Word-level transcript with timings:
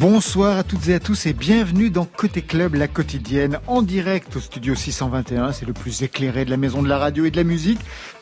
Bonsoir 0.00 0.56
à 0.56 0.64
toutes 0.64 0.88
et 0.88 0.94
à 0.94 0.98
tous 0.98 1.26
et 1.26 1.34
bienvenue 1.34 1.90
dans 1.90 2.06
Côté 2.06 2.40
Club, 2.40 2.74
la 2.74 2.88
quotidienne, 2.88 3.60
en 3.66 3.82
direct 3.82 4.34
au 4.34 4.40
studio 4.40 4.74
621. 4.74 5.52
C'est 5.52 5.66
le 5.66 5.74
plus 5.74 6.02
éclairé 6.02 6.46
de 6.46 6.50
la 6.50 6.56
maison 6.56 6.82
de 6.82 6.88
la 6.88 6.96
radio 6.96 7.26
et 7.26 7.30
de 7.30 7.36
la 7.36 7.44
musique 7.44 7.80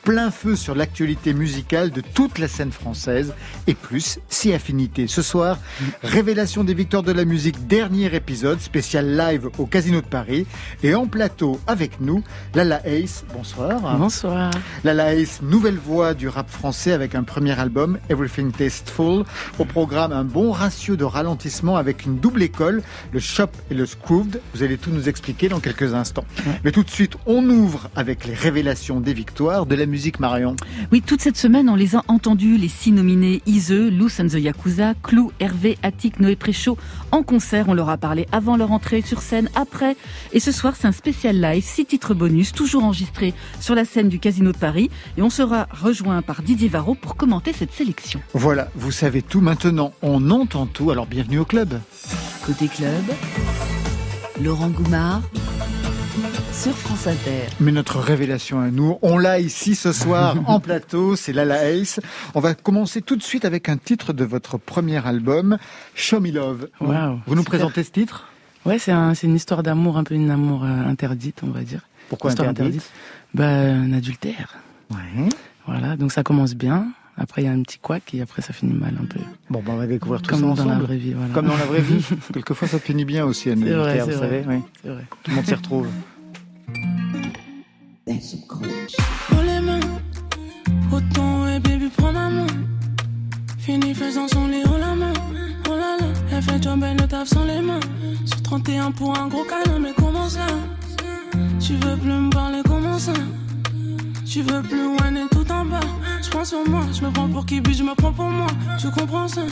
plein 0.08 0.30
feu 0.30 0.56
sur 0.56 0.74
l'actualité 0.74 1.34
musicale 1.34 1.90
de 1.90 2.00
toute 2.00 2.38
la 2.38 2.48
scène 2.48 2.72
française 2.72 3.34
et 3.66 3.74
plus 3.74 4.20
si 4.30 4.54
affinité. 4.54 5.06
Ce 5.06 5.20
soir, 5.20 5.58
révélation 6.02 6.64
des 6.64 6.72
victoires 6.72 7.02
de 7.02 7.12
la 7.12 7.26
musique, 7.26 7.66
dernier 7.66 8.14
épisode 8.14 8.58
spécial 8.58 9.18
live 9.18 9.50
au 9.58 9.66
Casino 9.66 10.00
de 10.00 10.06
Paris 10.06 10.46
et 10.82 10.94
en 10.94 11.06
plateau 11.06 11.60
avec 11.66 12.00
nous, 12.00 12.24
Lala 12.54 12.80
Ace. 12.86 13.26
Bonsoir. 13.34 13.98
Bonsoir. 13.98 14.50
Lala 14.82 15.14
Ace, 15.14 15.42
nouvelle 15.42 15.76
voix 15.76 16.14
du 16.14 16.26
rap 16.26 16.48
français 16.48 16.92
avec 16.92 17.14
un 17.14 17.22
premier 17.22 17.60
album, 17.60 17.98
Everything 18.08 18.50
Tasteful. 18.50 19.24
Au 19.58 19.66
programme, 19.66 20.12
un 20.12 20.24
bon 20.24 20.52
ratio 20.52 20.96
de 20.96 21.04
ralentissement 21.04 21.76
avec 21.76 22.06
une 22.06 22.18
double 22.18 22.42
école, 22.42 22.82
le 23.12 23.20
Shop 23.20 23.50
et 23.70 23.74
le 23.74 23.84
Scrooved. 23.84 24.40
Vous 24.54 24.62
allez 24.62 24.78
tout 24.78 24.90
nous 24.90 25.06
expliquer 25.06 25.50
dans 25.50 25.60
quelques 25.60 25.92
instants. 25.92 26.24
Mais 26.64 26.72
tout 26.72 26.82
de 26.82 26.90
suite, 26.90 27.18
on 27.26 27.46
ouvre 27.50 27.90
avec 27.94 28.24
les 28.24 28.32
révélations 28.32 29.00
des 29.00 29.12
victoires 29.12 29.66
de 29.66 29.74
la 29.74 29.84
musique 29.84 29.97
Marion 30.18 30.56
Oui, 30.92 31.02
toute 31.02 31.20
cette 31.20 31.36
semaine, 31.36 31.68
on 31.68 31.74
les 31.74 31.96
a 31.96 32.04
entendus, 32.08 32.56
les 32.56 32.68
six 32.68 32.92
nominés 32.92 33.42
Ise, 33.46 33.72
Loose 33.72 34.20
and 34.20 34.28
the 34.28 34.34
Yakuza, 34.34 34.94
Clou, 35.02 35.32
Hervé, 35.40 35.76
Attic, 35.82 36.20
Noé 36.20 36.36
Préchaud, 36.36 36.78
en 37.12 37.22
concert. 37.22 37.68
On 37.68 37.74
leur 37.74 37.88
a 37.88 37.96
parlé 37.96 38.26
avant 38.32 38.56
leur 38.56 38.72
entrée 38.72 39.02
sur 39.02 39.20
scène, 39.20 39.48
après. 39.54 39.96
Et 40.32 40.40
ce 40.40 40.52
soir, 40.52 40.74
c'est 40.76 40.86
un 40.86 40.92
spécial 40.92 41.40
live, 41.40 41.62
six 41.62 41.84
titres 41.84 42.14
bonus, 42.14 42.52
toujours 42.52 42.84
enregistrés 42.84 43.34
sur 43.60 43.74
la 43.74 43.84
scène 43.84 44.08
du 44.08 44.18
Casino 44.18 44.52
de 44.52 44.58
Paris. 44.58 44.90
Et 45.16 45.22
on 45.22 45.30
sera 45.30 45.66
rejoint 45.70 46.22
par 46.22 46.42
Didier 46.42 46.68
Varro 46.68 46.94
pour 46.94 47.16
commenter 47.16 47.52
cette 47.52 47.72
sélection. 47.72 48.20
Voilà, 48.34 48.68
vous 48.74 48.92
savez 48.92 49.22
tout 49.22 49.40
maintenant, 49.40 49.92
on 50.02 50.30
entend 50.30 50.66
tout, 50.66 50.90
alors 50.90 51.06
bienvenue 51.06 51.38
au 51.38 51.44
club. 51.44 51.80
Côté 52.46 52.68
club, 52.68 53.04
Laurent 54.40 54.70
Goumard 54.70 55.22
sur 56.58 56.74
France 56.76 57.06
Inter. 57.06 57.46
Mais 57.60 57.70
notre 57.70 57.98
révélation 58.00 58.58
à 58.58 58.70
nous, 58.70 58.98
on 59.02 59.16
l'a 59.16 59.38
ici 59.38 59.76
ce 59.76 59.92
soir 59.92 60.36
en 60.46 60.58
plateau, 60.58 61.14
c'est 61.14 61.32
Lala 61.32 61.70
Ace. 61.70 62.00
On 62.34 62.40
va 62.40 62.54
commencer 62.54 63.00
tout 63.00 63.14
de 63.14 63.22
suite 63.22 63.44
avec 63.44 63.68
un 63.68 63.76
titre 63.76 64.12
de 64.12 64.24
votre 64.24 64.58
premier 64.58 65.06
album, 65.06 65.58
Show 65.94 66.18
Me 66.18 66.32
Love. 66.32 66.68
Vous 66.80 67.34
nous 67.36 67.44
présentez 67.44 67.84
ce 67.84 67.92
titre? 67.92 68.26
Ouais, 68.66 68.78
c'est 68.80 68.92
une 69.22 69.36
histoire 69.36 69.62
d'amour, 69.62 69.98
un 69.98 70.04
peu 70.04 70.14
une 70.14 70.30
amour 70.30 70.64
euh, 70.64 70.66
interdite, 70.66 71.42
on 71.44 71.50
va 71.50 71.62
dire. 71.62 71.82
Pourquoi 72.08 72.32
interdite, 72.32 72.90
Bah, 73.34 73.46
un 73.48 73.92
adultère. 73.92 74.56
Ouais. 74.90 75.28
Voilà, 75.66 75.96
donc 75.96 76.10
ça 76.10 76.24
commence 76.24 76.54
bien. 76.54 76.88
Après, 77.16 77.42
il 77.42 77.44
y 77.44 77.48
a 77.48 77.52
un 77.52 77.62
petit 77.62 77.78
couac 77.78 78.02
et 78.14 78.20
après, 78.20 78.42
ça 78.42 78.52
finit 78.52 78.74
mal 78.74 78.94
un 79.00 79.04
peu. 79.04 79.20
Bon, 79.48 79.62
bah, 79.64 79.72
on 79.74 79.76
va 79.76 79.86
découvrir 79.86 80.22
tout 80.22 80.30
Comme 80.30 80.40
ça 80.40 80.46
ensemble. 80.46 80.68
dans 80.70 80.74
la 80.74 80.80
vraie 80.84 80.96
vie, 80.96 81.12
voilà. 81.12 81.32
Comme 81.34 81.46
dans 81.46 81.56
la 81.56 81.64
vraie 81.66 81.80
vie. 81.80 82.04
Quelquefois, 82.32 82.66
ça 82.66 82.78
finit 82.80 83.04
bien 83.04 83.24
aussi, 83.24 83.48
Anne 83.50 83.62
C'est 83.64 83.74
vrai, 83.74 83.98
vous 84.00 84.10
c'est 84.10 84.18
savez. 84.18 84.40
vrai. 84.40 84.56
Oui. 84.56 84.62
C'est 84.82 84.88
vrai. 84.90 85.04
Tout 85.22 85.30
le 85.30 85.36
monde 85.36 85.46
s'y 85.46 85.54
retrouve 85.54 85.88
subconscious. 88.20 88.96
Les 89.44 89.60
mains, 89.60 89.80
autant 90.92 91.48
et 91.48 91.60
baby 91.60 91.88
prends 91.96 92.12
ma 92.12 92.28
main. 92.28 92.46
Fini 93.58 93.94
faisant 93.94 94.28
son 94.28 94.46
lit, 94.48 94.62
oh 94.66 94.78
la 94.78 94.94
main, 94.94 95.12
oh 95.68 95.72
là 95.74 95.96
là. 96.00 96.06
Elle 96.32 96.42
fait 96.42 96.62
jobber 96.62 96.94
le 96.94 97.06
taf 97.06 97.28
sans 97.28 97.44
les 97.44 97.60
mains. 97.60 97.80
Sur 98.24 98.42
31 98.42 98.90
pour 98.92 99.18
un 99.18 99.28
gros 99.28 99.44
câlin, 99.44 99.78
mais 99.78 99.92
comment 99.96 100.28
ça? 100.28 100.46
Tu 101.60 101.74
veux 101.74 101.96
plus 101.96 102.12
me 102.12 102.30
parler, 102.30 102.60
comment 102.66 102.98
ça? 102.98 103.12
Tu 104.26 104.42
veux 104.42 104.62
plus 104.62 104.82
loin 104.82 105.14
et 105.14 105.28
tout 105.30 105.50
en 105.50 105.64
bas. 105.64 105.80
Je 106.22 106.28
prends 106.30 106.44
sur 106.44 106.68
moi, 106.68 106.84
je 106.92 107.02
me 107.04 107.10
prends 107.10 107.28
pour 107.28 107.46
qui, 107.46 107.60
puis 107.60 107.74
je 107.74 107.82
me 107.82 107.94
prends 107.94 108.12
pour 108.12 108.26
moi. 108.26 108.46
Tu 108.78 108.90
comprends 108.90 109.28
ça? 109.28 109.42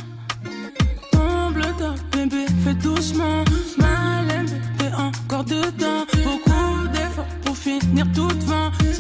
Tombe 1.13 1.57
le 1.57 1.73
top, 1.79 1.99
bébé, 2.13 2.47
fais 2.65 2.75
doucement. 2.75 3.45
Mal 3.79 4.31
aimé, 4.35 4.61
t'es 4.79 4.93
encore 4.93 5.45
dedans. 5.45 6.05
Beaucoup 6.25 6.89
d'efforts 6.93 7.27
pour 7.45 7.57
finir 7.57 8.07
toute 8.15 8.43
20 8.45 8.56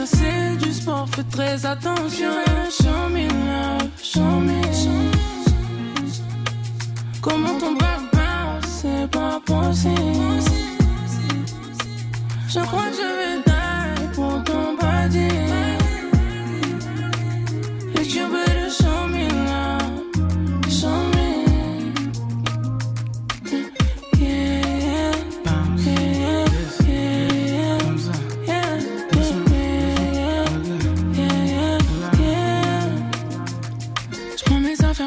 c'est 0.06 0.56
du 0.56 0.72
sport, 0.72 1.08
fais 1.14 1.24
très 1.24 1.66
attention. 1.66 2.30
Show 2.70 3.10
me 3.10 3.28
love. 3.28 3.86
Comment 7.20 7.58
ton 7.58 7.72
back 7.72 8.00
bounce, 8.12 8.82
c'est 8.82 9.10
pas 9.10 9.40
possible. 9.44 9.96
Je 12.48 12.60
crois 12.60 12.88
que 12.90 12.96
je 12.96 13.08
vais 13.18 13.38
die 13.46 14.14
pour 14.14 14.42
ton 14.44 14.76
body. 14.80 15.55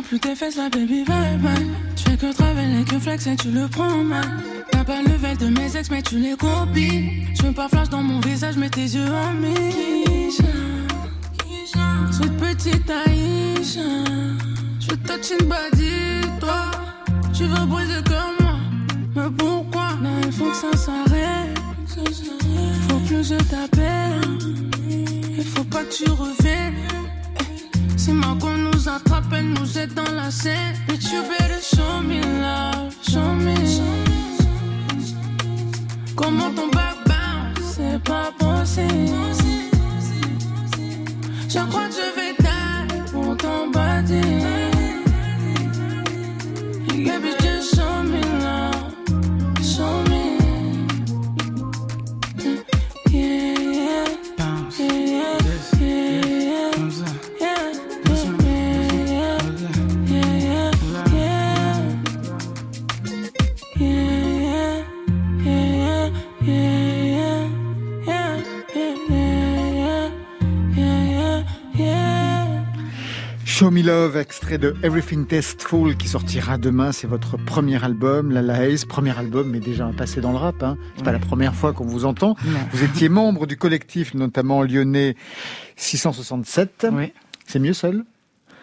Plus 0.09 0.19
tes 0.19 0.35
fesses, 0.35 0.55
la 0.57 0.69
baby, 0.69 1.03
bye 1.05 1.37
bye. 1.37 1.67
Je 1.95 2.01
fais 2.01 2.17
que 2.17 2.33
travailler, 2.33 2.83
que 2.83 2.97
flex 2.97 3.27
et 3.27 3.35
tu 3.35 3.51
le 3.51 3.67
prends 3.67 4.03
mal. 4.03 4.25
T'as 4.71 4.83
pas 4.83 5.03
le 5.03 5.09
level 5.09 5.37
de 5.37 5.47
mes 5.49 5.77
ex, 5.77 5.91
mais 5.91 6.01
tu 6.01 6.17
les 6.17 6.35
copies. 6.35 7.27
Je 7.35 7.43
veux 7.43 7.51
pas 7.51 7.69
flash 7.69 7.89
dans 7.89 8.01
mon 8.01 8.19
visage, 8.19 8.55
mais 8.57 8.71
tes 8.71 8.81
yeux 8.81 9.05
Misha. 9.39 10.43
Sweet 12.11 12.37
petite 12.37 12.89
Aïcha. 12.89 13.81
Je 14.79 14.89
veux 14.89 14.97
touch 14.97 15.31
une 15.39 15.47
body, 15.47 16.27
toi. 16.39 16.71
Tu 17.31 17.43
veux 17.43 17.65
briser 17.67 18.01
comme 18.05 18.35
moi. 18.39 18.57
Mais 19.15 19.29
pourquoi? 19.37 19.89
Là, 20.01 20.09
il 20.25 20.31
faut 20.31 20.49
que 20.49 20.55
ça 20.55 20.75
s'arrête. 20.75 21.59
Faut 22.87 22.99
que 23.07 23.21
je 23.21 23.35
t'appelle. 23.35 24.21
Il 25.37 25.43
faut 25.43 25.63
pas 25.65 25.83
que 25.83 25.93
tu 25.93 26.09
reviennes. 26.09 26.73
Si 28.09 28.15
Margot 28.15 28.57
nous 28.57 28.89
attrape, 28.89 29.31
elle 29.33 29.49
nous 29.49 29.67
jette 29.67 29.93
dans 29.93 30.11
la 30.15 30.31
scène. 30.31 30.73
But 30.87 30.99
you 31.11 31.21
better 31.29 31.61
show 31.61 32.01
me 32.01 32.19
love, 32.41 32.95
show 33.07 33.35
me. 33.35 33.49
Comment 33.53 34.08
Love, 73.99 74.15
extrait 74.15 74.57
de 74.57 74.75
Everything 74.81 75.25
Tasteful 75.27 75.97
qui 75.97 76.07
sortira 76.07 76.57
demain. 76.57 76.93
C'est 76.93 77.05
votre 77.05 77.35
premier 77.35 77.83
album, 77.83 78.31
La 78.31 78.41
La 78.41 78.65
Ace. 78.65 78.85
Premier 78.85 79.17
album, 79.17 79.49
mais 79.49 79.59
déjà 79.59 79.85
un 79.87 79.91
passé 79.91 80.21
dans 80.21 80.31
le 80.31 80.37
rap. 80.37 80.63
Hein. 80.63 80.77
C'est 80.95 81.03
pas 81.03 81.11
la 81.11 81.19
première 81.19 81.53
fois 81.53 81.73
qu'on 81.73 81.85
vous 81.85 82.05
entend. 82.05 82.37
Non. 82.45 82.59
Vous 82.71 82.81
étiez 82.85 83.09
membre 83.09 83.45
du 83.45 83.57
collectif, 83.57 84.13
notamment 84.13 84.63
lyonnais 84.63 85.17
667. 85.75 86.87
Oui. 86.93 87.11
C'est 87.45 87.59
mieux 87.59 87.73
seul? 87.73 88.05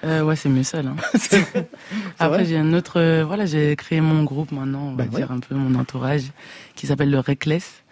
Euh, 0.05 0.23
ouais, 0.23 0.37
c'est 0.37 0.49
mieux 0.49 0.63
seul. 0.63 0.87
Hein. 0.87 0.97
Après, 2.19 2.47
j'ai 2.47 2.57
un 2.57 2.73
autre. 2.73 2.99
euh, 2.99 3.23
voilà, 3.27 3.45
j'ai 3.45 3.77
créé 3.77 4.01
mon 4.01 4.25
groupe 4.25 4.53
maintenant, 4.53 4.89
on 4.89 4.95
va 4.95 5.05
Bah 5.05 5.11
ouais. 5.13 5.17
dire 5.21 5.33
un 5.33 5.41
peu 5.41 5.55
mon 5.55 5.79
entourage, 5.79 6.33
qui 6.77 6.87
s'appelle 6.87 7.11
le 7.11 7.19
Reckless. 7.19 7.83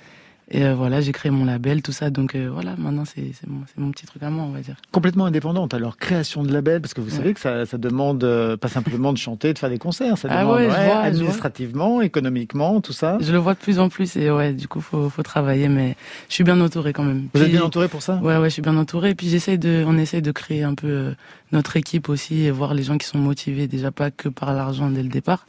Et 0.51 0.65
euh, 0.65 0.75
voilà, 0.75 1.01
j'ai 1.01 1.13
créé 1.13 1.31
mon 1.31 1.47
label, 1.47 1.81
tout 1.81 1.93
ça. 1.93 2.11
Donc 2.11 2.35
euh, 2.35 2.51
voilà, 2.53 2.75
maintenant 2.77 3.05
c'est 3.05 3.31
mon, 3.77 3.91
petit 3.91 4.07
truc 4.07 4.23
à 4.23 4.31
moi, 4.31 4.45
on 4.45 4.51
va 4.51 4.61
dire. 4.61 4.77
Complètement 4.93 5.27
indépendante. 5.27 5.73
Alors, 5.73 5.97
création 5.97 6.43
de 6.43 6.53
label, 6.53 6.81
parce 6.81 6.93
que 6.93 7.01
vous 7.01 7.11
savez 7.11 7.33
que 7.33 7.41
ça, 7.41 7.65
ça 7.65 7.79
demande 7.79 8.23
euh, 8.25 8.57
pas 8.57 8.69
simplement 8.69 9.13
de 9.13 9.19
chanter, 9.19 9.53
de 9.55 9.59
faire 9.59 9.71
des 9.71 9.79
concerts. 9.79 10.19
Ça 10.19 10.29
Ah 10.31 10.43
demande 10.43 10.57
ouais, 10.57 10.67
vois, 10.67 10.99
administrativement, 10.99 12.03
économiquement, 12.03 12.81
tout 12.81 12.93
ça. 12.93 13.17
Je 13.21 13.33
le 13.33 13.39
vois 13.39 13.55
de 13.55 13.59
plus 13.59 13.79
en 13.79 13.89
plus 13.89 14.17
et 14.17 14.31
ouais, 14.31 14.53
du 14.53 14.69
coup, 14.69 14.81
faut, 14.81 15.09
faut 15.09 15.23
travailler, 15.23 15.69
mais 15.69 15.97
je 16.29 16.35
suis 16.35 16.45
bien 16.45 16.61
entouré 16.61 16.93
quand 16.93 17.05
même. 17.05 17.29
Vous 17.33 17.43
êtes 17.43 17.51
bien 17.51 17.63
entouré 17.63 17.89
pour 17.89 18.03
ça? 18.03 18.17
Ouais, 18.17 18.37
ouais, 18.37 18.49
je 18.51 18.55
suis 18.55 18.63
bien 18.63 18.77
entouré. 18.77 19.11
Et 19.11 19.15
puis 19.15 19.29
j'essaye 19.29 19.59
de, 19.59 19.83
on 19.87 19.97
essaye 19.97 20.23
de 20.23 20.33
créer 20.33 20.63
un 20.63 20.75
peu 20.75 21.15
notre 21.53 21.77
équipe 21.77 22.09
aussi 22.09 22.43
et 22.43 22.51
voir 22.51 22.75
les 22.75 22.83
gens 22.83 22.99
qui 22.99 23.07
sont 23.07 23.19
motivés 23.19 23.67
déjà 23.67 23.91
pas 23.91 24.11
que 24.11 24.29
par 24.29 24.53
l'argent 24.53 24.91
dès 24.91 25.03
le 25.03 25.09
départ, 25.09 25.47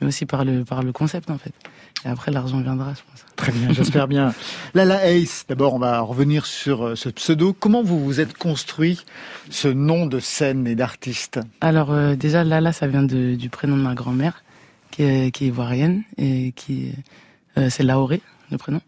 mais 0.00 0.06
aussi 0.06 0.26
par 0.26 0.44
le 0.44 0.64
par 0.64 0.82
le 0.82 0.92
concept 0.92 1.30
en 1.30 1.38
fait. 1.38 1.52
Et 2.04 2.08
après 2.08 2.30
l'argent 2.30 2.60
viendra, 2.60 2.92
je 2.92 3.00
pense. 3.10 3.24
Très 3.36 3.52
bien, 3.52 3.72
j'espère 3.72 4.08
bien. 4.08 4.34
Lala 4.74 5.10
Ace, 5.10 5.44
d'abord, 5.48 5.74
on 5.74 5.78
va 5.78 6.00
revenir 6.00 6.46
sur 6.46 6.86
euh, 6.86 6.96
ce 6.96 7.08
pseudo. 7.08 7.52
Comment 7.52 7.82
vous 7.82 8.02
vous 8.04 8.20
êtes 8.20 8.36
construit 8.36 9.04
ce 9.50 9.68
nom 9.68 10.06
de 10.06 10.20
scène 10.20 10.66
et 10.66 10.74
d'artiste? 10.74 11.40
Alors 11.60 11.90
euh, 11.92 12.14
déjà 12.14 12.44
Lala, 12.44 12.72
ça 12.72 12.86
vient 12.86 13.02
de, 13.02 13.34
du 13.34 13.48
prénom 13.48 13.76
de 13.76 13.82
ma 13.82 13.94
grand-mère 13.94 14.44
qui 14.90 15.02
est, 15.02 15.34
qui 15.34 15.44
est 15.44 15.48
ivoirienne 15.48 16.02
et 16.18 16.52
qui 16.54 16.92
euh, 17.58 17.68
c'est 17.70 17.82
Laoré 17.82 18.20
le 18.50 18.58
prénom. 18.58 18.80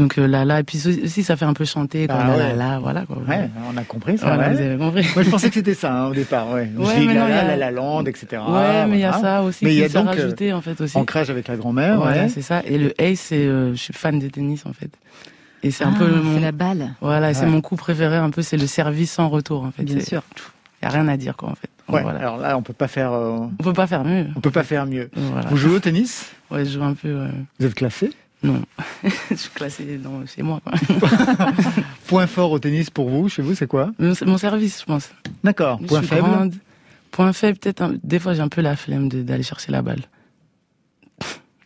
Donc 0.00 0.18
euh, 0.18 0.26
là 0.26 0.44
là 0.44 0.60
et 0.60 0.62
puis 0.62 0.80
aussi 1.04 1.22
ça 1.22 1.36
fait 1.36 1.44
un 1.44 1.52
peu 1.52 1.64
chanter 1.64 2.06
comme 2.06 2.16
Ah 2.18 2.26
là, 2.28 2.32
ouais. 2.32 2.38
là 2.38 2.54
là 2.54 2.78
voilà 2.78 3.04
quoi. 3.06 3.18
Ouais, 3.28 3.50
on 3.72 3.76
a 3.76 3.82
compris 3.84 4.16
ça. 4.18 4.26
Voilà, 4.28 4.48
ouais. 4.48 4.54
vous 4.54 4.60
avez 4.62 4.76
compris. 4.78 5.06
Moi, 5.14 5.24
je 5.24 5.30
pensais 5.30 5.48
que 5.48 5.54
c'était 5.54 5.74
ça 5.74 5.92
hein, 5.92 6.06
au 6.08 6.14
départ. 6.14 6.50
Ouais, 6.50 6.70
Je 6.74 6.80
Ouais, 6.82 7.00
dis 7.00 7.06
mais 7.06 7.14
la, 7.14 7.20
non, 7.20 7.26
il 7.26 7.30
y 7.30 7.34
la, 7.34 7.40
a- 7.40 7.44
la, 7.48 7.56
la 7.56 7.70
lande, 7.70 8.08
etc. 8.08 8.40
ouais, 8.48 8.86
mais 8.86 8.96
il 8.96 9.00
y 9.00 9.04
a 9.04 9.10
voilà. 9.10 9.22
ça 9.22 9.42
aussi 9.42 9.64
Mais 9.64 9.72
il 9.74 9.76
y 9.76 9.78
qui 9.80 9.84
a 9.84 9.88
s'est 9.88 9.94
donc, 9.98 10.06
euh, 10.06 10.10
rajouté 10.10 10.52
en 10.52 10.60
fait 10.62 10.80
aussi. 10.80 10.96
Ancrage 10.96 11.28
avec 11.30 11.48
la 11.48 11.56
grand-mère. 11.56 11.96
Voilà, 11.98 12.22
ouais. 12.22 12.28
c'est 12.28 12.42
ça. 12.42 12.62
Et 12.64 12.78
le 12.78 12.94
ace, 13.00 13.20
c'est, 13.20 13.46
euh, 13.46 13.72
je 13.72 13.78
suis 13.80 13.92
fan 13.94 14.18
de 14.18 14.28
tennis 14.28 14.64
en 14.66 14.72
fait. 14.72 14.90
Et 15.62 15.70
c'est 15.70 15.84
un 15.84 15.92
Ah, 15.94 15.98
peu 15.98 16.08
mon, 16.10 16.34
c'est 16.36 16.40
la 16.40 16.52
balle, 16.52 16.94
voilà, 17.02 17.34
c'est 17.34 17.44
Ouais. 17.44 17.50
mon 17.50 17.60
coup 17.60 17.76
préféré 17.76 18.16
un 18.16 18.30
peu, 18.30 18.40
c'est 18.40 18.56
le 18.56 18.66
service 18.66 19.12
sans 19.12 19.28
retour 19.28 19.64
en 19.64 19.70
fait. 19.70 19.82
bien 19.82 20.00
sûr. 20.00 20.22
Y 20.82 20.86
a 20.86 20.88
rien 20.88 21.06
à 21.08 21.18
dire 21.18 21.36
quoi 21.36 21.50
en 21.50 21.54
fait. 21.54 21.68
Donc, 21.86 21.96
Ouais, 21.96 22.02
voilà. 22.02 22.20
Alors 22.20 22.38
là, 22.38 22.56
on 22.56 22.62
peut 22.62 22.72
pas 22.72 22.88
faire, 22.88 23.12
euh, 23.12 23.36
On 23.58 23.62
peut 23.62 23.74
pas 23.74 23.86
faire 23.86 24.02
mieux. 24.04 24.26
on 24.36 24.40
peut 24.40 24.50
pas 24.50 24.62
faire 24.62 24.86
mieux. 24.86 25.10
Voilà. 25.14 25.48
Vous 25.48 25.56
jouez 25.58 25.74
au 25.74 25.78
tennis? 25.80 26.30
Ouais, 26.50 26.64
je 26.64 26.70
joue 26.70 26.82
un 26.82 26.94
peu. 26.94 27.08
euh, 27.08 27.28
Vous 27.58 27.66
êtes 27.66 27.74
classé? 27.74 28.10
Non, 28.42 28.62
je 29.30 29.34
suis 29.34 29.50
classé 29.50 29.98
dans, 29.98 30.24
chez 30.26 30.42
moi. 30.42 30.60
Quoi. 30.64 30.72
Point 32.06 32.26
fort 32.26 32.50
au 32.52 32.58
tennis 32.58 32.88
pour 32.88 33.10
vous, 33.10 33.28
chez 33.28 33.42
vous, 33.42 33.54
c'est 33.54 33.66
quoi? 33.66 33.92
Mon, 33.98 34.38
service, 34.38 34.80
je 34.80 34.86
pense. 34.86 35.10
D'accord. 35.44 35.78
Point 35.86 36.02
faible. 36.02 36.22
grande. 36.22 36.54
Point 37.10 37.32
faible, 37.32 37.58
peut-être. 37.58 37.82
un- 37.82 37.94
Des 38.02 38.18
fois, 38.18 38.32
j'ai 38.32 38.40
un 38.40 38.48
peu 38.48 38.62
la 38.62 38.76
flemme 38.76 39.08
d'aller 39.08 39.42
chercher 39.42 39.72
la 39.72 39.82
balle. 39.82 40.02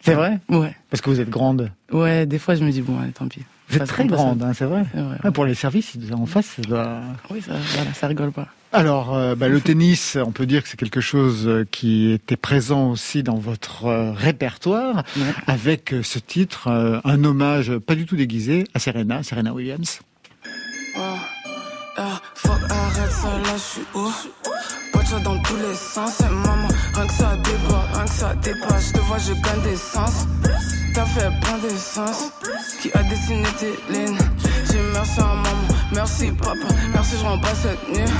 C'est 0.01 0.15
vrai? 0.15 0.39
Ouais. 0.49 0.75
Parce 0.91 1.01
que 1.01 1.11
vous 1.11 1.21
êtes 1.21 1.31
grande. 1.31 1.71
Ouais, 1.91 2.27
des 2.27 2.39
fois, 2.39 2.57
je 2.57 2.65
me 2.65 2.71
dis 2.71 2.83
bon, 2.83 2.99
allez, 3.01 3.13
tant 3.13 3.29
pis. 3.29 3.43
Vous 3.69 3.79
êtes 3.79 3.87
très 3.87 4.07
grande, 4.07 4.43
hein, 4.43 4.53
c'est 4.53 4.67
vrai. 4.67 4.85
Ouais, 4.95 5.31
pour 5.31 5.47
les 5.47 5.55
services, 5.55 5.97
en 6.13 6.27
face, 6.27 6.47
ça 6.47 6.63
doit... 6.63 7.01
Oui, 7.31 7.41
ça, 7.41 7.55
voilà, 7.75 7.95
ça 7.95 8.07
rigole 8.09 8.33
pas. 8.33 8.49
Alors, 8.77 9.15
euh, 9.15 9.37
bah, 9.37 9.47
le 9.49 9.61
tennis, 9.61 10.19
on 10.21 10.33
peut 10.33 10.47
dire 10.47 10.63
que 10.65 10.69
c'est 10.69 10.77
quelque 10.77 11.01
chose 11.01 11.45
euh, 11.47 11.65
qui 11.71 12.11
était 12.11 12.37
présent 12.37 12.91
aussi 12.91 13.23
dans 13.23 13.37
votre 13.37 13.87
euh, 13.87 14.11
répertoire, 14.13 15.05
Ouais. 15.17 15.23
avec 15.47 15.93
euh, 15.95 16.03
ce 16.03 16.19
titre, 16.19 16.67
euh, 16.67 16.99
un 17.05 17.23
hommage 17.23 17.77
pas 17.79 17.95
du 17.95 18.05
tout 18.05 18.17
déguisé 18.17 18.65
à 18.75 18.81
Serena, 18.81 19.23
Serena 19.23 19.53
Williams. 19.53 20.01
Oh, 20.97 21.01
ah, 21.99 22.21
fuck, 22.35 22.61
arrête 22.69 23.13
ça, 23.13 23.29
là, 23.29 23.55
je 23.55 23.63
suis 23.63 23.83
où? 23.95 24.09
Watch 24.95 25.07
ça 25.07 25.19
dans 25.21 25.39
tous 25.43 25.57
les 25.57 25.75
sens, 25.75 26.21
et 26.21 26.25
maman, 26.25 26.69
rien 26.95 27.07
que 27.07 27.13
ça 27.13 27.37
débat, 27.37 27.87
rien 27.93 28.05
que 28.05 28.11
ça 28.11 28.35
dépasse. 28.35 28.89
Je 28.89 28.93
te 28.95 28.99
vois, 29.01 29.19
je 29.19 29.33
gagne 29.35 29.63
des 29.63 29.77
sens. 29.77 30.27
T'as 30.95 31.07
fait 31.07 31.31
plein 31.41 31.59
d'essence, 31.59 32.31
qui 32.83 32.91
a 32.93 33.03
dessiné 33.05 33.47
tes 33.59 33.93
lignes. 33.93 34.19
J'ai 34.71 34.81
merci 34.93 35.21
à 35.21 35.25
maman, 35.25 35.74
merci 35.93 36.33
papa, 36.33 36.75
merci, 36.93 37.17
je 37.19 37.25
rends 37.25 37.39
pas 37.39 37.55
cette 37.55 37.89
nuit. 37.89 38.11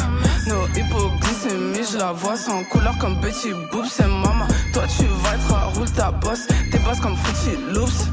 No 0.47 0.67
hypoglycémie, 0.77 1.87
je 1.93 1.99
la 1.99 2.13
vois 2.13 2.37
sans 2.37 2.63
couleur 2.65 2.97
comme 2.99 3.19
petit 3.21 3.53
boob, 3.73 3.85
c'est 3.89 4.07
maman. 4.07 4.47
Toi, 4.73 4.85
tu 4.97 5.05
vas 5.05 5.35
être 5.35 5.55
à 5.55 5.65
roule 5.75 5.91
ta 5.91 6.11
bosse, 6.11 6.47
tes 6.71 6.79
bosses 6.79 7.01
comme 7.01 7.17
Fruity 7.17 7.57
Loops. 7.73 8.09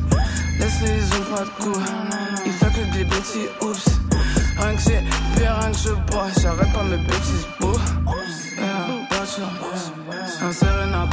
Laisse 0.59 0.81
les 0.81 1.03
ont 1.17 1.35
pas 1.35 1.43
de 1.43 1.63
goût, 1.63 1.79
il 2.45 2.51
fait 2.51 2.65
que 2.67 2.97
des 2.97 3.05
petits 3.05 3.47
oups. 3.61 3.85
Rien 4.57 4.75
que 4.75 4.81
j'ai 4.81 5.03
pire, 5.35 5.57
rien 5.59 5.71
que 5.71 5.77
je 5.77 5.89
bois, 6.11 6.27
j'arrête 6.39 6.71
pas 6.71 6.83
mes 6.83 6.97
bêtises 6.97 7.47
beaux. 7.59 7.79
Yeah, 8.57 9.07
botcha, 9.09 10.45
un 10.45 10.51
Serena 10.51 11.07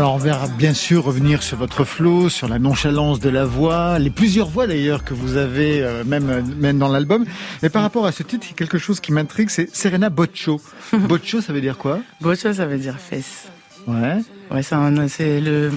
Alors 0.00 0.14
on 0.14 0.16
verra 0.16 0.48
bien 0.48 0.72
sûr 0.72 1.04
revenir 1.04 1.42
sur 1.42 1.58
votre 1.58 1.84
flow, 1.84 2.30
sur 2.30 2.48
la 2.48 2.58
nonchalance 2.58 3.20
de 3.20 3.28
la 3.28 3.44
voix, 3.44 3.98
les 3.98 4.08
plusieurs 4.08 4.48
voix 4.48 4.66
d'ailleurs 4.66 5.04
que 5.04 5.12
vous 5.12 5.36
avez 5.36 5.82
euh, 5.82 6.04
même, 6.04 6.42
même 6.56 6.78
dans 6.78 6.88
l'album. 6.88 7.26
Mais 7.62 7.68
par 7.68 7.82
rapport 7.82 8.06
à 8.06 8.10
ce 8.10 8.22
titre, 8.22 8.46
il 8.46 8.52
y 8.52 8.54
a 8.54 8.56
quelque 8.56 8.78
chose 8.78 8.98
qui 8.98 9.12
m'intrigue, 9.12 9.50
c'est 9.50 9.68
Serena 9.76 10.08
Boccio. 10.08 10.58
Boccio, 10.94 11.42
ça 11.42 11.52
veut 11.52 11.60
dire 11.60 11.76
quoi? 11.76 12.00
Bocha, 12.22 12.54
ça 12.54 12.64
veut 12.64 12.78
dire 12.78 12.96
fesse. 12.98 13.48
Ouais. 13.86 14.22
Ouais, 14.50 14.62
c'est 14.62 15.38
le, 15.38 15.70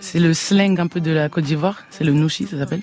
c'est 0.00 0.20
le 0.20 0.34
slang 0.34 0.78
un 0.78 0.86
peu 0.86 1.00
de 1.00 1.10
la 1.10 1.30
Côte 1.30 1.44
d'Ivoire. 1.44 1.82
C'est 1.88 2.04
le 2.04 2.12
nouchi, 2.12 2.46
ça 2.46 2.58
s'appelle. 2.58 2.82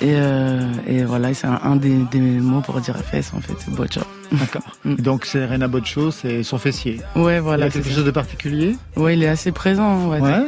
Et, 0.00 0.12
euh, 0.14 0.60
et 0.86 1.02
voilà, 1.04 1.34
c'est 1.34 1.48
un, 1.48 1.58
un 1.64 1.74
des, 1.74 1.96
des 2.12 2.20
mots 2.20 2.60
pour 2.60 2.80
dire 2.80 2.96
fesse, 2.98 3.32
en 3.34 3.40
fait, 3.40 3.54
c'est 3.58 3.74
bocha. 3.74 4.02
D'accord. 4.32 4.62
Mm. 4.84 4.94
Donc 4.96 5.24
Serena 5.26 5.66
Boccio, 5.66 6.12
c'est 6.12 6.44
son 6.44 6.56
fessier. 6.56 7.00
Ouais, 7.16 7.34
il 7.34 7.36
y 7.38 7.40
voilà. 7.40 7.64
a 7.66 7.70
c'est 7.70 7.78
quelque 7.80 7.88
ça. 7.88 7.96
chose 7.96 8.04
de 8.04 8.10
particulier? 8.12 8.76
Ouais, 8.96 9.14
il 9.16 9.22
est 9.24 9.28
assez 9.28 9.50
présent, 9.50 9.88
on 9.88 10.06
va 10.08 10.20
dire. 10.20 10.44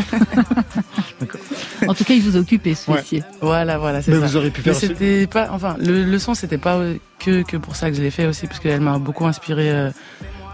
Ouais. 0.00 1.28
En 1.88 1.94
tout 1.94 2.04
cas, 2.04 2.14
il 2.14 2.22
vous 2.22 2.36
occupait, 2.36 2.74
ce 2.74 2.90
Ouais. 2.90 2.98
fessier. 2.98 3.24
Voilà, 3.40 3.78
voilà, 3.78 4.02
c'est 4.02 4.12
Mais 4.12 4.20
ça. 4.20 4.26
vous 4.26 4.36
auriez 4.36 4.50
pu 4.50 4.62
Mais 4.64 4.72
faire. 4.72 4.76
c'était 4.76 5.26
pas, 5.26 5.48
enfin, 5.52 5.76
le, 5.80 6.04
le 6.04 6.18
son, 6.18 6.34
c'était 6.34 6.58
pas 6.58 6.78
que, 7.18 7.42
que 7.42 7.56
pour 7.56 7.74
ça 7.76 7.90
que 7.90 7.96
je 7.96 8.02
l'ai 8.02 8.10
fait 8.10 8.26
aussi, 8.26 8.46
parce 8.46 8.60
qu'elle 8.60 8.80
m'a 8.80 8.98
beaucoup 8.98 9.26
inspiré, 9.26 9.70
euh, 9.70 9.90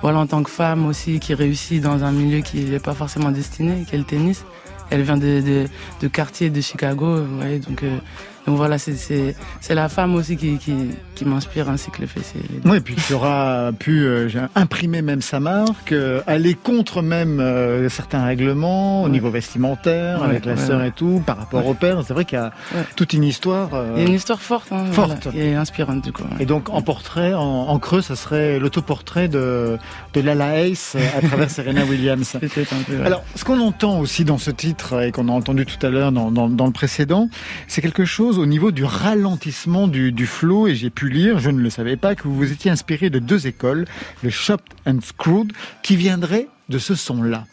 voilà, 0.03 0.19
en 0.21 0.27
tant 0.27 0.43
que 0.43 0.51
femme 0.51 0.87
aussi, 0.87 1.21
qui 1.21 1.35
réussit 1.35 1.83
dans 1.83 2.03
un 2.05 2.13
milieu 2.13 2.41
qui 2.41 2.61
n'est 2.65 2.79
pas 2.79 2.95
forcément 2.95 3.31
destiné, 3.31 3.85
qui 3.89 3.95
est 3.95 3.99
le 3.99 4.05
tennis. 4.05 4.45
Elle 4.91 5.03
vient 5.03 5.17
de, 5.17 5.67
quartier 6.13 6.51
de 6.51 6.61
Chicago, 6.61 7.25
voyez, 7.25 7.59
donc, 7.59 7.83
euh, 7.83 7.99
donc 8.47 8.57
voilà, 8.57 8.79
c'est, 8.79 9.35
la 9.71 9.89
femme 9.89 10.15
aussi 10.15 10.37
qui, 10.37 10.59
qui, 10.59 10.75
qui 11.15 11.25
m'inspire 11.25 11.69
ainsi 11.69 11.91
que 11.91 12.03
le 12.03 12.07
deux. 12.07 12.71
Oui, 12.71 12.77
et 12.77 12.81
puis 12.81 12.95
qui 12.95 13.13
aura 13.13 13.71
pu 13.79 14.05
euh, 14.05 14.29
imprimer 14.55 15.03
même 15.03 15.21
sa 15.21 15.41
marque, 15.41 15.93
euh, 15.93 16.21
aller 16.27 16.55
contre 16.55 17.03
même 17.03 17.41
euh, 17.41 17.89
certains 17.89 18.25
règlements 18.25 19.03
au 19.03 19.07
Ouais. 19.07 19.11
niveau 19.13 19.31
vestimentaire, 19.31 20.21
Ouais, 20.21 20.29
avec 20.29 20.45
la 20.45 20.55
ouais, 20.55 20.59
sœur 20.59 20.83
et 20.83 20.91
tout, 20.93 21.23
par 21.27 21.39
rapport 21.39 21.67
au 21.67 21.75
père. 21.75 22.03
C'est 22.07 22.13
vrai 22.15 22.25
qu'il 22.25 22.39
y 22.39 22.41
a 22.41 22.53
toute 22.97 23.13
une 23.13 23.25
histoire. 23.25 23.71
Il 23.97 24.03
y 24.03 24.05
a 24.05 24.09
une 24.09 24.15
histoire 24.15 24.41
forte, 24.41 24.69
hein, 24.73 24.85
Forte. 24.93 25.25
voilà, 25.25 25.39
et 25.39 25.55
inspirante 25.55 26.03
du 26.05 26.13
coup. 26.13 26.23
Et 26.41 26.47
donc 26.47 26.71
en 26.71 26.83
portrait, 26.83 27.35
en, 27.35 27.41
en 27.41 27.79
creux, 27.79 28.03
ça 28.03 28.15
serait 28.17 28.59
l'autoportrait 28.59 29.29
de, 29.29 29.77
de 30.15 30.21
Lala 30.21 30.61
Ace 30.67 30.97
à 31.17 31.21
travers 31.27 31.51
Serena 31.57 31.85
Williams. 31.85 32.37
Un 32.37 32.39
peu. 32.41 33.03
Alors, 33.05 33.25
ce 33.35 33.45
qu'on 33.45 33.61
entend 33.61 33.99
aussi 34.01 34.25
dans 34.25 34.39
ce 34.39 34.51
titre 34.51 35.03
et 35.03 35.11
qu'on 35.13 35.29
a 35.29 35.33
entendu 35.33 35.67
tout 35.67 35.85
à 35.85 35.91
l'heure 35.91 36.13
dans, 36.13 36.31
dans, 36.31 36.49
dans 36.49 36.67
le 36.67 36.73
précédent, 36.73 37.29
c'est 37.69 37.81
quelque 37.83 38.05
chose 38.05 38.36
au 38.39 38.47
niveau 38.47 38.71
du 38.71 38.85
ralentissement 38.85 39.89
du, 39.89 40.13
du 40.13 40.27
flow. 40.27 40.67
Et 40.67 40.75
j'ai 40.75 40.91
pu 40.91 41.09
lire, 41.09 41.39
je 41.39 41.51
ne 41.51 41.61
le 41.61 41.71
savais 41.71 41.97
pas, 41.97 42.15
que 42.15 42.25
vous 42.25 42.35
vous 42.35 42.53
étiez 42.53 42.71
inspiré 42.71 43.11
de 43.11 43.19
deux 43.19 43.47
écoles, 43.47 43.87
le 44.23 44.31
Chopped 44.31 44.67
and 44.87 44.99
Screwed, 45.03 45.53
qui 45.83 45.97
viendraient 45.97 46.49
de 46.69 46.79
ce 46.79 46.95
son-là. 46.95 47.45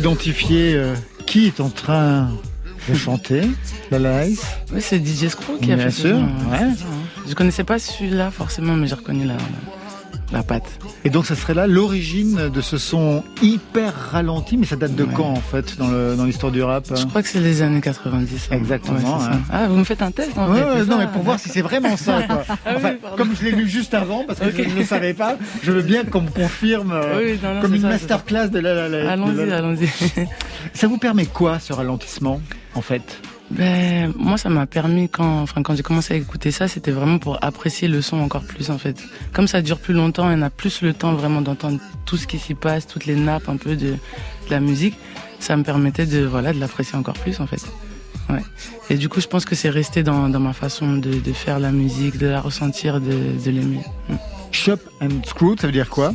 Identifiez 0.00 0.74
euh, 0.76 0.94
qui 1.26 1.46
est 1.46 1.60
en 1.60 1.68
train 1.68 2.30
de 2.88 2.94
chanter 2.94 3.42
Lala 3.90 4.24
Ace 4.24 4.40
Oui, 4.72 4.80
c'est 4.80 4.96
DJ 4.98 5.28
Screw 5.28 5.58
qui 5.60 5.72
a 5.72 5.76
Bien 5.76 5.90
fait 5.90 5.90
sûr, 5.90 6.16
son, 6.16 6.50
ouais. 6.50 6.58
ça, 6.58 6.64
hein. 6.64 6.74
Je 7.28 7.34
connaissais 7.34 7.64
pas 7.64 7.78
celui-là 7.78 8.30
forcément, 8.30 8.76
mais 8.76 8.86
j'ai 8.86 8.94
reconnu 8.94 9.26
la, 9.26 9.34
la, 9.34 9.40
la 10.32 10.42
patte. 10.42 10.78
Et 11.04 11.10
donc 11.10 11.26
ça 11.26 11.34
serait 11.34 11.54
là 11.54 11.66
l'origine 11.66 12.48
de 12.50 12.60
ce 12.60 12.78
son 12.78 13.22
hyper 13.42 13.92
ralenti, 14.12 14.56
mais 14.56 14.66
ça 14.66 14.76
date 14.76 14.94
de 14.94 15.04
Ouais. 15.04 15.10
quand 15.14 15.28
en 15.30 15.36
fait 15.36 15.76
dans 15.78 16.24
l'histoire 16.24 16.52
du 16.52 16.62
rap 16.62 16.84
Je 16.94 17.04
crois 17.06 17.22
que 17.22 17.28
c'est 17.28 17.40
les 17.40 17.62
années 17.62 17.80
90. 17.80 18.48
hein. 18.50 18.56
Exactement, 18.56 18.98
Ouais, 19.18 19.24
hein. 19.32 19.40
Ah, 19.50 19.66
vous 19.68 19.76
me 19.76 19.84
faites 19.84 20.02
un 20.02 20.10
test 20.10 20.36
en 20.38 20.50
Ouais, 20.52 20.58
fait. 20.60 20.84
non, 20.84 20.92
ça 20.92 20.98
mais 20.98 21.06
pour 21.08 21.22
voir 21.22 21.38
si 21.40 21.48
c'est 21.48 21.62
vraiment 21.62 21.96
ça. 21.96 22.22
Quoi. 22.22 22.44
Ah 22.64 22.70
oui, 22.70 22.74
Enfin, 22.76 22.90
comme 23.16 23.34
je 23.34 23.44
l'ai 23.44 23.50
lu 23.52 23.68
juste 23.68 23.94
avant, 23.94 24.24
parce 24.26 24.38
que 24.40 24.50
je 24.50 24.62
ne 24.68 24.74
le 24.74 24.84
savais 24.84 25.14
pas, 25.14 25.36
je 25.62 25.72
veux 25.72 25.82
bien 25.82 26.04
qu'on 26.04 26.20
me 26.22 26.30
confirme 26.30 26.92
euh, 26.92 27.18
Oui, 27.18 27.38
non, 27.42 27.54
non, 27.54 27.60
comme 27.62 27.74
une 27.74 27.82
ça, 27.82 27.88
masterclass 27.88 28.48
de 28.50 28.58
la, 28.60 28.74
la, 28.74 28.88
la-. 28.88 29.10
Allons-y, 29.12 29.50
allons-y. 29.52 29.88
Ça 30.74 30.86
vous 30.86 30.98
permet 30.98 31.26
quoi 31.26 31.58
ce 31.58 31.72
ralentissement 31.72 32.40
en 32.74 32.82
fait? 32.82 33.20
Ben, 33.50 34.12
moi, 34.16 34.38
ça 34.38 34.48
m'a 34.48 34.66
permis 34.66 35.08
quand, 35.08 35.42
enfin, 35.42 35.62
quand 35.62 35.74
j'ai 35.74 35.82
commencé 35.82 36.14
à 36.14 36.16
écouter 36.16 36.52
ça, 36.52 36.68
c'était 36.68 36.92
vraiment 36.92 37.18
pour 37.18 37.42
apprécier 37.44 37.88
le 37.88 38.00
son 38.00 38.20
encore 38.20 38.44
plus, 38.44 38.70
en 38.70 38.78
fait. 38.78 39.02
Comme 39.32 39.48
ça 39.48 39.60
dure 39.60 39.78
plus 39.78 39.94
longtemps, 39.94 40.28
on 40.30 40.42
a 40.42 40.50
plus 40.50 40.82
le 40.82 40.94
temps 40.94 41.14
vraiment 41.14 41.40
d'entendre 41.40 41.80
tout 42.06 42.16
ce 42.16 42.26
qui 42.26 42.38
s'y 42.38 42.54
passe, 42.54 42.86
toutes 42.86 43.06
les 43.06 43.16
nappes 43.16 43.48
un 43.48 43.56
peu 43.56 43.74
de, 43.74 43.90
de 43.90 44.50
la 44.50 44.60
musique. 44.60 44.94
Ça 45.40 45.56
me 45.56 45.64
permettait 45.64 46.06
de, 46.06 46.24
voilà, 46.24 46.52
de 46.52 46.60
l'apprécier 46.60 46.96
encore 46.96 47.14
plus, 47.14 47.40
en 47.40 47.46
fait. 47.46 47.62
Ouais. 48.28 48.42
Et 48.88 48.96
du 48.96 49.08
coup, 49.08 49.20
je 49.20 49.26
pense 49.26 49.44
que 49.44 49.56
c'est 49.56 49.70
resté 49.70 50.04
dans, 50.04 50.28
dans 50.28 50.38
ma 50.38 50.52
façon 50.52 50.96
de, 50.96 51.14
de 51.14 51.32
faire 51.32 51.58
la 51.58 51.72
musique, 51.72 52.18
de 52.18 52.28
la 52.28 52.40
ressentir, 52.40 53.00
de, 53.00 53.42
de 53.44 53.50
l'aimer. 53.50 53.82
Mm. 54.08 54.14
Shop 54.52 54.78
and 55.00 55.24
screw, 55.26 55.56
ça 55.60 55.66
veut 55.66 55.72
dire 55.72 55.90
quoi? 55.90 56.14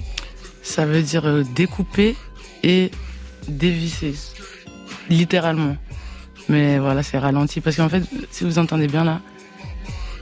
Ça 0.61 0.85
veut 0.85 1.01
dire 1.01 1.25
euh, 1.25 1.43
découper 1.55 2.15
et 2.63 2.91
dévisser. 3.47 4.15
Littéralement. 5.09 5.75
Mais 6.49 6.79
voilà, 6.79 7.03
c'est 7.03 7.17
ralenti. 7.17 7.61
Parce 7.61 7.77
qu'en 7.77 7.89
fait, 7.89 8.03
si 8.31 8.43
vous 8.43 8.59
entendez 8.59 8.87
bien 8.87 9.03
là, 9.03 9.21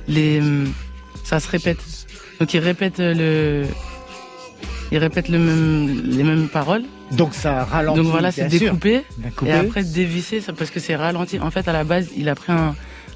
les, 0.08 0.39
hum, 0.39 0.72
ça 1.24 1.39
se 1.39 1.50
répète. 1.50 1.80
Donc 2.39 2.53
ils 2.53 2.60
répètent 2.60 3.00
le, 3.00 3.65
ils 4.92 4.98
répètent 4.98 5.30
le 5.30 5.39
même, 5.39 6.01
les 6.06 6.24
mêmes 6.24 6.48
paroles 6.48 6.84
Donc 7.12 7.34
ça 7.34 7.63
ralentit. 7.63 7.98
Donc 8.01 8.08
voilà, 8.08 8.32
c'est 8.32 8.48
découpé. 8.48 9.03
Découpé. 9.18 9.51
Et 9.51 9.53
après 9.53 9.84
dévisser, 9.84 10.42
ça, 10.42 10.53
parce 10.53 10.72
que 10.72 10.80
c'est 10.80 10.96
ralenti. 10.96 11.39
En 11.39 11.51
fait, 11.51 11.68
à 11.68 11.74
la 11.74 11.84
base, 11.84 12.10
il 12.18 12.30
a 12.30 12.36
pris 12.36 12.51
un, 12.51 12.75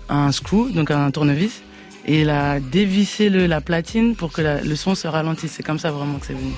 un 0.09 0.31
screw, 0.31 0.71
donc 0.73 0.91
un 0.91 1.11
tournevis, 1.11 1.61
et 2.07 2.21
il 2.21 2.29
a 2.29 2.59
dévissé 2.59 3.29
le, 3.29 3.47
la 3.47 3.59
platine 3.61 4.15
pour 4.15 4.31
que 4.31 4.41
la- 4.41 4.61
le 4.61 4.75
son 4.75 4.95
se 4.95 5.07
ralentisse. 5.07 5.51
C'est 5.51 5.63
comme 5.63 5.79
ça 5.79 5.91
vraiment 5.91 6.17
que 6.19 6.25
c'est 6.27 6.33
venu. 6.33 6.51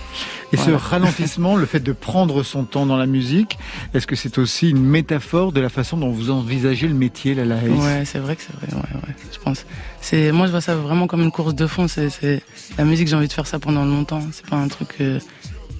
Et 0.53 0.57
ce 0.57 0.71
ralentissement, 0.71 1.55
le 1.55 1.65
fait 1.65 1.79
de 1.79 1.91
prendre 1.91 2.43
son 2.43 2.63
temps 2.63 2.85
dans 2.85 2.97
la 2.97 3.05
musique, 3.07 3.57
est-ce 3.93 4.07
que 4.07 4.15
c'est 4.15 4.37
aussi 4.37 4.69
une 4.69 4.83
métaphore 4.83 5.51
de 5.51 5.59
la 5.61 5.69
façon 5.69 5.97
dont 5.97 6.09
vous 6.11 6.29
envisagez 6.31 6.87
le 6.87 6.93
métier, 6.93 7.33
la 7.35 7.45
Laïs 7.45 7.69
Ouais, 7.71 8.03
c'est 8.05 8.19
vrai 8.19 8.35
que 8.35 8.41
c'est 8.43 8.53
vrai. 8.55 8.67
Ouais, 8.71 8.95
ouais, 9.07 9.15
je 9.31 9.39
pense. 9.39 9.65
C'est 10.01 10.31
moi, 10.31 10.45
je 10.47 10.51
vois 10.51 10.61
ça 10.61 10.75
vraiment 10.75 11.07
comme 11.07 11.21
une 11.21 11.31
course 11.31 11.55
de 11.55 11.67
fond. 11.67 11.87
C'est, 11.87 12.41
la 12.77 12.83
musique. 12.85 13.07
J'ai 13.07 13.15
envie 13.15 13.27
de 13.27 13.33
faire 13.33 13.47
ça 13.47 13.59
pendant 13.59 13.85
longtemps. 13.85 14.21
C'est 14.31 14.45
pas 14.47 14.55
un 14.57 14.67
truc 14.67 14.97
que 14.97 15.19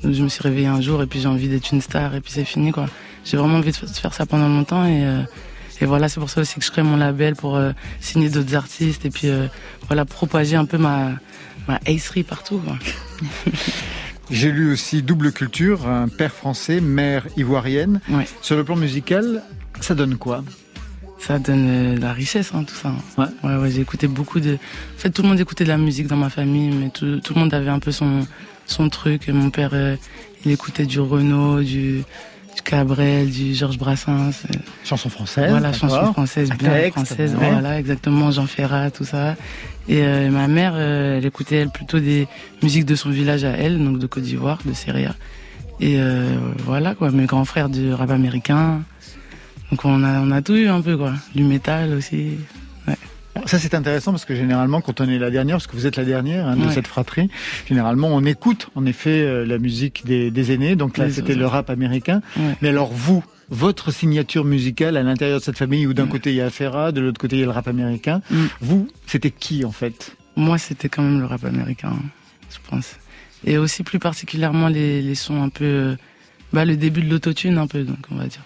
où 0.04 0.14
je 0.14 0.24
me 0.24 0.30
suis 0.30 0.42
réveillé 0.42 0.68
un 0.68 0.80
jour 0.82 1.04
et 1.04 1.08
puis 1.08 1.20
j'ai 1.20 1.28
envie 1.28 1.50
d'être 1.50 1.72
une 1.74 1.82
star 1.82 2.16
et 2.16 2.22
puis 2.22 2.32
c'est 2.32 2.46
fini 2.46 2.72
quoi. 2.72 2.86
J'ai 3.26 3.36
vraiment 3.38 3.58
envie 3.58 3.72
de 3.72 3.76
faire 3.76 4.14
ça 4.14 4.26
pendant 4.26 4.48
longtemps 4.48 4.86
et 4.86 5.04
euh, 5.06 5.22
et 5.82 5.86
voilà, 5.86 6.10
c'est 6.10 6.20
pour 6.20 6.30
ça 6.30 6.42
aussi 6.42 6.60
que 6.60 6.66
je 6.66 6.72
crée 6.72 6.84
mon 6.84 6.98
label 6.98 7.36
pour 7.36 7.56
euh, 7.56 7.72
signer 8.02 8.30
d'autres 8.30 8.56
artistes 8.56 9.06
et 9.06 9.10
puis 9.10 9.30
euh, 9.30 9.48
voilà 9.88 10.06
propager 10.06 10.56
un 10.56 10.66
peu 10.66 10.78
ma 10.78 11.12
ma 11.68 11.80
acerie 11.88 12.24
partout. 12.24 12.60
Quoi. 12.60 12.78
J'ai 14.32 14.52
lu 14.52 14.72
aussi 14.72 15.02
Double 15.02 15.32
Culture, 15.32 15.88
un 15.88 16.08
père 16.08 16.34
français, 16.34 16.82
mère 16.82 17.26
ivoirienne. 17.36 18.00
Ouais. 18.10 18.28
Sur 18.42 18.58
le 18.58 18.64
plan 18.64 18.76
musical, 18.76 19.44
ça 19.82 19.96
donne 19.96 20.18
quoi? 20.18 20.44
Ça 21.18 21.40
donne 21.40 21.68
euh, 21.68 21.96
de 21.96 22.02
la 22.02 22.14
richesse, 22.14 22.52
hein, 22.54 22.64
tout 22.64 22.76
ça. 22.76 22.94
Ouais. 23.18 23.26
Ouais, 23.44 23.56
ouais, 23.58 23.72
j'ai 23.72 23.82
écouté 23.82 24.08
beaucoup 24.08 24.40
de. 24.40 24.54
En 24.54 25.00
fait, 25.00 25.10
tout 25.10 25.24
le 25.24 25.30
monde 25.30 25.40
écoutait 25.40 25.64
de 25.64 25.70
la 25.70 25.78
musique 25.78 26.08
dans 26.08 26.16
ma 26.16 26.30
famille, 26.30 26.70
mais 26.72 26.90
tout, 26.90 27.20
tout 27.20 27.34
le 27.34 27.40
monde 27.40 27.54
avait 27.54 27.70
un 27.70 27.80
peu 27.80 27.92
son, 27.92 28.26
son 28.68 28.90
truc. 28.90 29.28
Mon 29.28 29.50
père, 29.50 29.72
euh, 29.74 29.96
il 30.46 30.52
écoutait 30.52 30.86
du 30.86 31.00
Renaud, 31.00 31.62
du, 31.62 32.04
du 32.60 32.70
Cabrel, 32.70 33.30
du 33.30 33.54
Georges 33.54 33.78
Brassens. 33.78 34.44
euh, 34.46 34.58
Chanson 34.84 35.10
française 35.10 35.50
voilà, 35.50 35.72
chanson 35.74 36.14
française, 36.14 36.50
bien 36.58 36.72
texte, 36.72 36.94
française. 37.06 37.36
ouais. 37.36 37.52
Voilà, 37.52 37.80
exactement, 37.80 38.32
Jean 38.32 38.46
Ferrat, 38.48 38.92
tout 38.92 39.06
ça. 39.06 39.36
Et 39.88 40.04
euh, 40.04 40.30
ma 40.30 40.48
mère, 40.48 40.74
euh, 40.76 41.18
elle 41.18 41.26
écoutait 41.26 41.56
elle 41.58 41.70
plutôt 41.70 42.00
des 42.00 42.28
musiques 42.62 42.86
de 42.86 42.96
son 42.96 43.10
village 43.10 43.44
à 43.44 43.52
elle, 43.52 43.84
donc 43.84 44.00
de 44.00 44.08
Côte 44.08 44.24
d'Ivoire, 44.24 44.60
de 44.66 44.74
Seria. 44.74 45.16
Et 45.80 45.96
euh, 45.98 46.38
voilà 46.66 46.94
quoi, 46.96 47.10
mes 47.12 47.26
grands 47.26 47.46
frères 47.46 47.70
du 47.70 47.94
rap 47.94 48.12
américain. 48.12 48.82
Donc 49.72 49.86
on 49.86 50.04
a 50.04 50.20
on 50.20 50.32
a 50.32 50.42
tout 50.42 50.56
eu 50.56 50.68
un 50.68 50.82
peu 50.82 50.98
quoi, 50.98 51.14
du 51.36 51.44
métal 51.44 51.94
aussi. 51.94 52.38
Ça 53.46 53.60
c'est 53.60 53.74
intéressant 53.76 54.12
parce 54.12 54.26
que 54.26 54.36
généralement 54.36 54.82
quand 54.82 55.02
on 55.02 55.10
est 55.10 55.18
la 55.20 55.30
dernière, 55.32 55.56
parce 55.58 55.68
que 55.68 55.76
vous 55.76 55.86
êtes 55.88 55.96
la 55.98 56.06
dernière 56.06 56.48
hein, 56.48 56.56
de 56.58 56.66
Ouais. 56.66 56.74
cette 56.74 56.88
fratrie, 56.88 57.30
généralement 57.68 58.08
on 58.10 58.24
écoute 58.26 58.70
en 58.76 58.86
effet 58.86 59.22
euh, 59.22 59.46
la 59.46 59.58
musique 59.58 60.04
des, 60.06 60.32
des 60.32 60.52
aînés, 60.52 60.76
donc 60.76 60.98
là 60.98 61.10
c'était 61.10 61.36
le 61.36 61.46
rap 61.48 61.70
américain. 61.70 62.22
Ouais. 62.38 62.56
Mais 62.62 62.70
alors 62.70 62.92
vous, 62.92 63.24
votre 63.50 63.92
signature 63.92 64.46
musicale 64.46 64.98
à 64.98 65.04
l'intérieur 65.04 65.40
de 65.40 65.44
cette 65.44 65.58
famille 65.58 65.88
où 65.88 65.94
d'un 65.94 66.04
Ouais. 66.04 66.10
côté 66.10 66.30
il 66.32 66.36
y 66.38 66.42
a 66.42 66.50
Ferra, 66.50 66.92
de 66.92 67.02
l'autre 67.02 67.20
côté 67.20 67.38
il 67.38 67.40
y 67.40 67.44
a 67.44 67.46
le 67.46 67.52
rap 67.52 67.68
américain, 67.68 68.22
Mm. 68.30 68.36
vous 68.62 68.88
c'était 69.08 69.32
qui 69.32 69.66
en 69.66 69.72
fait? 69.72 70.16
Moi, 70.36 70.58
c'était 70.58 70.88
quand 70.88 71.02
même 71.04 71.20
le 71.20 71.26
rap 71.26 71.44
américain, 71.44 71.92
je 72.50 72.58
pense. 72.70 72.96
Et 73.46 73.58
aussi 73.58 73.84
plus 73.84 74.00
particulièrement 74.00 74.68
les, 74.70 75.02
les 75.02 75.16
sons 75.16 75.42
un 75.44 75.50
peu, 75.50 75.66
euh, 75.66 75.96
bah 76.54 76.64
le 76.66 76.78
début 76.78 77.02
de 77.02 77.10
l'autotune 77.10 77.58
un 77.58 77.68
peu, 77.68 77.84
donc 77.84 77.98
on 78.12 78.16
va 78.16 78.26
dire. 78.28 78.42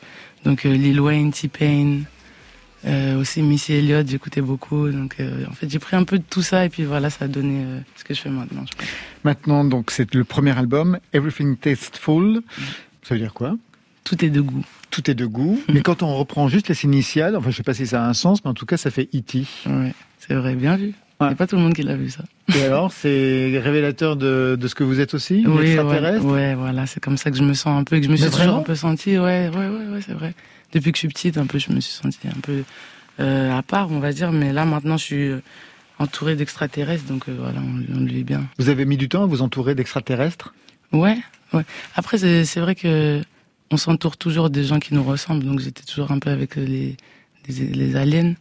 Donc 0.46 0.66
euh, 0.66 0.74
Lil 0.74 1.00
Wayne, 1.00 1.32
T-Pain, 1.32 2.00
euh, 2.86 3.20
aussi 3.20 3.42
Missy 3.42 3.74
Elliott, 3.74 4.08
j'écoutais 4.08 4.42
beaucoup. 4.42 4.90
Donc 4.90 5.16
euh, 5.20 5.46
en 5.50 5.54
fait, 5.54 5.70
j'ai 5.70 5.80
pris 5.80 5.96
un 5.96 6.04
peu 6.04 6.18
de 6.18 6.24
tout 6.30 6.42
ça 6.42 6.66
et 6.66 6.70
puis 6.70 6.84
voilà, 6.84 7.10
ça 7.10 7.26
a 7.26 7.28
donné 7.28 7.64
euh, 7.64 7.80
ce 7.96 8.04
que 8.04 8.14
je 8.14 8.22
fais 8.22 8.30
maintenant. 8.30 8.66
Je. 8.66 8.86
Maintenant 9.24 9.64
donc 9.64 9.92
c'est 9.92 10.14
le 10.14 10.24
premier 10.24 10.58
album, 10.58 11.00
Everything 11.14 11.56
Tasteful. 11.58 12.42
Ça 13.04 13.16
veut 13.16 13.22
dire 13.22 13.34
quoi? 13.34 13.56
Tout 14.04 14.24
est 14.26 14.30
de 14.30 14.42
goût. 14.42 14.66
Tout 14.92 15.10
est 15.10 15.16
de 15.16 15.26
goût. 15.26 15.62
Mais 15.74 15.82
quand 15.82 16.04
on 16.04 16.16
reprend 16.16 16.48
juste 16.48 16.68
les 16.68 16.84
initiales, 16.84 17.36
enfin 17.36 17.52
je 17.52 17.58
sais 17.58 17.64
pas 17.64 17.74
si 17.74 17.88
ça 17.88 18.04
a 18.04 18.08
un 18.08 18.14
sens, 18.14 18.44
mais 18.44 18.50
en 18.50 18.54
tout 18.54 18.66
cas 18.66 18.78
ça 18.78 18.92
fait 18.92 19.10
E.T. 19.16 19.46
Ouais, 19.66 19.94
c'est 20.20 20.36
vrai, 20.36 20.56
bien 20.56 20.76
vu. 20.76 20.94
Ouais. 21.26 21.32
a 21.32 21.36
pas 21.36 21.48
tout 21.48 21.56
le 21.56 21.62
monde 21.62 21.74
qui 21.74 21.84
l'a 21.84 21.96
vu 21.96 22.10
ça. 22.10 22.24
Et 22.56 22.64
alors, 22.64 22.92
c'est 22.92 23.60
révélateur 23.64 24.16
de, 24.16 24.58
de 24.60 24.68
ce 24.68 24.76
que 24.76 24.84
vous 24.84 25.00
êtes 25.00 25.14
aussi, 25.14 25.44
Oui, 25.48 25.68
extraterrestre 25.72 26.26
ouais, 26.26 26.32
ouais, 26.32 26.56
voilà, 26.56 26.86
c'est 26.86 27.00
comme 27.00 27.18
ça 27.18 27.32
que 27.32 27.38
je 27.38 27.44
me 27.44 27.54
sens 27.54 27.80
un 27.80 27.84
peu, 27.84 27.98
que 28.00 28.06
je 28.06 28.10
me 28.10 28.16
suis 28.16 28.30
toujours 28.30 28.56
un 28.58 28.62
peu 28.62 28.76
sentie, 28.76 29.18
ouais, 29.18 29.50
ouais, 29.50 29.68
ouais, 29.68 29.88
ouais, 29.92 30.00
c'est 30.06 30.14
vrai. 30.14 30.34
Depuis 30.72 30.92
que 30.92 30.98
je 30.98 31.00
suis 31.00 31.08
petite, 31.08 31.38
un 31.38 31.46
peu, 31.46 31.60
je 31.60 31.72
me 31.72 31.80
suis 31.80 31.94
sentie 31.94 32.28
un 32.28 32.40
peu 32.42 32.64
euh, 33.20 33.58
à 33.58 33.62
part, 33.62 33.92
on 33.92 34.00
va 34.00 34.12
dire, 34.12 34.32
mais 34.32 34.52
là 34.54 34.66
maintenant, 34.66 34.98
je 34.98 35.04
suis 35.04 35.28
euh, 35.28 35.42
entourée 36.00 36.36
d'extraterrestres, 36.36 37.06
donc 37.06 37.30
euh, 37.30 37.36
voilà, 37.40 37.60
on, 37.60 37.96
on 37.96 38.00
le 38.02 38.12
vit 38.12 38.24
bien. 38.24 38.44
Vous 38.58 38.70
avez 38.70 38.86
mis 38.86 38.98
du 38.98 39.08
temps 39.08 39.24
à 39.24 39.28
vous 39.28 39.42
entourer 39.42 39.76
d'extraterrestres? 39.76 40.54
Ouais, 40.92 41.18
ouais. 41.54 41.64
Après, 41.96 42.18
c'est 42.18 42.44
c'est 42.46 42.60
vrai 42.60 42.76
que 42.76 43.22
on 43.72 43.78
s'entoure 43.78 44.18
toujours 44.18 44.50
des 44.50 44.64
gens 44.64 44.80
qui 44.80 44.94
nous 44.94 45.04
ressemblent, 45.04 45.46
donc 45.46 45.60
j'étais 45.60 45.84
toujours 45.84 46.12
un 46.12 46.20
peu 46.20 46.30
avec 46.32 46.56
les, 46.56 46.98
les, 47.48 47.66
les 47.68 47.96
aliens. 47.96 48.34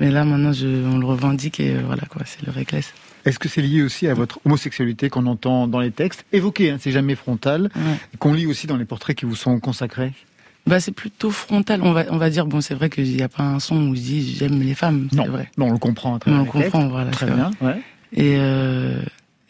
Mais 0.00 0.10
là, 0.10 0.24
maintenant, 0.24 0.52
je, 0.52 0.66
on 0.86 0.98
le 0.98 1.06
revendique 1.06 1.60
et 1.60 1.74
euh, 1.76 1.82
voilà, 1.86 2.02
quoi, 2.08 2.22
c'est 2.24 2.44
le 2.44 2.50
réclès. 2.52 2.92
Est-ce 3.24 3.38
que 3.38 3.48
c'est 3.48 3.62
lié 3.62 3.82
aussi 3.82 4.06
à 4.08 4.14
votre 4.14 4.38
homosexualité 4.44 5.08
qu'on 5.08 5.26
entend 5.26 5.66
dans 5.68 5.80
les 5.80 5.90
textes? 5.92 6.24
Évoqués, 6.32 6.70
hein, 6.70 6.76
c'est 6.80 6.90
jamais 6.90 7.14
frontal, 7.14 7.70
Ouais. 7.76 8.18
qu'on 8.18 8.34
lit 8.34 8.46
aussi 8.46 8.66
dans 8.66 8.76
les 8.76 8.84
portraits 8.84 9.16
qui 9.16 9.24
vous 9.24 9.36
sont 9.36 9.58
consacrés 9.60 10.12
Bah, 10.66 10.80
c'est 10.80 10.92
plutôt 10.92 11.30
frontal. 11.30 11.80
On 11.82 11.92
va, 11.92 12.04
on 12.10 12.16
va 12.18 12.28
dire, 12.28 12.44
bon, 12.46 12.60
c'est 12.60 12.74
vrai 12.74 12.90
qu'il 12.90 13.04
n'y 13.04 13.22
a 13.22 13.28
pas 13.28 13.44
un 13.44 13.60
son 13.60 13.76
où 13.88 13.94
je 13.94 14.00
dis 14.00 14.34
j'aime 14.36 14.60
les 14.60 14.74
femmes. 14.74 15.08
Non. 15.12 15.26
Vrai. 15.26 15.50
Non, 15.56 15.68
on 15.68 15.72
le 15.72 15.78
comprend 15.78 16.12
à 16.12 16.16
On 16.16 16.18
travers 16.18 16.40
le 16.40 16.44
textes. 16.50 16.72
comprend, 16.72 16.88
voilà. 16.88 17.10
Très 17.10 17.26
bien. 17.30 17.50
ouais. 17.60 17.80
Et, 18.12 18.34
euh, 18.38 19.00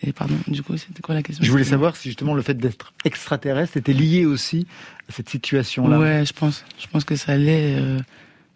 et 0.02 0.12
pardon, 0.12 0.36
du 0.46 0.62
coup, 0.62 0.76
c'était 0.76 1.00
quoi 1.02 1.14
la 1.14 1.22
question? 1.22 1.44
Je 1.44 1.50
voulais 1.50 1.64
savoir 1.64 1.96
si 1.96 2.08
justement 2.10 2.34
le 2.34 2.42
fait 2.42 2.54
d'être 2.54 2.92
extraterrestre 3.04 3.76
était 3.76 3.92
lié 3.92 4.24
aussi 4.26 4.66
à 5.08 5.12
cette 5.12 5.28
situation-là. 5.30 5.98
Ouais, 5.98 6.24
je 6.26 6.32
pense. 6.32 6.64
Je 6.78 6.86
pense 6.86 7.04
que 7.04 7.16
ça 7.16 7.36
l'est. 7.36 7.76
euh, 7.76 7.98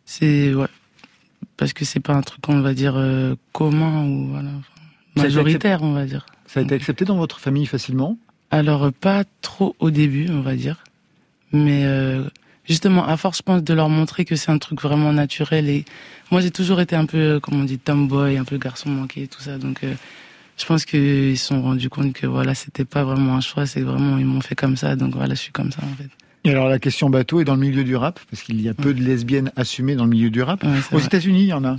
c'est, 0.04 0.52
ouais. 0.54 0.66
Parce 1.58 1.74
que 1.74 1.84
c'est 1.84 2.00
pas 2.00 2.14
un 2.14 2.22
truc, 2.22 2.48
on 2.48 2.60
va 2.60 2.72
dire, 2.72 2.94
euh, 2.96 3.34
commun 3.52 4.04
ou, 4.06 4.28
voilà. 4.28 4.50
majoritaire, 5.16 5.82
on 5.82 5.92
va 5.92 6.06
dire. 6.06 6.24
Ça 6.46 6.60
a 6.60 6.62
été 6.62 6.74
accepté 6.74 7.04
dans 7.04 7.16
votre 7.16 7.40
famille 7.40 7.66
facilement? 7.66 8.16
Alors, 8.50 8.84
euh, 8.84 8.90
pas 8.90 9.24
trop 9.42 9.76
au 9.80 9.90
début, 9.90 10.28
on 10.30 10.40
va 10.40 10.54
dire. 10.54 10.84
Mais 11.52 11.84
euh, 11.84 12.24
justement, 12.64 13.06
à 13.06 13.16
force, 13.16 13.38
je 13.38 13.42
pense, 13.42 13.62
de 13.62 13.74
leur 13.74 13.88
montrer 13.88 14.24
que 14.24 14.36
c'est 14.36 14.50
un 14.50 14.58
truc 14.58 14.80
vraiment 14.80 15.12
naturel. 15.12 15.68
Et 15.68 15.84
moi, 16.30 16.40
j'ai 16.40 16.50
toujours 16.52 16.80
été 16.80 16.96
un 16.96 17.06
peu, 17.06 17.40
comme 17.40 17.60
on 17.60 17.64
dit, 17.64 17.78
tomboy, 17.78 18.38
un 18.38 18.44
peu 18.44 18.56
garçon 18.56 18.88
manqué, 18.88 19.26
tout 19.26 19.40
ça. 19.40 19.58
Donc, 19.58 19.82
euh, 19.82 19.94
je 20.56 20.64
pense 20.64 20.84
qu'ils 20.84 21.36
se 21.36 21.46
sont 21.46 21.60
rendus 21.60 21.90
compte 21.90 22.12
que 22.12 22.26
voilà, 22.26 22.54
c'était 22.54 22.84
pas 22.84 23.04
vraiment 23.04 23.34
un 23.34 23.40
choix, 23.40 23.66
c'est 23.66 23.82
vraiment, 23.82 24.16
ils 24.18 24.26
m'ont 24.26 24.40
fait 24.40 24.54
comme 24.54 24.76
ça. 24.76 24.96
Donc 24.96 25.14
voilà, 25.14 25.34
je 25.34 25.40
suis 25.40 25.52
comme 25.52 25.72
ça, 25.72 25.82
en 25.82 25.96
fait. 25.96 26.10
Et 26.44 26.50
alors 26.50 26.68
la 26.68 26.78
question 26.78 27.10
bateau 27.10 27.40
est 27.40 27.44
dans 27.44 27.54
le 27.54 27.60
milieu 27.60 27.84
du 27.84 27.96
rap, 27.96 28.20
parce 28.30 28.42
qu'il 28.42 28.60
y 28.60 28.68
a 28.68 28.74
peu 28.74 28.94
de 28.94 29.02
lesbiennes 29.02 29.50
assumées 29.56 29.96
dans 29.96 30.04
le 30.04 30.10
milieu 30.10 30.30
du 30.30 30.40
rap. 30.42 30.64
Aux. 30.92 30.98
États-unis, 30.98 31.42
il 31.42 31.48
y 31.48 31.52
en 31.52 31.64
a. 31.64 31.78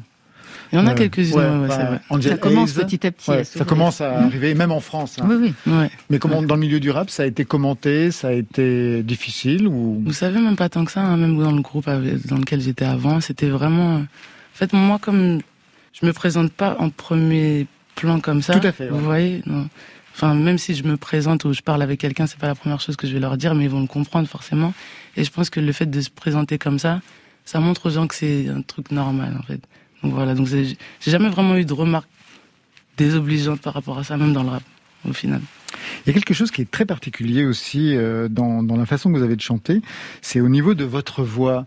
Il 0.71 0.75
y 0.77 0.81
en 0.81 0.85
a 0.85 0.91
Euh, 0.91 0.95
quelques-unes, 0.95 1.33
ouais, 1.35 1.43
ouais, 1.45 1.67
bah, 1.67 1.75
c'est 1.75 1.83
vrai. 1.85 1.99
Angel 2.09 2.31
Ça 2.33 2.37
commence 2.37 2.77
Hayes, 2.77 2.85
petit 2.85 3.07
à 3.07 3.11
petit. 3.11 3.31
ouais, 3.31 3.37
à 3.39 3.43
ça 3.43 3.65
commence 3.65 4.01
à 4.01 4.19
arriver, 4.19 4.53
même 4.53 4.71
en 4.71 4.79
France. 4.81 5.17
hein. 5.19 5.25
Oui, 5.27 5.35
oui. 5.65 5.73
Ouais. 5.73 5.89
Mais 6.11 6.19
comment 6.19 6.43
dans 6.43 6.53
le 6.55 6.61
milieu 6.61 6.79
du 6.79 6.91
rap, 6.91 7.09
ça 7.09 7.23
a 7.23 7.25
été 7.25 7.43
commenté, 7.43 8.11
ça 8.11 8.27
a 8.27 8.33
été 8.33 9.01
difficile 9.01 9.67
ou? 9.67 10.03
Vous 10.05 10.13
savez, 10.13 10.39
même 10.39 10.55
pas 10.55 10.69
tant 10.69 10.85
que 10.85 10.91
ça, 10.91 11.01
hein, 11.01 11.17
même 11.17 11.39
dans 11.39 11.51
le 11.51 11.61
groupe 11.61 11.85
dans 11.85 12.37
lequel 12.37 12.61
j'étais 12.61 12.85
avant, 12.85 13.19
c'était 13.21 13.49
vraiment. 13.49 13.95
En 13.95 14.05
fait, 14.53 14.71
moi, 14.73 14.99
comme 15.01 15.39
je 15.99 16.05
me 16.05 16.13
présente 16.13 16.51
pas 16.51 16.75
en 16.79 16.89
premier 16.91 17.65
plan 17.95 18.19
comme 18.19 18.41
ça. 18.43 18.59
Tout 18.59 18.67
à 18.67 18.71
fait, 18.71 18.83
ouais. 18.85 18.89
Vous 18.91 18.99
voyez 18.99 19.41
non. 19.47 19.67
Enfin, 20.21 20.33
même 20.33 20.57
si 20.57 20.75
je 20.75 20.83
me 20.83 20.97
présente 20.97 21.45
ou 21.45 21.53
je 21.53 21.61
parle 21.61 21.81
avec 21.81 22.01
quelqu'un, 22.01 22.27
c'est 22.27 22.37
pas 22.37 22.47
la 22.47 22.55
première 22.55 22.81
chose 22.81 22.97
que 22.97 23.07
je 23.07 23.13
vais 23.13 23.21
leur 23.21 23.37
dire, 23.37 23.55
mais 23.55 23.63
ils 23.63 23.69
vont 23.69 23.79
le 23.79 23.87
comprendre 23.87 24.27
forcément. 24.27 24.73
Et 25.15 25.23
je 25.23 25.31
pense 25.31 25.49
que 25.49 25.61
le 25.61 25.71
fait 25.71 25.85
de 25.85 26.01
se 26.01 26.09
présenter 26.09 26.57
comme 26.57 26.77
ça, 26.77 26.99
ça 27.45 27.61
montre 27.61 27.85
aux 27.85 27.89
gens 27.89 28.05
que 28.05 28.15
c'est 28.15 28.49
un 28.49 28.61
truc 28.61 28.91
normal, 28.91 29.37
en 29.39 29.43
fait. 29.43 29.61
Donc 30.03 30.11
voilà. 30.11 30.35
Donc 30.35 30.47
j'ai 30.47 30.75
jamais 31.07 31.29
vraiment 31.29 31.55
eu 31.55 31.63
de 31.63 31.71
remarques 31.71 32.09
désobligeantes 32.97 33.61
par 33.61 33.73
rapport 33.73 33.97
à 33.97 34.03
ça, 34.03 34.17
même 34.17 34.33
dans 34.33 34.43
le 34.43 34.49
rap, 34.49 34.63
au 35.07 35.13
final. 35.13 35.39
Il 36.05 36.07
y 36.07 36.09
a 36.09 36.13
quelque 36.13 36.33
chose 36.33 36.51
qui 36.51 36.63
est 36.63 36.69
très 36.69 36.85
particulier 36.85 37.45
aussi 37.45 37.95
euh, 37.95 38.27
dans, 38.27 38.61
dans 38.61 38.75
la 38.75 38.85
façon 38.85 39.13
que 39.13 39.17
vous 39.17 39.23
avez 39.23 39.37
de 39.37 39.41
chanter, 39.41 39.81
c'est 40.21 40.41
au 40.41 40.49
niveau 40.49 40.73
de 40.73 40.83
votre 40.83 41.23
voix. 41.23 41.65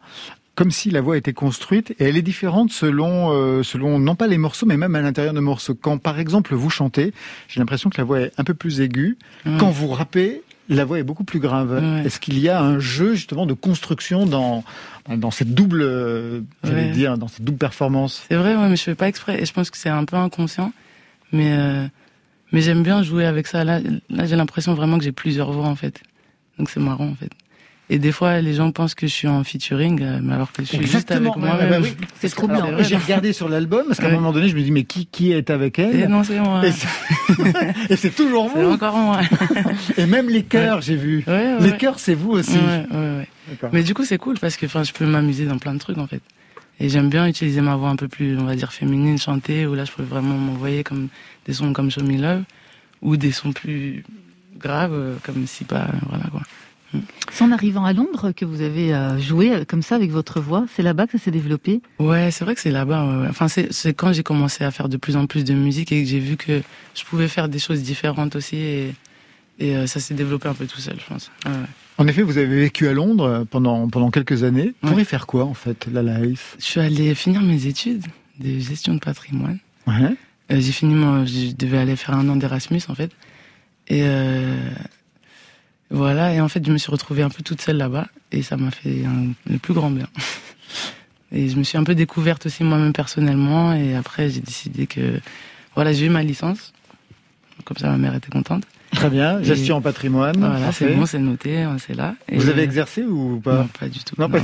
Comme 0.54 0.70
si 0.70 0.90
la 0.90 1.00
voix 1.00 1.16
était 1.16 1.32
construite 1.32 1.92
et 1.98 2.04
elle 2.04 2.16
est 2.18 2.22
différente 2.22 2.72
selon, 2.72 3.32
euh, 3.32 3.62
selon 3.62 3.98
non 3.98 4.14
pas 4.14 4.26
les 4.26 4.36
morceaux, 4.36 4.66
mais 4.66 4.76
même 4.76 4.94
à 4.94 5.00
l'intérieur 5.00 5.32
de 5.32 5.40
morceaux. 5.40 5.74
Quand 5.74 5.96
par 5.96 6.18
exemple 6.18 6.54
vous 6.54 6.68
chantez, 6.68 7.14
j'ai 7.48 7.58
l'impression 7.58 7.88
que 7.88 7.96
la 7.96 8.04
voix 8.04 8.20
est 8.20 8.32
un 8.36 8.44
peu 8.44 8.52
plus 8.52 8.80
aiguë. 8.82 9.16
Ouais. 9.46 9.52
Quand 9.58 9.70
vous 9.70 9.88
rappez, 9.88 10.42
la 10.68 10.84
voix 10.84 10.98
est 10.98 11.04
beaucoup 11.04 11.24
plus 11.24 11.38
grave. 11.40 11.72
Ouais. 11.82 12.06
Est-ce 12.06 12.20
qu'il 12.20 12.38
y 12.38 12.50
a 12.50 12.60
un 12.62 12.78
jeu 12.80 13.14
justement 13.14 13.46
de 13.46 13.54
construction 13.54 14.26
dans, 14.26 14.62
dans 15.08 15.30
cette 15.30 15.54
double, 15.54 15.80
euh, 15.82 16.40
j'allais 16.62 16.84
Ouais. 16.84 16.90
dire, 16.90 17.16
dans 17.16 17.28
cette 17.28 17.44
double 17.44 17.58
performance? 17.58 18.22
C'est 18.28 18.36
vrai, 18.36 18.54
ouais, 18.54 18.68
mais 18.68 18.76
je 18.76 18.82
fais 18.82 18.94
pas 18.94 19.08
exprès. 19.08 19.40
Et 19.42 19.46
je 19.46 19.52
pense 19.54 19.70
que 19.70 19.78
c'est 19.78 19.88
un 19.88 20.04
peu 20.04 20.16
inconscient. 20.16 20.72
Mais, 21.32 21.52
euh, 21.56 21.86
mais 22.52 22.60
j'aime 22.60 22.82
bien 22.82 23.02
jouer 23.02 23.24
avec 23.24 23.46
ça. 23.46 23.64
Là, 23.64 23.80
là 24.10 24.26
j'ai 24.26 24.36
l'impression 24.36 24.74
vraiment 24.74 24.98
que 24.98 25.04
j'ai 25.04 25.12
plusieurs 25.12 25.50
voix, 25.50 25.66
en 25.66 25.76
fait. 25.76 26.02
Donc 26.58 26.68
c'est 26.68 26.78
marrant, 26.80 27.08
en 27.08 27.14
fait. 27.14 27.30
Et 27.92 27.98
des 27.98 28.10
fois, 28.10 28.40
les 28.40 28.54
gens 28.54 28.72
pensent 28.72 28.94
que 28.94 29.06
je 29.06 29.12
suis 29.12 29.28
en 29.28 29.44
featuring, 29.44 30.00
euh, 30.02 30.18
mais 30.22 30.32
alors 30.32 30.50
que 30.50 30.62
je 30.62 30.68
suis 30.68 30.78
juste 30.78 31.10
avec 31.10 31.26
Exactement, 31.26 31.36
moi-même. 31.36 31.70
ouais, 31.72 31.78
bah 31.78 31.86
oui. 31.86 32.06
C'est 32.18 32.30
trop 32.30 32.48
bien. 32.48 32.64
J'ai 32.82 32.96
regardé 32.96 33.34
sur 33.34 33.50
l'album 33.50 33.82
parce 33.86 34.00
qu'à 34.00 34.06
un 34.08 34.12
moment 34.12 34.32
donné, 34.32 34.48
je 34.48 34.56
me 34.56 34.62
dis 34.62 34.70
mais 34.70 34.84
qui 34.84 35.04
qui 35.04 35.32
est 35.32 35.50
avec 35.50 35.78
elle 35.78 35.94
Et 36.00 36.06
non, 36.06 36.24
c'est 36.24 36.40
moi. 36.40 36.62
Et 36.66 37.96
c'est- 37.96 38.08
toujours 38.16 38.48
vous. 38.48 38.62
encore 38.72 38.96
moi. 38.96 39.20
Et 39.98 40.06
même 40.06 40.30
les 40.30 40.42
chœurs, 40.42 40.80
j'ai 40.80 40.96
vu. 40.96 41.22
Ouais, 41.26 41.58
Les 41.60 41.76
chœurs, 41.76 41.98
c'est 41.98 42.14
vous 42.14 42.30
aussi. 42.30 42.56
Mais 43.74 43.82
du 43.82 43.92
coup, 43.92 44.06
c'est 44.06 44.16
cool 44.16 44.38
parce 44.38 44.56
que 44.56 44.66
je 44.66 44.92
peux 44.94 45.04
m'amuser 45.04 45.44
dans 45.44 45.58
plein 45.58 45.74
de 45.74 45.78
trucs 45.78 45.98
en 45.98 46.06
fait. 46.06 46.22
Et 46.80 46.88
j'aime 46.88 47.10
bien 47.10 47.26
utiliser 47.26 47.60
ma 47.60 47.76
voix 47.76 47.90
un 47.90 47.96
peu 47.96 48.08
plus, 48.08 48.38
on 48.38 48.44
va 48.44 48.56
dire, 48.56 48.72
féminine, 48.72 49.18
chanter, 49.18 49.66
où 49.66 49.74
là, 49.74 49.84
je 49.84 49.92
peux 49.92 50.02
vraiment 50.02 50.38
m'envoyer 50.38 50.82
comme 50.82 51.08
des 51.46 51.52
sons 51.52 51.74
comme 51.74 51.90
Show 51.90 52.02
Me 52.02 52.16
Love, 52.16 52.42
ou 53.02 53.18
des 53.18 53.32
sons 53.32 53.52
plus 53.52 54.02
graves, 54.58 54.94
euh, 54.94 55.14
comme 55.22 55.46
Si 55.46 55.64
pas, 55.64 55.88
voilà 56.08 56.24
quoi. 56.30 56.40
C'est 57.30 57.44
en 57.44 57.52
arrivant 57.52 57.84
à 57.84 57.92
Londres 57.92 58.32
que 58.32 58.44
vous 58.44 58.60
avez 58.60 58.94
euh, 58.94 59.18
joué 59.18 59.52
euh, 59.52 59.64
comme 59.66 59.82
ça 59.82 59.94
avec 59.96 60.10
votre 60.10 60.40
voix. 60.40 60.66
C'est 60.74 60.82
là-bas 60.82 61.06
que 61.06 61.18
ça 61.18 61.24
s'est 61.24 61.30
développé? 61.30 61.80
Ouais, 61.98 62.30
c'est 62.30 62.44
vrai 62.44 62.54
que 62.54 62.60
c'est 62.60 62.70
là-bas. 62.70 63.04
ouais. 63.22 63.26
Enfin, 63.28 63.48
c'est 63.48 63.72
c'est 63.72 63.94
quand 63.94 64.12
j'ai 64.12 64.22
commencé 64.22 64.64
à 64.64 64.70
faire 64.70 64.88
de 64.88 64.96
plus 64.96 65.16
en 65.16 65.26
plus 65.26 65.44
de 65.44 65.54
musique 65.54 65.92
et 65.92 66.02
que 66.02 66.08
j'ai 66.08 66.18
vu 66.20 66.36
que 66.36 66.60
je 66.94 67.04
pouvais 67.04 67.28
faire 67.28 67.48
des 67.48 67.58
choses 67.58 67.82
différentes 67.82 68.36
aussi, 68.36 68.56
et, 68.56 68.94
et 69.58 69.76
euh, 69.76 69.86
ça 69.86 70.00
s'est 70.00 70.14
développé 70.14 70.48
un 70.48 70.54
peu 70.54 70.66
tout 70.66 70.80
seul, 70.80 70.96
je 71.00 71.06
pense. 71.06 71.30
Ouais. 71.46 71.52
En 71.98 72.06
effet, 72.08 72.22
vous 72.22 72.38
avez 72.38 72.46
vécu 72.60 72.88
à 72.88 72.92
Londres 72.92 73.46
pendant 73.50 73.88
pendant 73.88 74.10
quelques 74.10 74.42
années. 74.44 74.72
Pour 74.80 74.94
Ouais. 74.94 75.02
y 75.02 75.04
faire 75.04 75.26
quoi 75.26 75.44
en 75.44 75.54
fait, 75.54 75.86
la 75.92 76.02
life 76.02 76.56
Je 76.58 76.64
suis 76.64 76.80
allé 76.80 77.14
finir 77.14 77.42
mes 77.42 77.66
études 77.66 78.04
de 78.40 78.58
gestion 78.58 78.94
de 78.94 78.98
patrimoine. 78.98 79.58
Ouais. 79.86 80.16
Euh, 80.50 80.58
j'ai 80.60 80.72
fini 80.72 80.94
mon, 80.94 81.24
je 81.26 81.54
devais 81.54 81.78
aller 81.78 81.96
faire 81.96 82.14
un 82.16 82.28
an 82.28 82.36
d'Erasmus 82.36 82.80
en 82.88 82.94
fait. 82.94 83.10
Et 83.88 84.00
euh, 84.02 84.56
voilà, 85.92 86.32
et 86.34 86.40
en 86.40 86.48
fait 86.48 86.64
je 86.66 86.72
me 86.72 86.78
suis 86.78 86.90
retrouvée 86.90 87.22
un 87.22 87.28
peu 87.28 87.42
toute 87.42 87.60
seule 87.60 87.76
là-bas 87.76 88.06
et 88.32 88.42
ça 88.42 88.56
m'a 88.56 88.70
fait 88.70 89.04
un- 89.04 89.32
le 89.50 89.58
plus 89.58 89.74
grand 89.74 89.90
bien. 89.90 90.06
Et 91.34 91.48
je 91.48 91.56
me 91.56 91.62
suis 91.62 91.78
un 91.78 91.84
peu 91.84 91.94
découverte 91.94 92.44
aussi 92.44 92.62
moi-même 92.62 92.92
personnellement 92.92 93.72
et 93.72 93.94
après 93.94 94.28
j'ai 94.28 94.40
décidé 94.40 94.86
que 94.86 95.18
voilà 95.74 95.92
j'ai 95.94 96.04
eu 96.04 96.08
ma 96.10 96.22
licence. 96.22 96.74
Comme 97.64 97.78
ça 97.78 97.88
ma 97.88 97.96
mère 97.96 98.14
était 98.14 98.28
contente. 98.30 98.64
Très 98.92 99.08
bien. 99.08 99.42
Gestion 99.42 99.76
en 99.76 99.80
patrimoine. 99.80 100.36
Voilà, 100.36 100.72
c'est 100.72 100.94
bon, 100.94 101.06
c'est 101.06 101.18
noté, 101.20 101.66
c'est 101.78 101.94
là. 101.94 102.16
Et 102.28 102.36
Vous 102.36 102.50
avez 102.50 102.62
exercé 102.62 103.02
ou 103.04 103.40
pas? 103.42 103.54
Non, 103.60 103.68
pas 103.80 103.88
du 103.88 103.98
tout. 104.04 104.14
Non, 104.18 104.28
pas- 104.28 104.40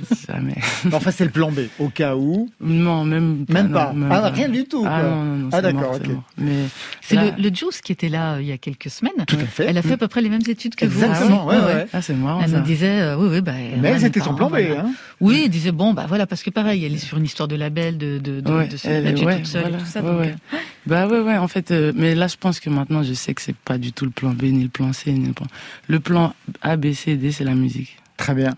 Jamais. 0.28 0.56
Enfin, 0.92 1.10
c'est 1.10 1.24
le 1.24 1.30
plan 1.30 1.50
B, 1.50 1.60
au 1.78 1.88
cas 1.88 2.14
où. 2.16 2.48
Non, 2.60 3.04
même 3.04 3.44
pas. 3.46 3.52
Même 3.54 3.68
non, 3.68 3.72
pas. 3.74 3.92
même 3.92 4.08
ah, 4.12 4.28
rien 4.30 4.48
du 4.48 4.64
tout. 4.64 4.84
Ah 4.86 5.00
quoi. 5.00 5.10
non, 5.10 5.24
non, 5.24 5.36
non. 5.36 5.48
Ah, 5.52 5.56
c'est 5.56 5.62
d'accord, 5.62 5.94
ok. 5.96 6.08
Mais 6.38 6.52
C'est 7.00 7.14
Là- 7.16 7.24
le, 7.36 7.42
le 7.42 7.54
Juice 7.54 7.80
qui 7.82 7.92
était 7.92 8.08
là 8.08 8.34
euh, 8.34 8.42
il 8.42 8.46
y 8.48 8.52
a 8.52 8.58
quelques 8.58 8.90
semaines. 8.90 9.12
Tout 9.26 9.36
à 9.36 9.46
fait. 9.46 9.64
Elle 9.66 9.78
a 9.78 9.82
fait 9.82 9.94
à 9.94 9.96
peu 9.96 10.08
près 10.08 10.20
les 10.22 10.28
mêmes 10.28 10.42
études 10.46 10.74
que 10.74 10.86
vous. 10.86 11.02
Exactement, 11.04 11.46
Ah 11.50 11.54
ouais, 11.58 11.64
ouais. 11.74 11.86
Ah, 11.92 12.02
c'est 12.02 12.14
marrant 12.14 12.40
Elle 12.42 12.50
ça. 12.50 12.60
me 12.60 12.64
disait, 12.64 13.00
euh, 13.00 13.16
oui, 13.16 13.28
oui, 13.30 13.40
bah. 13.40 13.52
Mais 13.80 13.98
c'était 13.98 14.20
son 14.20 14.34
plan 14.34 14.48
B. 14.48 14.50
voilà. 14.50 14.80
Hein. 14.82 14.92
Oui, 15.20 15.42
elle 15.44 15.50
disait 15.50 15.72
bon, 15.72 15.94
bah 15.94 16.06
voilà, 16.08 16.26
parce 16.26 16.42
que 16.42 16.50
pareil, 16.50 16.84
elle 16.84 16.94
est 16.94 16.98
sur 16.98 17.18
une 17.18 17.24
histoire 17.24 17.48
de 17.48 17.56
label, 17.56 17.98
de 17.98 18.18
de 18.18 18.40
de, 18.40 18.52
Ouais, 18.52 18.68
de 18.68 18.76
se 18.76 18.86
elle 18.86 19.14
toute 19.14 19.46
seule 19.46 19.62
voilà, 19.62 19.78
et 19.78 19.80
tout 19.80 19.86
ça. 19.86 20.00
ouais, 20.02 20.10
donc, 20.10 20.20
ouais. 20.20 20.34
Bah 20.86 21.06
ouais, 21.08 21.20
ouais, 21.20 21.36
en 21.36 21.48
fait, 21.48 21.70
euh, 21.70 21.92
mais 21.96 22.14
là, 22.14 22.28
je 22.28 22.36
pense 22.36 22.60
que 22.60 22.70
maintenant, 22.70 23.02
je 23.02 23.12
sais 23.14 23.34
que 23.34 23.42
c'est 23.42 23.56
pas 23.56 23.78
du 23.78 23.92
tout 23.92 24.04
le 24.04 24.10
plan 24.12 24.30
B, 24.30 24.44
ni 24.44 24.62
le 24.62 24.68
plan 24.68 24.92
C, 24.92 25.12
ni 25.12 25.26
le 25.26 25.32
plan. 25.32 25.46
Le 25.88 25.98
plan 26.00 26.34
A, 26.62 26.76
B, 26.76 26.92
C, 26.92 27.16
D, 27.16 27.32
c'est 27.32 27.44
la 27.44 27.54
musique. 27.54 27.96
Très 28.16 28.34
bien. 28.34 28.54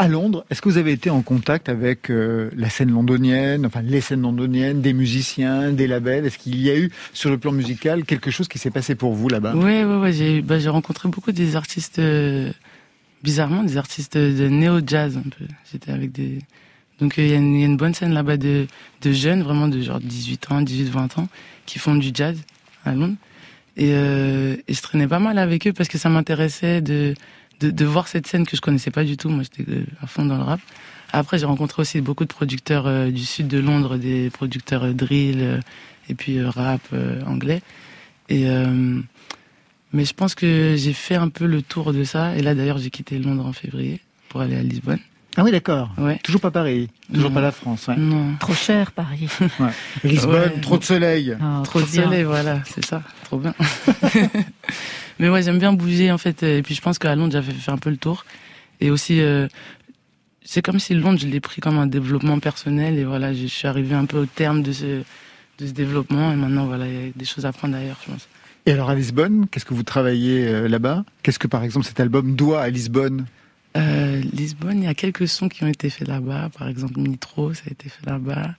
À 0.00 0.06
Londres, 0.06 0.44
est-ce 0.48 0.62
que 0.62 0.68
vous 0.68 0.78
avez 0.78 0.92
été 0.92 1.10
en 1.10 1.22
contact 1.22 1.68
avec 1.68 2.08
euh, 2.08 2.50
la 2.56 2.70
scène 2.70 2.92
londonienne, 2.92 3.66
enfin 3.66 3.82
les 3.82 4.00
scènes 4.00 4.22
londoniennes, 4.22 4.80
des 4.80 4.92
musiciens, 4.92 5.72
des 5.72 5.88
labels? 5.88 6.24
Est-ce 6.24 6.38
qu'il 6.38 6.62
y 6.62 6.70
a 6.70 6.78
eu 6.78 6.92
sur 7.12 7.30
le 7.30 7.36
plan 7.36 7.50
musical 7.50 8.04
quelque 8.04 8.30
chose 8.30 8.46
qui 8.46 8.60
s'est 8.60 8.70
passé 8.70 8.94
pour 8.94 9.12
vous 9.14 9.28
là-bas? 9.28 9.56
Ouais, 9.56 10.12
j'ai 10.12 10.40
bah, 10.40 10.60
j'ai 10.60 10.68
rencontré 10.68 11.08
beaucoup 11.08 11.32
des 11.32 11.56
artistes, 11.56 11.98
euh, 11.98 12.52
bizarrement, 13.24 13.64
des 13.64 13.76
artistes 13.76 14.16
de 14.16 14.46
néo-jazz 14.48 15.16
un 15.16 15.28
peu. 15.28 15.46
J'étais 15.72 15.90
avec 15.90 16.12
des. 16.12 16.38
Donc, 17.00 17.14
il 17.18 17.26
y, 17.26 17.32
a 17.32 17.36
une- 17.36 17.76
bonne 17.76 17.94
scène 17.94 18.14
là-bas 18.14 18.36
de, 18.36 18.68
jeunes, 19.04 19.42
vraiment 19.42 19.66
de 19.66 19.80
genre 19.80 19.98
18 19.98 20.52
ans, 20.52 20.62
18, 20.62 20.90
20 20.90 21.18
ans, 21.18 21.28
qui 21.66 21.80
font 21.80 21.96
du 21.96 22.10
jazz 22.14 22.36
à 22.84 22.94
Londres. 22.94 23.16
Euh, 23.80 24.56
et 24.68 24.74
je 24.74 24.82
traînais 24.82 25.08
pas 25.08 25.18
mal 25.20 25.38
avec 25.38 25.66
eux 25.66 25.72
parce 25.72 25.88
que 25.88 25.98
ça 25.98 26.08
m'intéressait 26.08 26.82
de, 26.82 27.14
de, 27.60 27.70
de 27.70 27.84
voir 27.84 28.08
cette 28.08 28.26
scène 28.26 28.46
que 28.46 28.56
je 28.56 28.60
connaissais 28.60 28.90
pas 28.90 29.04
du 29.04 29.16
tout. 29.16 29.28
Moi, 29.28 29.42
j'étais 29.42 29.70
euh, 29.70 29.84
à 30.02 30.06
fond 30.06 30.24
dans 30.24 30.36
le 30.36 30.42
rap. 30.42 30.60
Après, 31.12 31.38
j'ai 31.38 31.46
rencontré 31.46 31.82
aussi 31.82 32.00
beaucoup 32.00 32.24
de 32.24 32.32
producteurs 32.32 32.86
euh, 32.86 33.10
du 33.10 33.24
sud 33.24 33.48
de 33.48 33.58
Londres, 33.58 33.96
des 33.96 34.30
producteurs 34.30 34.84
euh, 34.84 34.92
drill 34.92 35.60
et 36.08 36.14
puis 36.14 36.42
rap 36.42 36.80
anglais. 37.26 37.60
Et 38.30 38.46
mais 39.92 40.04
je 40.04 40.14
pense 40.14 40.34
que 40.34 40.74
j'ai 40.76 40.92
fait 40.94 41.14
un 41.16 41.28
peu 41.28 41.46
le 41.46 41.60
tour 41.60 41.92
de 41.92 42.04
ça. 42.04 42.34
Et 42.36 42.42
là, 42.42 42.54
d'ailleurs, 42.54 42.78
j'ai 42.78 42.88
quitté 42.90 43.18
Londres 43.18 43.46
en 43.46 43.52
février 43.52 44.00
pour 44.28 44.40
aller 44.40 44.56
à 44.56 44.62
Lisbonne. 44.62 45.00
Ah 45.40 45.44
oui, 45.44 45.52
d'accord. 45.52 45.90
Ouais. 45.98 46.18
Toujours 46.24 46.40
pas 46.40 46.50
Paris, 46.50 46.88
toujours 47.14 47.30
Non. 47.30 47.34
pas 47.36 47.40
la 47.40 47.52
France. 47.52 47.86
Ouais. 47.86 47.96
Non. 47.96 48.34
Trop 48.40 48.54
cher, 48.54 48.90
Paris. 48.90 49.28
Lisbonne, 50.04 50.34
Ouais. 50.54 50.60
trop 50.60 50.78
de 50.78 50.82
soleil. 50.84 51.36
Ah, 51.40 51.62
Trop 51.64 51.80
de 51.80 51.86
bien. 51.86 52.02
soleil, 52.04 52.24
voilà, 52.24 52.60
c'est 52.66 52.84
ça, 52.84 53.02
trop 53.24 53.38
bien. 53.38 53.54
Mais 55.20 55.28
ouais, 55.28 55.42
j'aime 55.42 55.58
bien 55.58 55.72
bouger 55.72 56.10
en 56.12 56.18
fait, 56.18 56.42
et 56.42 56.62
puis 56.62 56.74
je 56.74 56.80
pense 56.80 56.98
qu'à 56.98 57.14
Londres 57.14 57.32
j'avais 57.32 57.52
fait 57.52 57.70
un 57.70 57.76
peu 57.78 57.90
le 57.90 57.96
tour, 57.96 58.24
et 58.80 58.90
aussi 58.90 59.20
euh, 59.20 59.48
c'est 60.44 60.62
comme 60.62 60.78
si 60.78 60.94
Londres 60.94 61.18
je 61.20 61.26
l'ai 61.26 61.40
pris 61.40 61.60
comme 61.60 61.78
un 61.78 61.86
développement 61.86 62.38
personnel, 62.38 62.98
et 62.98 63.04
voilà, 63.04 63.32
je 63.32 63.46
suis 63.46 63.66
arrivé 63.66 63.94
un 63.94 64.04
peu 64.06 64.18
au 64.18 64.26
terme 64.26 64.62
de 64.62 64.72
ce 64.72 65.02
de 65.58 65.66
ce 65.66 65.72
développement, 65.72 66.32
et 66.32 66.36
maintenant 66.36 66.66
voilà, 66.66 66.86
il 66.86 66.92
y 66.94 67.08
a 67.08 67.10
des 67.16 67.24
choses 67.24 67.46
à 67.46 67.52
prendre 67.52 67.76
ailleurs, 67.76 67.98
je 68.06 68.12
pense. 68.12 68.28
Et 68.66 68.72
alors 68.72 68.90
à 68.90 68.94
Lisbonne, 68.94 69.46
qu'est-ce 69.50 69.64
que 69.64 69.74
vous 69.74 69.82
travaillez 69.82 70.46
euh, 70.46 70.68
là-bas? 70.68 71.04
Qu'est-ce 71.22 71.38
que 71.40 71.48
par 71.48 71.64
exemple 71.64 71.86
cet 71.86 71.98
album 72.00 72.36
doit 72.36 72.60
à 72.62 72.68
Lisbonne? 72.68 73.26
Euh, 73.78 74.20
Lisbonne, 74.32 74.78
il 74.82 74.84
y 74.84 74.88
a 74.88 74.94
quelques 74.94 75.28
sons 75.28 75.48
qui 75.48 75.62
ont 75.64 75.68
été 75.68 75.88
faits 75.90 76.08
là-bas, 76.08 76.50
par 76.58 76.68
exemple 76.68 76.98
Nitro, 76.98 77.54
ça 77.54 77.62
a 77.68 77.70
été 77.70 77.88
fait 77.88 78.04
là-bas. 78.06 78.54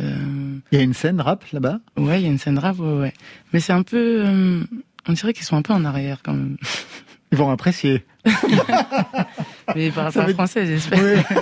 Euh, 0.00 0.58
Il 0.72 0.78
y 0.78 0.80
a 0.80 0.84
une 0.84 0.94
scène 0.94 1.20
rap 1.20 1.44
là-bas? 1.52 1.80
Ouais, 1.96 2.20
il 2.20 2.24
y 2.24 2.28
a 2.28 2.30
une 2.30 2.38
scène 2.38 2.58
rap, 2.58 2.78
ouais, 2.78 2.98
ouais. 2.98 3.12
Mais 3.52 3.60
c'est 3.60 3.72
un 3.72 3.82
peu, 3.82 4.22
euh, 4.26 4.62
on 5.06 5.12
dirait 5.12 5.32
qu'ils 5.34 5.44
sont 5.44 5.56
un 5.56 5.62
peu 5.62 5.74
en 5.74 5.84
arrière 5.84 6.20
quand 6.22 6.32
même. 6.32 6.56
Ils 7.32 7.38
vont 7.38 7.50
apprécier. 7.50 8.04
Mais 9.76 9.90
par 9.90 10.04
rapport 10.04 10.24
veut- 10.26 10.32
français, 10.34 10.66
j'espère. 10.66 10.98
Oui. 11.02 11.36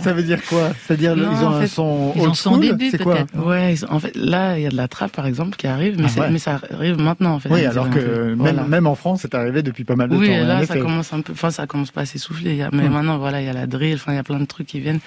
Ça 0.00 0.12
veut 0.12 0.22
dire 0.22 0.40
quoi? 0.48 0.70
C'est-à-dire 0.86 1.14
ils 1.16 1.22
ont 1.44 1.48
en 1.48 1.54
un 1.54 1.66
son 1.66 2.12
ils 2.16 2.22
ont 2.22 2.34
son 2.34 2.56
début, 2.58 2.90
peut-être. 2.90 3.36
Ouais, 3.46 3.74
en 3.88 3.98
fait, 4.00 4.14
là, 4.16 4.58
il 4.58 4.62
y 4.62 4.66
a 4.66 4.70
de 4.70 4.76
la 4.76 4.88
trappe, 4.88 5.12
par 5.12 5.26
exemple, 5.26 5.56
qui 5.56 5.66
arrive, 5.66 5.96
mais, 5.98 6.04
Ah 6.06 6.08
c'est- 6.08 6.20
ouais. 6.20 6.30
mais 6.30 6.38
ça 6.38 6.60
arrive 6.72 6.98
maintenant, 6.98 7.34
en 7.34 7.40
fait. 7.40 7.48
Oui, 7.50 7.64
alors 7.64 7.88
que 7.90 7.98
même, 8.30 8.36
Voilà. 8.38 8.64
même 8.64 8.86
en 8.86 8.94
France, 8.94 9.20
c'est 9.22 9.34
arrivé 9.34 9.62
depuis 9.62 9.84
pas 9.84 9.96
mal 9.96 10.08
de 10.10 10.16
Oui, 10.16 10.28
temps. 10.28 10.34
en 10.42 10.46
là, 10.46 10.66
ça 10.66 10.76
commence 10.78 11.12
un 11.12 11.20
peu, 11.20 11.32
enfin, 11.32 11.50
ça 11.50 11.66
commence 11.66 11.90
pas 11.90 12.02
à 12.02 12.06
s'essouffler, 12.06 12.66
mais 12.72 12.88
maintenant, 12.88 13.18
voilà, 13.18 13.40
il 13.40 13.46
y 13.46 13.50
a 13.50 13.52
la 13.52 13.66
drill, 13.66 13.94
enfin, 13.94 14.12
il 14.12 14.16
y 14.16 14.18
a 14.18 14.22
plein 14.24 14.40
de 14.40 14.44
trucs 14.46 14.66
qui 14.66 14.80
viennent. 14.80 15.00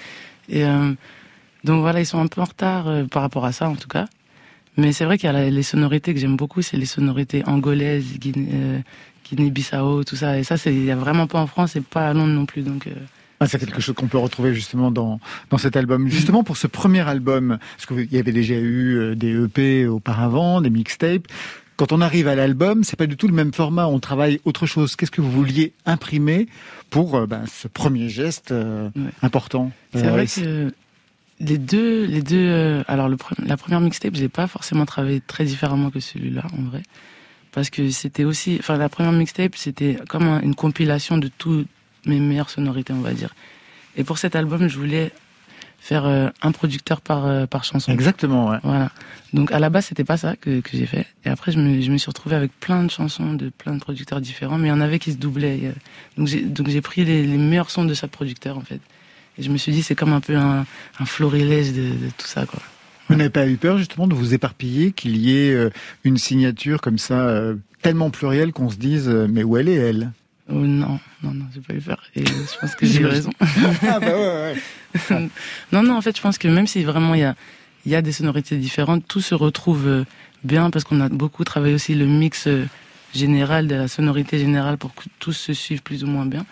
Et, 0.48 0.64
euh, 0.64 0.92
donc 1.64 1.80
voilà, 1.80 2.00
ils 2.00 2.06
sont 2.06 2.20
un 2.20 2.26
peu 2.28 2.40
en 2.40 2.44
retard 2.44 2.86
euh, 2.88 3.04
par 3.04 3.22
rapport 3.22 3.44
à 3.44 3.52
ça, 3.52 3.68
en 3.68 3.74
tout 3.74 3.88
cas. 3.88 4.06
Mais 4.78 4.92
c'est 4.92 5.04
vrai 5.06 5.16
qu'il 5.16 5.30
y 5.32 5.34
a 5.34 5.48
les 5.50 5.62
sonorités 5.62 6.12
que 6.12 6.20
j'aime 6.20 6.36
beaucoup, 6.36 6.60
c'est 6.60 6.76
les 6.76 6.84
sonorités 6.86 7.42
angolaises, 7.46 8.04
euh, 8.36 8.78
Guinée-Bissau, 9.28 10.04
tout 10.04 10.16
ça. 10.16 10.38
Et 10.38 10.44
ça, 10.44 10.56
il 10.66 10.84
y 10.84 10.90
a 10.90 10.96
vraiment 10.96 11.26
pas 11.26 11.40
en 11.40 11.46
France 11.46 11.76
et 11.76 11.80
pas 11.80 12.08
à 12.08 12.12
Londres 12.14 12.32
non 12.32 12.46
plus, 12.46 12.62
donc, 12.62 12.86
euh, 12.86 12.92
Ah, 13.40 13.46
c'est 13.46 13.58
quelque 13.58 13.80
chose 13.80 13.94
qu'on 13.94 14.06
peut 14.08 14.18
retrouver 14.18 14.54
justement 14.54 14.90
dans, 14.90 15.20
dans 15.50 15.58
cet 15.58 15.76
album. 15.76 16.08
Justement 16.08 16.42
pour 16.44 16.56
ce 16.56 16.66
premier 16.66 17.00
album, 17.00 17.58
parce 17.76 17.86
qu'il 17.86 18.12
y 18.12 18.18
avait 18.18 18.32
déjà 18.32 18.54
eu 18.54 18.96
euh, 18.96 19.14
des 19.14 19.32
EP 19.44 19.86
auparavant, 19.86 20.60
des 20.60 20.70
mixtapes? 20.70 21.26
Quand 21.76 21.92
on 21.92 22.00
arrive 22.00 22.26
à 22.26 22.34
l'album, 22.34 22.84
c'est 22.84 22.96
pas 22.96 23.06
du 23.06 23.18
tout 23.18 23.28
le 23.28 23.34
même 23.34 23.52
format. 23.52 23.86
On 23.86 23.98
travaille 24.00 24.40
autre 24.46 24.64
chose. 24.64 24.96
Qu'est-ce 24.96 25.10
que 25.10 25.20
vous 25.20 25.30
vouliez 25.30 25.74
imprimer 25.84 26.48
pour 26.88 27.14
euh, 27.16 27.26
ben, 27.26 27.44
ce 27.46 27.68
premier 27.68 28.08
geste 28.08 28.50
euh, 28.52 28.88
Ouais. 28.96 29.10
important 29.20 29.70
C'est 29.92 30.06
vrai 30.08 30.26
que 30.26 30.72
les 31.38 31.58
deux, 31.58 32.06
les 32.06 32.22
deux. 32.22 32.82
alors 32.88 33.10
le 33.10 33.18
la 33.44 33.58
première 33.58 33.82
mixtape, 33.82 34.14
j'ai 34.14 34.30
pas 34.30 34.46
forcément 34.46 34.86
travaillé 34.86 35.20
très 35.20 35.44
différemment 35.44 35.90
que 35.90 36.00
celui-là, 36.00 36.44
en 36.58 36.62
vrai, 36.70 36.82
parce 37.56 37.70
que 37.70 37.90
c'était 37.90 38.24
aussi. 38.24 38.56
Enfin, 38.60 38.76
la 38.76 38.88
première 38.90 39.12
mixtape, 39.12 39.56
c'était 39.56 39.96
comme 40.10 40.26
un- 40.28 40.40
une 40.42 40.54
compilation 40.54 41.16
de 41.18 41.28
toutes 41.28 41.66
mes 42.04 42.20
meilleures 42.20 42.50
sonorités, 42.50 42.92
on 42.92 43.00
va 43.00 43.14
dire. 43.14 43.34
Et 43.96 44.04
pour 44.04 44.18
cet 44.18 44.36
album, 44.36 44.68
je 44.68 44.76
voulais 44.78 45.10
faire 45.80 46.04
euh, 46.04 46.28
un 46.42 46.52
producteur 46.52 47.00
par 47.00 47.24
euh, 47.26 47.46
par 47.46 47.64
chanson. 47.64 47.90
Exactement, 47.92 48.50
ouais. 48.50 48.58
Voilà. 48.62 48.90
Donc 49.32 49.52
à 49.52 49.58
la 49.58 49.70
base, 49.70 49.86
c'était 49.86 50.04
pas 50.04 50.18
ça 50.18 50.36
que, 50.36 50.60
que 50.60 50.70
j'ai 50.76 50.84
fait. 50.86 51.06
Et 51.24 51.28
après, 51.30 51.50
je 51.50 51.58
me, 51.58 51.80
je 51.80 51.90
me 51.90 51.96
suis 51.96 52.10
retrouvé 52.10 52.36
avec 52.36 52.50
plein 52.60 52.82
de 52.84 52.90
chansons 52.90 53.32
de 53.32 53.48
plein 53.48 53.74
de 53.74 53.80
producteurs 53.80 54.20
différents, 54.20 54.58
mais 54.58 54.68
il 54.68 54.74
y 54.74 54.78
en 54.80 54.80
avait 54.82 54.98
qui 54.98 55.12
se 55.12 55.16
doublaient. 55.16 55.60
Euh, 55.64 55.72
Donc 56.18 56.26
j'ai 56.28 56.42
donc 56.42 56.68
j'ai 56.68 56.82
pris 56.82 57.04
les, 57.06 57.26
les 57.26 57.38
meilleurs 57.38 57.70
sons 57.70 57.86
de 57.86 57.94
chaque 57.94 58.10
producteur 58.10 58.58
en 58.58 58.62
fait. 58.70 58.80
Et 59.38 59.42
je 59.42 59.50
me 59.50 59.56
suis 59.56 59.72
dit, 59.72 59.82
c'est 59.82 59.94
comme 59.94 60.12
un 60.12 60.20
peu 60.20 60.36
un, 60.36 60.64
un 61.00 61.06
florilège 61.06 61.72
de, 61.72 61.88
de 62.04 62.08
tout 62.18 62.26
ça 62.26 62.44
quoi. 62.46 62.60
Vous 63.08 63.16
n'avez 63.16 63.30
pas 63.30 63.46
eu 63.46 63.56
peur 63.56 63.78
justement 63.78 64.06
de 64.06 64.14
vous 64.14 64.34
éparpiller, 64.34 64.92
qu'il 64.92 65.16
y 65.16 65.36
ait 65.36 65.54
euh, 65.54 65.70
une 66.04 66.18
signature 66.18 66.80
comme 66.80 66.98
ça 66.98 67.28
euh, 67.28 67.54
tellement 67.82 68.10
plurielle 68.10 68.52
qu'on 68.52 68.70
se 68.70 68.76
dise 68.76 69.08
euh, 69.08 69.26
mais 69.30 69.44
où 69.44 69.56
elle 69.56 69.68
est 69.68 69.74
elle? 69.74 70.12
Oh, 70.48 70.54
non, 70.54 71.00
non, 71.22 71.32
non, 71.32 71.44
j'ai 71.54 71.60
pas 71.60 71.74
eu 71.74 71.80
peur. 71.80 72.02
Et 72.14 72.24
je 72.24 72.58
pense 72.60 72.74
que 72.74 72.86
j'ai 72.86 73.00
eu 73.00 73.06
raison. 73.06 73.30
Ah 73.88 74.00
bah 74.00 74.06
ouais, 74.06 74.54
ouais. 75.10 75.28
Non, 75.72 75.82
non, 75.82 75.96
en 75.96 76.00
fait, 76.00 76.16
je 76.16 76.22
pense 76.22 76.38
que 76.38 76.48
même 76.48 76.66
si 76.66 76.84
vraiment 76.84 77.14
il 77.14 77.20
y 77.20 77.24
a, 77.24 77.34
y 77.84 77.94
a 77.94 78.02
des 78.02 78.12
sonorités 78.12 78.56
différentes, 78.56 79.06
tout 79.06 79.20
se 79.20 79.34
retrouve 79.34 80.04
bien 80.44 80.70
parce 80.70 80.84
qu'on 80.84 81.00
a 81.00 81.08
beaucoup 81.08 81.44
travaillé 81.44 81.74
aussi 81.74 81.94
le 81.94 82.06
mix 82.06 82.48
général 83.14 83.66
de 83.66 83.74
la 83.74 83.88
sonorité 83.88 84.38
générale 84.38 84.78
pour 84.78 84.94
que 84.94 85.04
tous 85.18 85.32
se 85.32 85.52
suivent 85.52 85.82
plus 85.82 86.04
ou 86.04 86.06
moins 86.06 86.26
bien. 86.26 86.46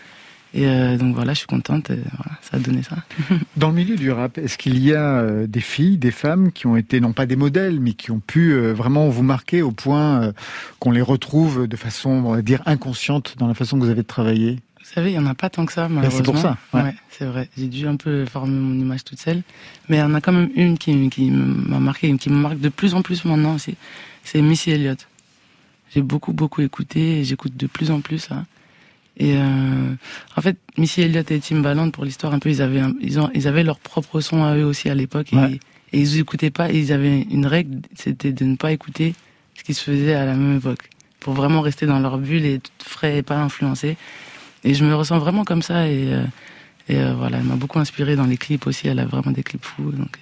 Et 0.56 0.66
euh, 0.68 0.96
donc 0.96 1.16
voilà, 1.16 1.32
je 1.32 1.38
suis 1.38 1.46
contente. 1.48 1.88
voilà, 1.88 2.38
ça 2.40 2.56
a 2.56 2.60
donné 2.60 2.82
ça. 2.84 2.96
Dans 3.56 3.68
le 3.68 3.74
milieu 3.74 3.96
du 3.96 4.12
rap, 4.12 4.38
est-ce 4.38 4.56
qu'il 4.56 4.78
y 4.78 4.94
a 4.94 5.18
euh, 5.18 5.46
des 5.48 5.60
filles, 5.60 5.98
des 5.98 6.12
femmes 6.12 6.52
qui 6.52 6.68
ont 6.68 6.76
été 6.76 7.00
non 7.00 7.12
pas 7.12 7.26
des 7.26 7.34
modèles, 7.34 7.80
mais 7.80 7.92
qui 7.94 8.12
ont 8.12 8.20
pu 8.20 8.52
euh, 8.52 8.72
vraiment 8.72 9.08
vous 9.08 9.24
marquer 9.24 9.62
au 9.62 9.72
point 9.72 10.32
qu'on 10.78 10.92
les 10.92 11.02
retrouve 11.02 11.66
de 11.66 11.76
façon, 11.76 12.10
on 12.10 12.32
va 12.34 12.42
dire, 12.42 12.62
inconsciente 12.66 13.34
dans 13.38 13.48
la 13.48 13.54
façon 13.54 13.76
que 13.78 13.84
vous 13.84 13.90
avez 13.90 14.02
de 14.02 14.06
travailler? 14.06 14.60
Vous 14.78 14.90
savez, 14.92 15.10
il 15.12 15.14
y 15.14 15.18
en 15.18 15.26
a 15.26 15.34
pas 15.34 15.50
tant 15.50 15.66
que 15.66 15.72
ça, 15.72 15.88
Ben, 15.88 16.08
c'est 16.10 16.22
pour 16.22 16.38
ça. 16.38 16.56
Ouais, 16.72 16.82
Ouais. 16.82 16.94
c'est 17.10 17.24
vrai. 17.24 17.48
J'ai 17.58 17.66
dû 17.66 17.88
un 17.88 17.96
peu 17.96 18.24
former 18.26 18.52
mon 18.56 18.74
image 18.78 19.02
toute 19.02 19.18
seule, 19.18 19.42
mais 19.88 19.96
il 19.96 20.00
y 20.00 20.02
en 20.02 20.14
a 20.14 20.20
quand 20.20 20.32
même 20.32 20.50
une 20.54 20.78
qui, 20.78 21.08
qui 21.10 21.30
m'a 21.32 21.80
marqué, 21.80 22.14
qui 22.16 22.30
me 22.30 22.36
marque 22.36 22.60
de 22.60 22.68
plus 22.68 22.94
en 22.94 23.02
plus 23.02 23.24
maintenant 23.24 23.54
aussi. 23.54 23.76
C'est 24.22 24.40
Missy 24.40 24.70
Elliott. 24.70 25.08
J'ai 25.94 26.02
beaucoup 26.02 26.32
beaucoup 26.32 26.60
écouté, 26.60 27.20
et 27.20 27.24
j'écoute 27.24 27.56
de 27.56 27.66
plus 27.66 27.90
en 27.90 28.00
plus 28.02 28.28
là. 28.28 28.44
Et 29.16 29.36
euh, 29.36 29.94
en 30.36 30.40
fait, 30.40 30.56
Missy 30.76 31.02
Elliott 31.02 31.30
et 31.30 31.38
Timbaland, 31.38 31.90
pour 31.90 32.04
l'histoire 32.04 32.34
un 32.34 32.38
peu, 32.40 32.50
ils 32.50 32.60
avaient, 32.62 32.80
un- 32.80 32.94
ils 33.00 33.20
ont, 33.20 33.30
ils 33.34 33.46
avaient 33.46 33.62
leur 33.62 33.78
propre 33.78 34.20
son 34.20 34.42
à 34.44 34.56
eux 34.56 34.64
aussi 34.64 34.88
à 34.90 34.94
l'époque, 34.94 35.32
et, 35.32 35.36
Ouais. 35.36 35.60
et 35.92 36.00
ils 36.00 36.18
écoutaient 36.18 36.50
pas. 36.50 36.70
et 36.72 36.78
ils 36.78 36.92
avaient 36.92 37.20
une 37.30 37.46
règle, 37.46 37.80
c'était 37.94 38.32
de 38.32 38.44
ne 38.44 38.56
pas 38.56 38.72
écouter 38.72 39.14
ce 39.54 39.62
qui 39.62 39.72
se 39.74 39.84
faisait 39.84 40.14
à 40.14 40.24
la 40.26 40.34
même 40.34 40.56
époque, 40.58 40.90
pour 41.20 41.32
vraiment 41.34 41.60
rester 41.60 41.86
dans 41.86 42.00
leur 42.00 42.18
bulle 42.18 42.44
et 42.44 42.54
être 42.54 42.70
frais 42.82 43.18
et 43.18 43.22
pas 43.22 43.36
influencé. 43.38 43.96
Et 44.64 44.74
je 44.74 44.84
me 44.84 44.94
ressens 44.94 45.18
vraiment 45.20 45.44
comme 45.44 45.62
ça, 45.62 45.86
et, 45.88 46.12
euh, 46.12 46.24
et 46.88 46.96
euh, 46.98 47.14
voilà, 47.14 47.38
elle 47.38 47.44
m'a 47.44 47.54
beaucoup 47.54 47.78
inspiré 47.78 48.16
dans 48.16 48.26
les 48.26 48.36
clips 48.36 48.66
aussi. 48.66 48.88
Elle 48.88 48.98
a 48.98 49.06
vraiment 49.06 49.30
des 49.30 49.42
clips 49.44 49.64
fous, 49.64 49.92
donc. 49.92 50.18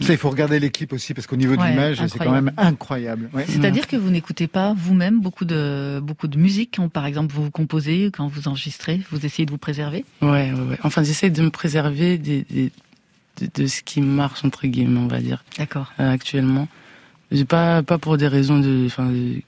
Ça, 0.00 0.12
il 0.12 0.18
faut 0.18 0.28
regarder 0.30 0.60
les 0.60 0.70
clips 0.70 0.92
aussi 0.92 1.14
parce 1.14 1.26
qu'au 1.26 1.36
niveau 1.36 1.56
de 1.56 1.60
Ouais, 1.60 1.70
l'image, 1.70 2.02
c'est 2.06 2.18
quand 2.18 2.30
même 2.30 2.52
incroyable. 2.58 3.30
Ouais. 3.32 3.46
C'est-à-dire 3.48 3.86
que 3.86 3.96
vous 3.96 4.10
n'écoutez 4.10 4.46
pas 4.46 4.74
vous-même 4.76 5.20
beaucoup 5.20 5.44
de 5.46 6.00
beaucoup 6.02 6.28
de 6.28 6.38
musique 6.38 6.74
quand, 6.76 6.88
par 6.88 7.06
exemple, 7.06 7.32
vous 7.34 7.50
composez, 7.50 8.10
quand 8.12 8.28
vous 8.28 8.46
enregistrez, 8.48 9.00
vous 9.10 9.24
essayez 9.24 9.46
de 9.46 9.50
vous 9.50 9.58
préserver? 9.58 10.04
Ouais, 10.20 10.52
ouais, 10.52 10.52
ouais. 10.52 10.78
Enfin, 10.82 11.02
j'essaie 11.02 11.30
de 11.30 11.40
me 11.42 11.50
préserver 11.50 12.18
des, 12.18 12.44
des- 12.50 12.72
de, 13.40 13.48
de 13.54 13.66
ce 13.66 13.82
qui 13.82 14.00
marche 14.00 14.44
entre 14.44 14.66
guillemets, 14.66 14.98
on 15.00 15.08
va 15.08 15.20
dire. 15.20 15.44
D'accord. 15.58 15.92
euh, 16.00 16.12
actuellement. 16.12 16.68
Pas 17.48 17.82
pas 17.82 17.98
pour 17.98 18.16
des 18.18 18.28
raisons 18.28 18.60
de 18.60 18.84
enfin 18.86 19.06
de, 19.06 19.40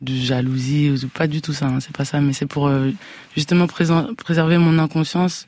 de 0.00 0.14
jalousie 0.14 0.90
ou 0.90 1.08
pas 1.08 1.26
du 1.26 1.40
tout 1.42 1.52
ça, 1.52 1.66
hein, 1.66 1.78
c'est 1.80 1.94
pas 1.94 2.04
ça, 2.04 2.20
mais 2.20 2.32
c'est 2.32 2.46
pour 2.46 2.66
euh, 2.68 2.90
justement 3.36 3.66
préserver 3.66 4.58
mon 4.58 4.78
inconscience, 4.78 5.46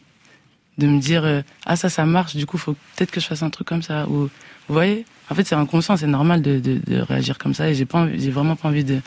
de 0.79 0.87
me 0.87 0.99
dire 1.01 1.25
euh, 1.25 1.43
ah 1.67 1.77
ça 1.77 1.89
ça 1.89 2.05
marche, 2.05 2.37
du 2.37 2.47
coup 2.47 2.59
faut 2.59 2.75
peut-être 2.97 3.11
que 3.11 3.21
je 3.21 3.27
fasse 3.27 3.43
un 3.43 3.51
truc 3.51 3.67
comme 3.67 3.83
ça 3.83 4.07
ou 4.09 4.29
vous 4.69 4.75
voyez. 4.75 5.05
En 5.31 5.35
fait 5.35 5.45
c'est 5.45 5.55
inconscient, 5.55 5.97
c'est 5.97 6.07
normal 6.07 6.43
de, 6.43 6.59
de, 6.59 6.81
de 6.87 7.01
réagir 7.01 7.39
comme 7.39 7.55
ça 7.55 7.69
et 7.69 7.75
j'ai 7.75 7.87
pas 7.87 8.09
j'ai 8.15 8.31
vraiment 8.31 8.57
pas 8.57 8.69
envie 8.69 8.85
de 8.85 9.01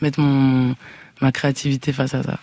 mettre 0.00 0.20
mon 0.20 0.74
ma 1.20 1.32
créativité 1.32 1.92
face 1.92 2.14
à 2.14 2.22
ça. 2.22 2.38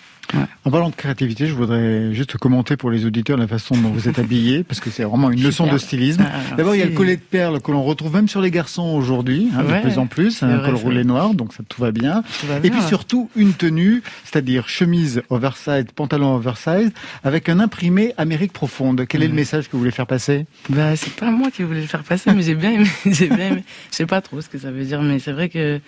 En 0.66 0.72
parlant 0.72 0.90
de 0.90 0.96
créativité, 0.96 1.48
je 1.48 1.54
voudrais 1.54 2.14
juste 2.14 2.38
commenter 2.38 2.78
pour 2.78 2.92
les 2.92 3.06
auditeurs 3.06 3.38
la 3.38 3.48
façon 3.48 3.76
dont 3.76 3.90
vous 3.90 4.08
êtes 4.08 4.20
habillés, 4.20 4.64
parce 4.68 4.80
que 4.80 4.90
c'est 4.92 5.04
vraiment 5.04 5.32
une 5.32 5.42
leçon 5.42 5.66
de 5.66 5.78
stylisme. 5.78 6.24
Ah, 6.28 6.56
D'abord, 6.56 6.76
il 6.76 6.80
y 6.80 6.82
a 6.84 6.86
le 6.86 6.92
collet 6.94 7.16
de 7.16 7.22
perles 7.22 7.60
que 7.62 7.72
l'on 7.72 7.84
retrouve 7.84 8.14
même 8.14 8.28
sur 8.28 8.40
les 8.42 8.52
garçons 8.52 8.84
aujourd'hui, 8.84 9.50
hein, 9.56 9.64
Ouais, 9.66 9.78
de 9.78 9.82
plus 9.88 9.98
en 9.98 10.06
plus, 10.06 10.44
un 10.44 10.60
col 10.60 10.76
roulé 10.76 11.04
noir, 11.04 11.34
donc 11.34 11.54
ça 11.54 11.64
tout 11.68 11.82
va 11.82 11.92
bien. 11.92 12.24
Tout 12.42 12.48
va 12.48 12.58
Et 12.58 12.70
puis 12.70 12.80
ouais. 12.80 12.88
surtout 12.88 13.30
une 13.36 13.54
tenue, 13.54 14.04
c'est-à-dire 14.24 14.70
chemise 14.70 15.24
oversize, 15.30 15.86
pantalon 15.96 16.36
oversize, 16.36 16.92
avec 17.24 17.50
un 17.50 17.60
imprimé 17.60 18.14
Amérique 18.18 18.54
profonde. 18.54 19.06
Quel 19.08 19.24
est 19.24 19.28
le 19.28 19.34
message 19.34 19.66
que 19.68 19.72
vous 19.74 19.80
voulez 19.80 19.92
faire 19.92 20.08
passer? 20.08 20.46
Bah, 20.70 20.96
c'est 20.96 21.16
pas 21.16 21.32
moi 21.32 21.50
qui 21.50 21.64
voulais 21.64 21.82
le 21.82 21.88
faire 21.88 22.04
passer, 22.04 22.32
mais 22.34 22.44
j'ai 22.44 22.56
bien 22.56 22.72
aimé. 22.74 22.88
j'ai 23.06 23.28
bien 23.30 23.48
aimé. 23.48 23.64
Je 23.92 23.96
sais 23.96 24.06
pas 24.06 24.22
trop 24.22 24.42
ce 24.42 24.50
que 24.50 24.58
ça 24.60 24.70
veut 24.72 24.84
dire, 24.84 25.02
mais 25.02 25.18
c'est 25.20 25.32
vrai 25.32 25.50
que 25.50 25.80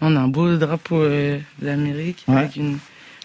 on 0.00 0.16
a 0.16 0.20
un 0.20 0.28
beau 0.28 0.56
drapeau 0.56 1.00
euh, 1.02 1.38
de 1.60 1.66
l'Amérique 1.66 2.24
Ouais. 2.26 2.36
avec 2.38 2.56
une, 2.56 2.78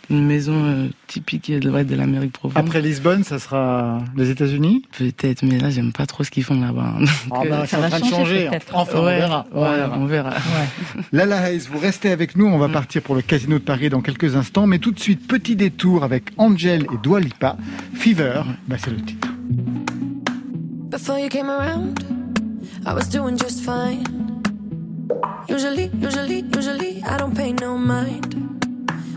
une 0.09 0.25
maison 0.25 0.53
euh, 0.63 0.87
typique 1.07 1.51
de, 1.51 1.69
ouais, 1.69 1.83
de 1.83 1.95
l'Amérique 1.95 2.31
profonde. 2.33 2.57
Après 2.57 2.81
Lisbonne, 2.81 3.23
ça 3.23 3.39
sera 3.39 3.99
les 4.15 4.29
États-Unis? 4.29 4.83
Peut-être, 4.97 5.43
mais 5.43 5.57
là, 5.59 5.69
j'aime 5.69 5.91
pas 5.91 6.05
trop 6.05 6.23
ce 6.23 6.31
qu'ils 6.31 6.43
font 6.43 6.59
là-bas. 6.59 6.93
hein. 6.99 7.05
Ah 7.31 7.41
bah, 7.49 7.63
euh, 7.63 7.65
train 7.65 7.99
de 7.99 8.05
changer. 8.05 8.47
peut-être. 8.47 8.71
Enfin, 8.75 8.99
on 8.99 9.05
verra. 9.05 9.45
On 9.53 9.63
ouais, 9.63 9.75
verra. 9.75 9.97
on 9.99 10.05
verra. 10.05 10.33
Lala 11.11 11.49
Hayes, 11.51 11.67
vous 11.69 11.79
restez 11.79 12.11
avec 12.11 12.35
nous. 12.37 12.45
On 12.45 12.57
va 12.57 12.69
partir 12.69 13.01
pour 13.01 13.15
le 13.15 13.21
Casino 13.21 13.59
de 13.59 13.63
Paris 13.63 13.89
dans 13.89 14.01
quelques 14.01 14.35
instants. 14.35 14.65
Mais 14.67 14.79
tout 14.79 14.91
de 14.91 14.99
suite, 14.99 15.27
petit 15.27 15.55
détour 15.55 16.03
avec 16.03 16.31
Angel 16.37 16.83
et 16.83 16.97
Dua 17.03 17.19
Lipa. 17.19 17.57
Fever, 17.93 18.41
bah, 18.67 18.77
c'est 18.79 18.91
le 18.91 18.97
titre. 19.01 19.27
Before 20.89 21.19
you 21.19 21.27
came 21.29 21.49
around, 21.49 21.99
I 22.85 22.93
was 22.93 23.09
doing 23.11 23.37
just 23.37 23.59
fine. 23.65 24.03
Usually, 25.49 25.89
usually, 26.01 26.43
usually, 26.55 27.03
I 27.03 27.17
don't 27.17 27.33
pay 27.35 27.53
no 27.53 27.77
mind. 27.77 28.35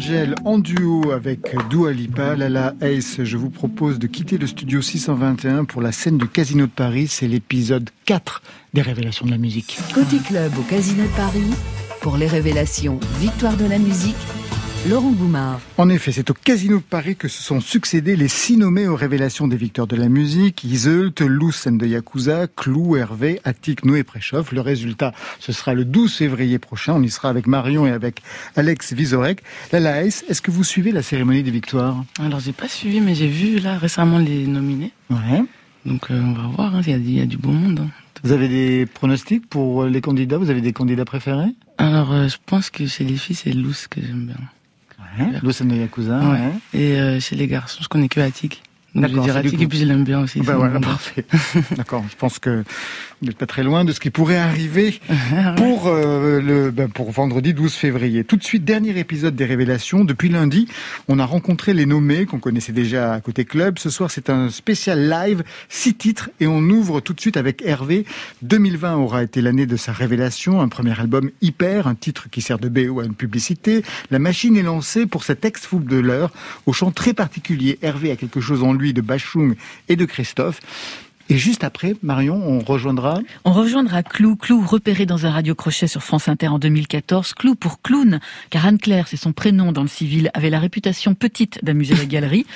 Angel 0.00 0.34
en 0.46 0.58
duo 0.58 1.10
avec 1.10 1.54
Dua 1.68 1.92
Lipa. 1.92 2.34
Lala 2.34 2.74
Ace, 2.80 3.22
je 3.22 3.36
vous 3.36 3.50
propose 3.50 3.98
de 3.98 4.06
quitter 4.06 4.38
le 4.38 4.46
studio 4.46 4.80
621 4.80 5.66
pour 5.66 5.82
la 5.82 5.92
scène 5.92 6.16
du 6.16 6.26
Casino 6.26 6.64
de 6.64 6.70
Paris. 6.70 7.06
C'est 7.06 7.28
l'épisode 7.28 7.90
4 8.06 8.40
des 8.72 8.80
Révélations 8.80 9.26
de 9.26 9.30
la 9.30 9.36
musique. 9.36 9.78
Côté 9.92 10.16
club 10.26 10.52
au 10.58 10.62
Casino 10.62 11.02
de 11.02 11.16
Paris, 11.16 11.50
pour 12.00 12.16
les 12.16 12.26
révélations 12.28 12.98
Victoire 13.18 13.58
de 13.58 13.66
la 13.66 13.78
musique, 13.78 14.16
Laurent 14.88 15.10
Goumard. 15.10 15.60
En 15.76 15.90
effet, 15.90 16.10
c'est 16.10 16.30
au 16.30 16.34
Casino 16.34 16.78
de 16.78 16.82
Paris 16.82 17.14
que 17.14 17.28
se 17.28 17.42
sont 17.42 17.60
succédés 17.60 18.16
les 18.16 18.28
six 18.28 18.56
nommés 18.56 18.88
aux 18.88 18.96
révélations 18.96 19.46
des 19.46 19.58
victoires 19.58 19.86
de 19.86 19.94
la 19.94 20.08
musique, 20.08 20.64
Iseult, 20.64 21.12
Luce 21.20 21.68
de 21.68 21.86
Yakuza, 21.86 22.46
Clou, 22.46 22.96
Hervé, 22.96 23.40
Attic, 23.44 23.84
Noé 23.84 24.04
Préchoff. 24.04 24.52
Le 24.52 24.62
résultat, 24.62 25.12
ce 25.38 25.52
sera 25.52 25.74
le 25.74 25.84
12 25.84 26.14
février 26.14 26.58
prochain. 26.58 26.94
On 26.94 27.02
y 27.02 27.10
sera 27.10 27.28
avec 27.28 27.46
Marion 27.46 27.86
et 27.86 27.90
avec 27.90 28.22
Alex 28.56 28.94
Vizorek. 28.94 29.42
La 29.70 30.02
est-ce 30.02 30.40
que 30.40 30.50
vous 30.50 30.64
suivez 30.64 30.92
la 30.92 31.02
cérémonie 31.02 31.42
des 31.42 31.50
victoires? 31.50 32.02
Alors, 32.18 32.40
j'ai 32.40 32.52
pas 32.52 32.68
suivi, 32.68 33.02
mais 33.02 33.14
j'ai 33.14 33.28
vu 33.28 33.58
là 33.58 33.76
récemment 33.76 34.18
les 34.18 34.46
nominés. 34.46 34.92
Ouais. 35.10 35.42
Donc, 35.84 36.10
euh, 36.10 36.18
on 36.18 36.32
va 36.32 36.48
voir, 36.56 36.74
hein, 36.74 36.80
il 36.86 37.10
y, 37.10 37.20
a 37.20 37.26
du 37.26 37.36
beau 37.36 37.50
monde. 37.50 37.80
Hein. 37.80 37.90
Vous 38.22 38.32
avez 38.32 38.48
des 38.48 38.86
pronostics 38.86 39.46
pour 39.46 39.84
les 39.84 40.00
candidats? 40.00 40.38
Vous 40.38 40.48
avez 40.48 40.62
des 40.62 40.72
candidats 40.72 41.04
préférés? 41.04 41.54
Alors, 41.76 42.12
euh, 42.12 42.28
je 42.28 42.38
pense 42.46 42.70
que 42.70 42.86
chez 42.86 43.04
les 43.04 43.16
filles, 43.16 43.36
c'est 43.36 43.52
Luce 43.52 43.86
que 43.86 44.00
j'aime 44.00 44.26
bien. 44.26 44.36
Ouais, 45.18 45.40
de 45.40 45.74
Yakuza. 45.76 46.18
Ouais. 46.20 46.52
Et 46.72 47.00
euh, 47.00 47.20
chez 47.20 47.36
les 47.36 47.46
garçons, 47.46 47.80
je 47.82 47.88
connais 47.88 48.08
que 48.08 48.20
Attic. 48.20 48.62
Donc 48.94 49.08
je 49.08 49.14
vais 49.14 49.20
dire 49.22 49.36
Attic 49.36 49.60
et 49.60 49.66
puis 49.66 49.78
je 49.78 49.84
l'aime 49.84 50.04
bien 50.04 50.20
aussi. 50.20 50.40
Ben 50.40 50.56
voilà, 50.56 50.80
parfait. 50.80 51.24
D'accord, 51.76 52.04
je 52.10 52.16
pense 52.16 52.38
que 52.38 52.64
vous 53.20 53.26
n'êtes 53.26 53.36
pas 53.36 53.46
très 53.46 53.62
loin 53.62 53.84
de 53.84 53.92
ce 53.92 54.00
qui 54.00 54.08
pourrait 54.08 54.38
arriver 54.38 54.98
pour 55.56 55.88
euh, 55.88 56.40
le 56.40 56.70
ben, 56.70 56.88
pour 56.88 57.10
vendredi 57.10 57.52
12 57.52 57.74
février. 57.74 58.24
Tout 58.24 58.38
de 58.38 58.42
suite, 58.42 58.64
dernier 58.64 58.98
épisode 58.98 59.36
des 59.36 59.44
révélations. 59.44 60.04
Depuis 60.04 60.30
lundi, 60.30 60.68
on 61.06 61.18
a 61.18 61.26
rencontré 61.26 61.74
les 61.74 61.84
nommés 61.84 62.24
qu'on 62.24 62.38
connaissait 62.38 62.72
déjà 62.72 63.12
à 63.12 63.20
côté 63.20 63.44
club. 63.44 63.78
Ce 63.78 63.90
soir, 63.90 64.10
c'est 64.10 64.30
un 64.30 64.48
spécial 64.48 65.10
live, 65.10 65.42
six 65.68 65.94
titres, 65.94 66.30
et 66.40 66.46
on 66.46 66.60
ouvre 66.60 67.00
tout 67.00 67.12
de 67.12 67.20
suite 67.20 67.36
avec 67.36 67.60
Hervé. 67.62 68.06
2020 68.40 68.96
aura 68.96 69.22
été 69.22 69.42
l'année 69.42 69.66
de 69.66 69.76
sa 69.76 69.92
révélation, 69.92 70.62
un 70.62 70.68
premier 70.68 70.98
album 70.98 71.30
hyper, 71.42 71.88
un 71.88 71.94
titre 71.94 72.30
qui 72.30 72.40
sert 72.40 72.58
de 72.58 72.70
BO 72.70 73.00
à 73.00 73.04
une 73.04 73.14
publicité. 73.14 73.82
La 74.10 74.18
machine 74.18 74.56
est 74.56 74.62
lancée 74.62 75.04
pour 75.04 75.24
cet 75.24 75.44
ex-fou 75.44 75.80
de 75.80 75.98
l'heure, 75.98 76.32
au 76.64 76.72
chant 76.72 76.90
très 76.90 77.12
particulier. 77.12 77.78
Hervé 77.82 78.12
a 78.12 78.16
quelque 78.16 78.40
chose 78.40 78.62
en 78.62 78.72
lui 78.72 78.94
de 78.94 79.02
Bachung 79.02 79.56
et 79.90 79.96
de 79.96 80.06
Christophe. 80.06 80.60
Et 81.32 81.38
juste 81.38 81.62
après, 81.62 81.94
Marion, 82.02 82.42
on 82.44 82.58
rejoindra 82.58 83.20
On 83.44 83.52
rejoindra 83.52 84.02
Clou. 84.02 84.34
Clou, 84.34 84.66
repéré 84.66 85.06
dans 85.06 85.26
un 85.26 85.30
radio-crochet 85.30 85.86
sur 85.86 86.02
France 86.02 86.26
Inter 86.26 86.48
en 86.48 86.58
2014. 86.58 87.34
Clou 87.34 87.54
pour 87.54 87.80
clown, 87.82 88.18
car 88.50 88.66
Anne-Claire, 88.66 89.06
c'est 89.06 89.16
son 89.16 89.32
prénom 89.32 89.70
dans 89.70 89.82
le 89.82 89.88
civil, 89.88 90.32
avait 90.34 90.50
la 90.50 90.58
réputation 90.58 91.14
petite 91.14 91.64
d'amuser 91.64 91.94
la 91.94 92.06
galerie. 92.06 92.46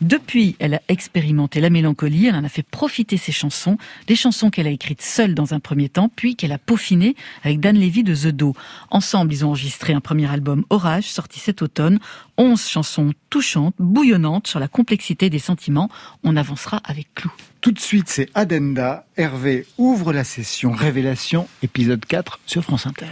Depuis, 0.00 0.56
elle 0.58 0.74
a 0.74 0.82
expérimenté 0.88 1.60
la 1.60 1.70
mélancolie, 1.70 2.26
elle 2.26 2.34
en 2.34 2.42
a 2.42 2.48
fait 2.48 2.66
profiter 2.66 3.18
ses 3.18 3.30
chansons, 3.30 3.78
des 4.08 4.16
chansons 4.16 4.50
qu'elle 4.50 4.66
a 4.66 4.70
écrites 4.70 5.02
seule 5.02 5.36
dans 5.36 5.54
un 5.54 5.60
premier 5.60 5.88
temps, 5.88 6.10
puis 6.16 6.34
qu'elle 6.34 6.50
a 6.50 6.58
peaufinées 6.58 7.14
avec 7.44 7.60
Dan 7.60 7.78
Levy 7.78 8.02
de 8.02 8.16
The 8.16 8.34
Do. 8.34 8.54
Ensemble, 8.90 9.32
ils 9.32 9.44
ont 9.44 9.50
enregistré 9.50 9.92
un 9.92 10.00
premier 10.00 10.28
album 10.28 10.64
Orage, 10.70 11.04
sorti 11.04 11.38
cet 11.38 11.62
automne. 11.62 12.00
Onze 12.36 12.66
chansons 12.66 13.12
touchantes, 13.30 13.76
bouillonnantes 13.78 14.48
sur 14.48 14.58
la 14.58 14.66
complexité 14.66 15.30
des 15.30 15.38
sentiments. 15.38 15.88
On 16.24 16.34
avancera 16.34 16.78
avec 16.84 17.14
Clou. 17.14 17.30
Tout 17.64 17.72
de 17.72 17.80
suite, 17.80 18.10
c'est 18.10 18.28
Adenda. 18.34 19.06
Hervé 19.16 19.64
ouvre 19.78 20.12
la 20.12 20.22
session 20.22 20.72
Révélation, 20.72 21.48
épisode 21.62 22.04
4 22.04 22.40
sur 22.44 22.62
France 22.62 22.86
Inter. 22.86 23.06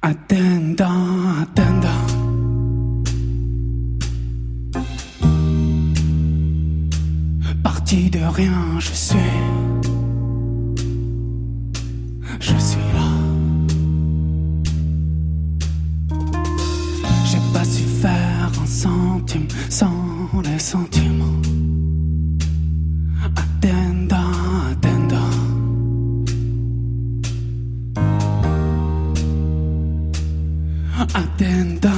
Adenda, 0.00 0.88
Adenda. 1.42 1.92
Parti 7.62 8.08
de 8.08 8.20
rien, 8.20 8.78
je 8.78 8.90
suis. 8.90 9.18
Je 12.40 12.56
suis 12.56 12.88
là. 12.94 13.10
J'ai 17.26 17.52
pas 17.52 17.64
su 17.66 17.82
faire 18.00 18.50
un 18.62 18.66
centime 18.66 19.46
sans 19.68 20.30
les 20.42 20.58
sentiments. 20.58 21.07
atenta. 31.12 31.92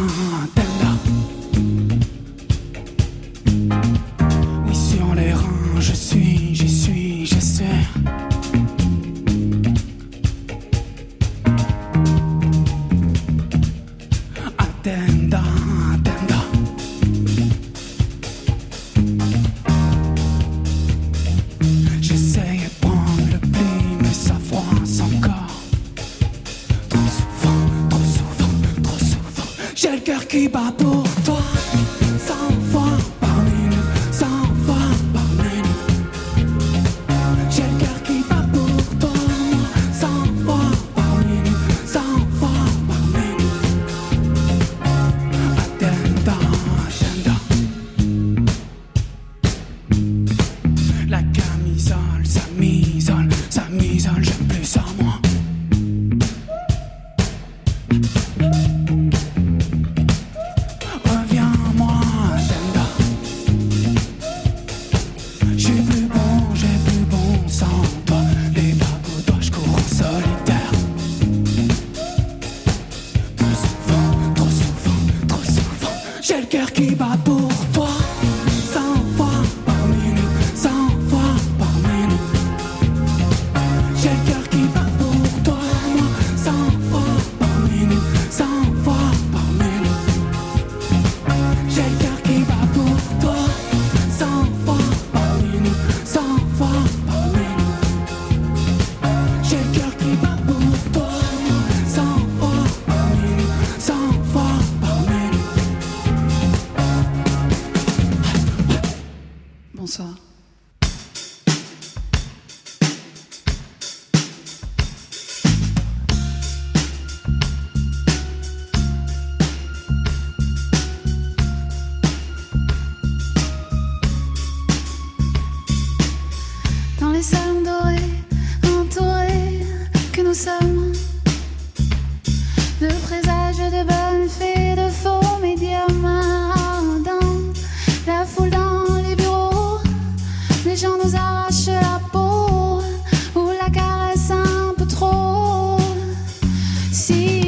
Si 147.11 147.40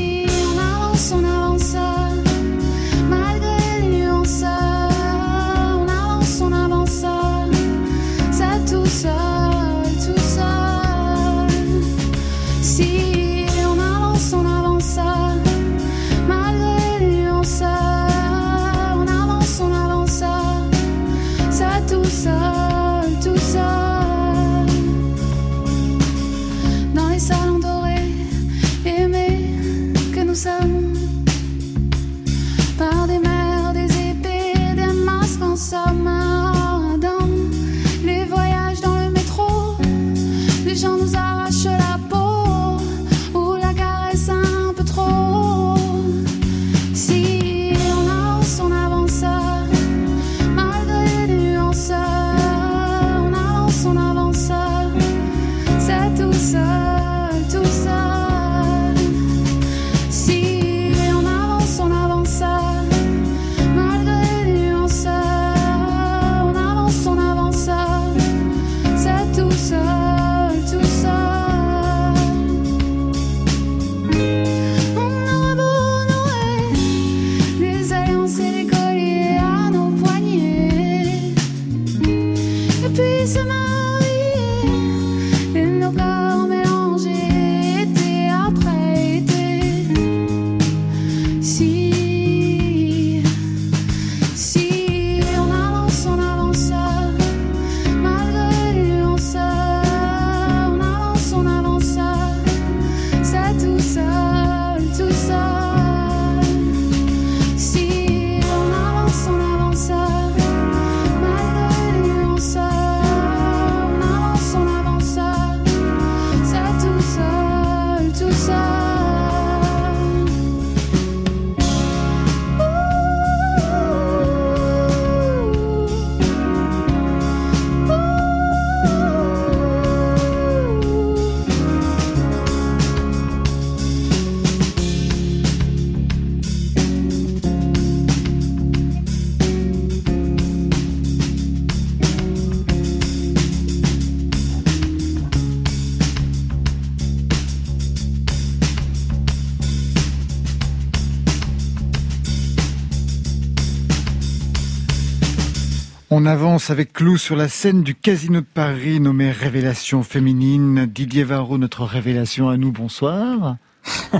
On 156.22 156.26
avance 156.26 156.70
avec 156.70 156.92
Clou 156.92 157.18
sur 157.18 157.34
la 157.34 157.48
scène 157.48 157.82
du 157.82 157.96
Casino 157.96 158.42
de 158.42 158.46
Paris 158.46 159.00
nommé 159.00 159.32
Révélation 159.32 160.04
féminine. 160.04 160.86
Didier 160.86 161.24
Varro, 161.24 161.58
notre 161.58 161.82
révélation 161.82 162.48
à 162.48 162.56
nous, 162.56 162.70
bonsoir. 162.70 163.56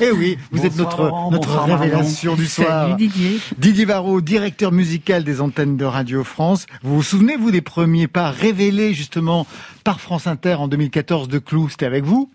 eh 0.00 0.12
oui, 0.12 0.38
vous 0.52 0.64
êtes 0.64 0.76
notre, 0.76 1.10
notre 1.32 1.58
révélation 1.58 2.36
du 2.36 2.46
soir. 2.46 2.90
Salut 2.90 2.94
Didier. 2.94 3.40
Didier 3.58 3.84
Varro, 3.84 4.20
directeur 4.20 4.70
musical 4.70 5.24
des 5.24 5.40
antennes 5.40 5.76
de 5.76 5.84
Radio 5.84 6.22
France. 6.22 6.66
Vous 6.84 6.94
vous 6.94 7.02
souvenez, 7.02 7.34
vous, 7.36 7.50
des 7.50 7.62
premiers 7.62 8.06
pas 8.06 8.30
révélés 8.30 8.94
justement 8.94 9.48
par 9.82 10.00
France 10.00 10.28
Inter 10.28 10.54
en 10.54 10.68
2014 10.68 11.26
de 11.26 11.40
Clou? 11.40 11.68
C'était 11.68 11.86
avec 11.86 12.04
vous? 12.04 12.30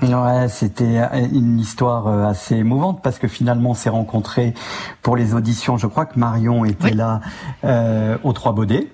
Ouais, 0.00 0.46
c'était 0.48 1.00
une 1.32 1.58
histoire 1.58 2.06
euh, 2.06 2.24
assez 2.26 2.54
émouvante 2.54 3.02
parce 3.02 3.18
que 3.18 3.26
finalement 3.26 3.70
on 3.70 3.74
s'est 3.74 3.88
rencontrés 3.88 4.54
pour 5.02 5.16
les 5.16 5.34
auditions. 5.34 5.76
Je 5.76 5.88
crois 5.88 6.06
que 6.06 6.16
Marion 6.16 6.64
était 6.64 6.94
là 6.94 7.20
euh, 7.64 8.16
aux 8.22 8.32
Trois 8.32 8.52
Baudets 8.52 8.92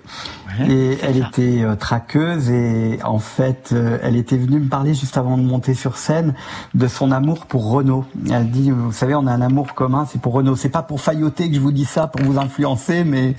et 0.67 0.97
elle 1.01 1.17
était 1.17 1.63
euh, 1.63 1.75
traqueuse 1.75 2.49
et 2.49 2.99
en 3.03 3.19
fait 3.19 3.69
euh, 3.71 3.97
elle 4.03 4.15
était 4.15 4.37
venue 4.37 4.59
me 4.59 4.67
parler 4.67 4.93
juste 4.93 5.17
avant 5.17 5.37
de 5.37 5.43
monter 5.43 5.73
sur 5.73 5.97
scène 5.97 6.33
de 6.73 6.87
son 6.87 7.11
amour 7.11 7.45
pour 7.45 7.69
Renault. 7.69 8.05
Elle 8.31 8.49
dit 8.49 8.71
vous 8.71 8.91
savez 8.91 9.15
on 9.15 9.27
a 9.27 9.31
un 9.31 9.41
amour 9.41 9.73
commun, 9.73 10.07
c'est 10.09 10.21
pour 10.21 10.33
Renault. 10.33 10.55
C'est 10.55 10.69
pas 10.69 10.83
pour 10.83 11.01
failloter 11.01 11.49
que 11.49 11.55
je 11.55 11.59
vous 11.59 11.71
dis 11.71 11.85
ça 11.85 12.07
pour 12.07 12.21
vous 12.21 12.39
influencer, 12.39 13.03
mais 13.03 13.35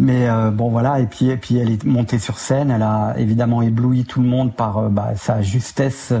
mais 0.00 0.28
bon 0.52 0.70
voilà 0.70 1.00
et 1.00 1.06
puis 1.06 1.28
et 1.28 1.36
puis 1.36 1.58
elle 1.58 1.70
est 1.70 1.84
montée 1.84 2.18
sur 2.18 2.38
scène. 2.38 2.70
Elle 2.70 2.82
a 2.82 3.14
évidemment 3.18 3.62
ébloui 3.62 4.04
tout 4.04 4.20
le 4.20 4.28
monde 4.28 4.54
par 4.54 4.90
bah, 4.90 5.12
sa 5.16 5.42
justesse 5.42 6.12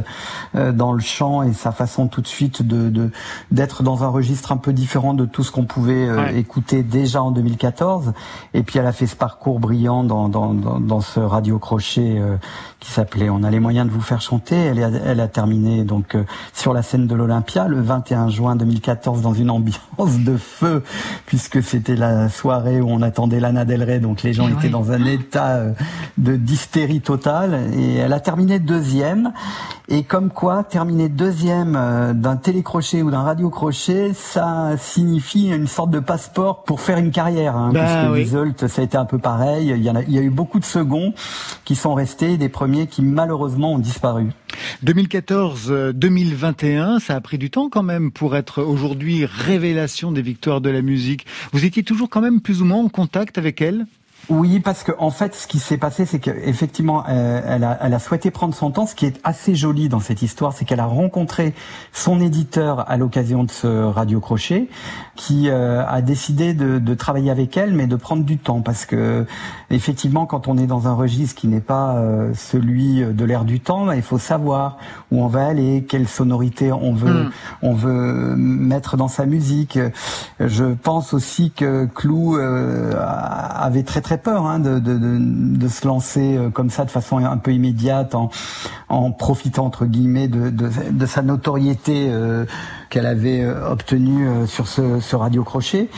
dans 0.54 0.92
le 0.92 1.00
chant 1.00 1.42
et 1.42 1.52
sa 1.52 1.70
façon 1.70 2.08
tout 2.08 2.20
de 2.20 2.26
suite 2.26 2.62
de 2.62 3.10
d'être 3.52 3.82
dans 3.82 4.04
un 4.04 4.08
registre 4.08 4.52
un 4.52 4.56
peu 4.56 4.72
différent 4.72 5.14
de 5.14 5.24
tout 5.24 5.42
ce 5.42 5.50
qu'on 5.50 5.64
pouvait 5.64 6.08
euh, 6.08 6.28
écouter 6.36 6.82
déjà 6.82 7.22
en 7.22 7.30
2014. 7.30 8.12
Et 8.54 8.62
puis 8.62 8.78
elle 8.78 8.86
a 8.86 8.92
fait 8.92 9.06
ce 9.06 9.16
parcours 9.16 9.60
brillant 9.60 10.04
dans, 10.04 10.17
dans, 10.26 10.54
dans, 10.54 10.80
dans 10.80 11.00
ce 11.00 11.20
radio 11.20 11.60
crochet 11.60 12.16
euh, 12.18 12.36
qui 12.80 12.90
s'appelait 12.90 13.30
On 13.30 13.44
a 13.44 13.50
les 13.50 13.60
moyens 13.60 13.86
de 13.86 13.92
vous 13.92 14.00
faire 14.00 14.20
chanter. 14.20 14.56
Elle, 14.56 14.82
a, 14.82 14.88
elle 14.88 15.20
a 15.20 15.28
terminé 15.28 15.84
donc 15.84 16.16
euh, 16.16 16.24
sur 16.52 16.72
la 16.72 16.82
scène 16.82 17.06
de 17.06 17.14
l'Olympia 17.14 17.68
le 17.68 17.80
21 17.80 18.28
juin 18.28 18.56
2014 18.56 19.22
dans 19.22 19.34
une 19.34 19.50
ambiance 19.50 20.18
de 20.18 20.36
feu 20.36 20.82
puisque 21.26 21.62
c'était 21.62 21.96
la 21.96 22.28
soirée 22.28 22.80
où 22.80 22.88
on 22.88 23.02
attendait 23.02 23.38
Lana 23.38 23.64
Del 23.64 23.84
Rey. 23.84 24.00
Donc 24.00 24.24
les 24.24 24.32
gens 24.32 24.48
étaient 24.48 24.68
dans 24.68 24.90
un 24.90 25.04
état 25.04 25.62
de 26.16 26.34
d'hystérie 26.36 27.00
totale. 27.00 27.70
Et 27.76 27.96
elle 27.96 28.12
a 28.12 28.20
terminé 28.20 28.58
deuxième. 28.58 29.32
Et 29.88 30.02
comme 30.02 30.30
quoi, 30.30 30.64
terminer 30.64 31.08
deuxième 31.08 31.76
euh, 31.76 32.12
d'un 32.12 32.36
télécrochet 32.36 33.02
ou 33.02 33.10
d'un 33.10 33.22
radio-crochet, 33.22 34.12
ça 34.14 34.76
signifie 34.76 35.48
une 35.48 35.66
sorte 35.66 35.90
de 35.90 36.00
passeport 36.00 36.62
pour 36.64 36.80
faire 36.80 36.98
une 36.98 37.10
carrière. 37.10 37.56
Hein, 37.56 37.70
bah, 37.72 38.10
puisque 38.12 38.68
ça 38.68 38.82
a 38.82 38.84
été 38.84 38.96
un 38.96 39.04
peu 39.04 39.18
pareil. 39.18 39.68
Il 39.74 39.82
y, 39.82 39.88
a, 39.88 39.92
il 40.08 40.14
y 40.14 40.18
a 40.18 40.22
eu 40.22 40.30
beaucoup 40.30 40.58
de 40.58 40.64
seconds 40.64 41.14
qui 41.64 41.76
sont 41.76 41.94
restés, 41.94 42.36
des 42.36 42.48
premiers 42.48 42.86
qui 42.86 43.02
malheureusement 43.02 43.74
ont 43.74 43.78
disparu. 43.78 44.28
2014-2021, 44.84 46.98
ça 46.98 47.14
a 47.14 47.20
pris 47.20 47.38
du 47.38 47.50
temps 47.50 47.68
quand 47.68 47.82
même 47.82 48.10
pour 48.10 48.36
être 48.36 48.62
aujourd'hui 48.62 49.24
révélation 49.24 50.12
des 50.12 50.22
victoires 50.22 50.60
de 50.60 50.70
la 50.70 50.82
musique. 50.82 51.26
Vous 51.52 51.64
étiez 51.64 51.82
toujours 51.82 52.10
quand 52.10 52.20
même 52.20 52.40
plus 52.40 52.62
ou 52.62 52.64
moins 52.64 52.82
en 52.82 52.88
contact 52.88 53.38
avec 53.38 53.60
elle? 53.60 53.86
Oui, 54.30 54.60
parce 54.60 54.82
que 54.82 54.92
en 54.98 55.10
fait, 55.10 55.34
ce 55.34 55.46
qui 55.46 55.58
s'est 55.58 55.78
passé, 55.78 56.04
c'est 56.04 56.18
qu'effectivement, 56.18 57.02
euh, 57.08 57.40
elle, 57.46 57.64
a, 57.64 57.78
elle 57.80 57.94
a 57.94 57.98
souhaité 57.98 58.30
prendre 58.30 58.54
son 58.54 58.70
temps. 58.70 58.84
Ce 58.84 58.94
qui 58.94 59.06
est 59.06 59.18
assez 59.24 59.54
joli 59.54 59.88
dans 59.88 60.00
cette 60.00 60.20
histoire, 60.20 60.52
c'est 60.52 60.66
qu'elle 60.66 60.80
a 60.80 60.86
rencontré 60.86 61.54
son 61.94 62.20
éditeur 62.20 62.90
à 62.90 62.98
l'occasion 62.98 63.44
de 63.44 63.50
ce 63.50 63.84
radio 63.84 64.20
crochet, 64.20 64.68
qui 65.16 65.48
euh, 65.48 65.82
a 65.86 66.02
décidé 66.02 66.52
de, 66.52 66.78
de, 66.78 66.94
travailler 66.94 67.30
avec 67.30 67.56
elle, 67.56 67.72
mais 67.72 67.86
de 67.86 67.96
prendre 67.96 68.22
du 68.22 68.36
temps, 68.36 68.60
parce 68.60 68.84
que 68.84 69.24
effectivement, 69.70 70.26
quand 70.26 70.46
on 70.46 70.58
est 70.58 70.66
dans 70.66 70.88
un 70.88 70.94
registre 70.94 71.40
qui 71.40 71.48
n'est 71.48 71.60
pas 71.60 71.96
euh, 71.96 72.34
celui 72.34 73.00
de 73.00 73.24
l'air 73.24 73.44
du 73.46 73.60
temps, 73.60 73.86
bah, 73.86 73.96
il 73.96 74.02
faut 74.02 74.18
savoir 74.18 74.76
où 75.10 75.22
on 75.22 75.28
va 75.28 75.46
aller, 75.46 75.86
quelle 75.88 76.06
sonorité 76.06 76.70
on 76.70 76.92
veut, 76.92 77.24
hmm. 77.24 77.30
on 77.62 77.72
veut 77.72 78.36
mettre 78.36 78.98
dans 78.98 79.08
sa 79.08 79.24
musique. 79.24 79.78
Je 80.38 80.64
pense 80.64 81.14
aussi 81.14 81.50
que 81.50 81.86
Clou 81.86 82.36
avait 82.36 83.84
très 83.84 84.02
très 84.02 84.17
peur 84.18 84.46
hein, 84.46 84.58
de, 84.58 84.78
de, 84.78 85.68
se 85.68 85.86
lancer 85.86 86.36
euh, 86.36 86.50
comme 86.50 86.70
ça 86.70 86.84
de 86.84 86.90
façon 86.90 87.18
un 87.18 87.36
peu 87.36 87.52
immédiate 87.52 88.14
en, 88.14 88.30
en 88.88 89.10
profitant 89.12 89.66
entre 89.66 89.86
guillemets 89.86 90.28
de, 90.28 91.06
sa 91.06 91.22
notoriété 91.22 92.08
euh, 92.08 92.44
qu'elle 92.90 93.06
avait 93.06 93.42
euh, 93.42 93.70
obtenue 93.70 94.28
sur 94.46 94.68
ce, 94.68 95.00
ce 95.00 95.16
radio 95.16 95.44
crochet. 95.44 95.88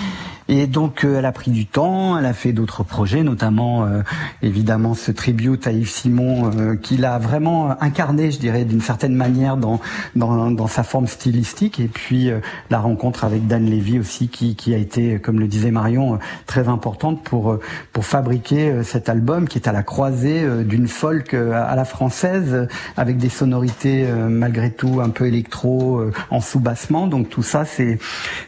Et 0.52 0.66
donc 0.66 1.04
euh, 1.04 1.20
elle 1.20 1.26
a 1.26 1.32
pris 1.32 1.52
du 1.52 1.64
temps, 1.64 2.18
elle 2.18 2.26
a 2.26 2.32
fait 2.32 2.52
d'autres 2.52 2.82
projets, 2.82 3.22
notamment 3.22 3.84
euh, 3.84 4.02
évidemment 4.42 4.94
ce 4.94 5.12
tribute 5.12 5.64
à 5.68 5.70
Yves 5.70 5.88
Simon 5.88 6.50
euh, 6.58 6.74
qu'il 6.74 7.04
a 7.04 7.20
vraiment 7.20 7.80
incarné, 7.80 8.32
je 8.32 8.40
dirais, 8.40 8.64
d'une 8.64 8.80
certaine 8.80 9.14
manière 9.14 9.56
dans, 9.56 9.78
dans, 10.16 10.50
dans 10.50 10.66
sa 10.66 10.82
forme 10.82 11.06
stylistique. 11.06 11.78
Et 11.78 11.86
puis 11.86 12.32
la 12.68 12.80
rencontre 12.80 13.22
avec 13.22 13.46
Dan 13.46 13.64
Levy 13.64 14.00
aussi, 14.00 14.26
qui, 14.26 14.56
qui 14.56 14.74
a 14.74 14.76
été, 14.76 15.20
comme 15.20 15.38
le 15.38 15.46
disait 15.46 15.70
Marion, 15.70 16.18
très 16.46 16.66
importante 16.66 17.22
pour 17.22 17.56
pour 17.92 18.04
fabriquer 18.04 18.82
cet 18.82 19.08
album 19.08 19.46
qui 19.46 19.58
est 19.58 19.68
à 19.68 19.72
la 19.72 19.84
croisée 19.84 20.44
d'une 20.64 20.88
folk 20.88 21.32
à 21.32 21.76
la 21.76 21.84
française 21.84 22.66
avec 22.96 23.18
des 23.18 23.28
sonorités 23.28 24.04
malgré 24.28 24.72
tout 24.72 25.00
un 25.00 25.10
peu 25.10 25.26
électro 25.26 26.02
en 26.30 26.40
sous-bassement. 26.40 27.06
Donc 27.06 27.28
tout 27.28 27.44
ça, 27.44 27.64
c'est 27.64 27.98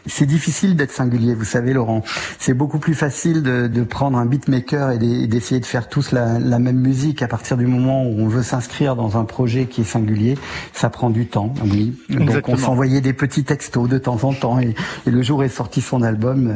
c'est 0.05 0.25
difficile 0.25 0.75
d'être 0.75 0.91
singulier. 0.91 1.33
Vous 1.33 1.45
savez, 1.45 1.71
Laurent 1.71 1.92
c'est 2.39 2.53
beaucoup 2.53 2.79
plus 2.79 2.93
facile 2.93 3.43
de, 3.43 3.83
prendre 3.83 4.17
un 4.17 4.25
beatmaker 4.25 4.91
et 4.91 5.27
d'essayer 5.27 5.59
de 5.59 5.65
faire 5.65 5.89
tous 5.89 6.11
la, 6.11 6.39
même 6.39 6.79
musique 6.79 7.21
à 7.21 7.27
partir 7.27 7.57
du 7.57 7.67
moment 7.67 8.03
où 8.05 8.21
on 8.21 8.27
veut 8.27 8.43
s'inscrire 8.43 8.95
dans 8.95 9.17
un 9.17 9.25
projet 9.25 9.65
qui 9.65 9.81
est 9.81 9.85
singulier. 9.85 10.37
Ça 10.71 10.89
prend 10.89 11.09
du 11.09 11.27
temps, 11.27 11.53
oui. 11.65 11.93
Donc 12.09 12.47
on 12.47 12.57
s'envoyait 12.57 13.01
des 13.01 13.13
petits 13.13 13.43
textos 13.43 13.89
de 13.89 13.97
temps 13.97 14.23
en 14.23 14.33
temps 14.33 14.59
et, 14.59 14.73
le 15.05 15.21
jour 15.21 15.39
où 15.39 15.43
est 15.43 15.49
sorti 15.49 15.81
son 15.81 16.01
album, 16.01 16.47
euh, 16.47 16.53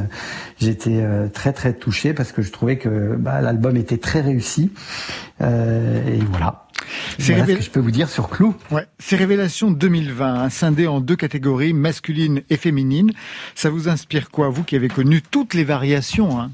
j'étais 0.60 1.02
euh, 1.02 1.28
très 1.28 1.54
très 1.54 1.74
touché 1.74 2.14
parce 2.14 2.32
que 2.32 2.42
je 2.42 2.52
trouvais 2.52 2.78
que 2.78 3.16
bah, 3.16 3.42
l'album 3.42 3.78
était 3.78 3.98
très 3.98 4.22
réussi. 4.22 4.72
Euh, 5.42 6.08
et 6.08 6.20
voilà. 6.32 6.66
C'est 7.20 7.38
ce 7.40 7.54
que 7.54 7.62
je 7.62 7.70
peux 7.70 7.80
vous 7.80 7.92
dire 7.92 8.10
sur 8.10 8.30
Clou. 8.30 8.56
Ouais. 8.72 8.86
C'est 9.00 9.16
Révélation 9.16 9.72
2020, 9.72 10.34
hein, 10.34 10.50
scindé 10.50 10.88
en 10.88 11.02
deux 11.02 11.16
catégories, 11.16 11.74
masculine 11.74 12.42
et 12.50 12.58
féminine. 12.58 13.12
Ça 13.56 13.70
vous 13.70 13.90
inspire 13.90 14.30
quoi, 14.30 14.50
vous 14.50 14.64
qui 14.64 14.76
avez 14.76 14.88
connu 14.88 15.22
toutes 15.22 15.54
les 15.54 15.64
variations 15.64 16.40
hein? 16.40 16.52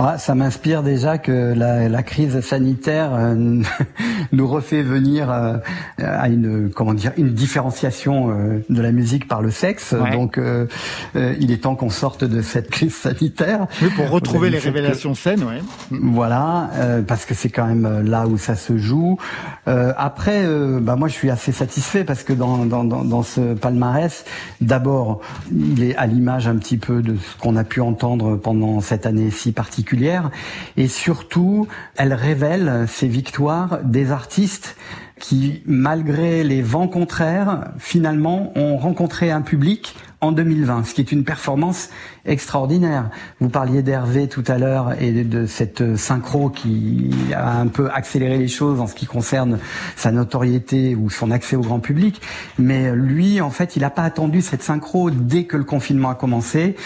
Ah, 0.00 0.16
ça 0.16 0.36
m'inspire 0.36 0.84
déjà 0.84 1.18
que 1.18 1.52
la, 1.56 1.88
la 1.88 2.02
crise 2.04 2.40
sanitaire 2.40 3.10
euh, 3.14 3.62
nous 4.32 4.46
refait 4.46 4.82
venir 4.82 5.28
euh, 5.28 5.56
à 5.98 6.28
une 6.28 6.70
comment 6.70 6.94
dire 6.94 7.10
une 7.16 7.30
différenciation 7.30 8.30
euh, 8.30 8.64
de 8.68 8.80
la 8.80 8.92
musique 8.92 9.26
par 9.26 9.42
le 9.42 9.50
sexe. 9.50 9.96
Donc 10.12 10.40
il 11.14 11.50
est 11.50 11.62
temps 11.62 11.74
qu'on 11.74 11.90
sorte 11.90 12.22
de 12.22 12.42
cette 12.42 12.70
crise 12.70 12.94
sanitaire. 12.94 13.66
Oui, 13.82 13.88
pour 13.96 14.08
retrouver 14.10 14.50
les 14.50 14.58
révélations 14.58 15.14
saines, 15.14 15.42
ouais. 15.42 15.60
Voilà, 15.90 16.70
parce 17.06 17.24
que 17.24 17.34
c'est 17.34 17.48
quand 17.48 17.66
même 17.66 18.04
là 18.08 18.26
où 18.26 18.38
ça 18.38 18.54
se 18.54 18.76
joue. 18.76 19.18
après, 19.66 20.46
bah 20.80 20.96
moi 20.96 21.08
je 21.08 21.14
suis 21.14 21.30
assez 21.30 21.50
satisfait 21.50 22.04
parce 22.04 22.22
que 22.22 22.32
dans 22.32 22.64
dans, 22.66 22.84
dans, 22.84 23.04
dans 23.04 23.22
ce 23.22 23.54
palmarès, 23.54 24.24
d'abord 24.60 25.20
il 25.50 25.82
est 25.82 25.96
à 25.96 26.06
l'image 26.06 26.46
un 26.46 26.56
petit 26.56 26.76
peu 26.78 27.02
de 27.02 27.16
ce 27.16 27.40
qu'on 27.40 27.56
a 27.56 27.64
pu 27.64 27.80
entendre 27.80 28.36
pendant 28.36 28.80
cette 28.80 29.06
année 29.06 29.30
si 29.30 29.50
particulière 29.52 29.87
et 30.76 30.88
surtout, 30.88 31.66
elle 31.96 32.12
révèle 32.12 32.86
ces 32.88 33.08
victoires 33.08 33.78
des 33.84 34.10
artistes 34.10 34.76
qui, 35.18 35.62
malgré 35.66 36.44
les 36.44 36.62
vents 36.62 36.88
contraires, 36.88 37.72
finalement 37.78 38.52
ont 38.56 38.76
rencontré 38.76 39.30
un 39.30 39.42
public 39.42 39.96
en 40.20 40.32
2020, 40.32 40.84
ce 40.84 40.94
qui 40.94 41.00
est 41.00 41.12
une 41.12 41.24
performance 41.24 41.90
extraordinaire. 42.28 43.10
Vous 43.40 43.48
parliez 43.48 43.82
d'Hervé 43.82 44.28
tout 44.28 44.44
à 44.46 44.58
l'heure 44.58 44.94
et 45.00 45.24
de, 45.24 45.46
cette 45.46 45.96
synchro 45.96 46.50
qui 46.50 47.10
a 47.34 47.58
un 47.58 47.66
peu 47.66 47.88
accéléré 47.90 48.38
les 48.38 48.48
choses 48.48 48.80
en 48.80 48.86
ce 48.86 48.94
qui 48.94 49.06
concerne 49.06 49.58
sa 49.96 50.12
notoriété 50.12 50.94
ou 50.94 51.10
son 51.10 51.30
accès 51.30 51.56
au 51.56 51.60
grand 51.60 51.80
public. 51.80 52.20
Mais 52.58 52.94
lui, 52.94 53.40
en 53.40 53.50
fait, 53.50 53.76
il 53.76 53.80
n'a 53.80 53.90
pas 53.90 54.02
attendu 54.02 54.42
cette 54.42 54.62
synchro 54.62 55.10
dès 55.10 55.44
que 55.44 55.56
le 55.56 55.64
confinement 55.64 56.10
a 56.10 56.14
commencé. 56.14 56.76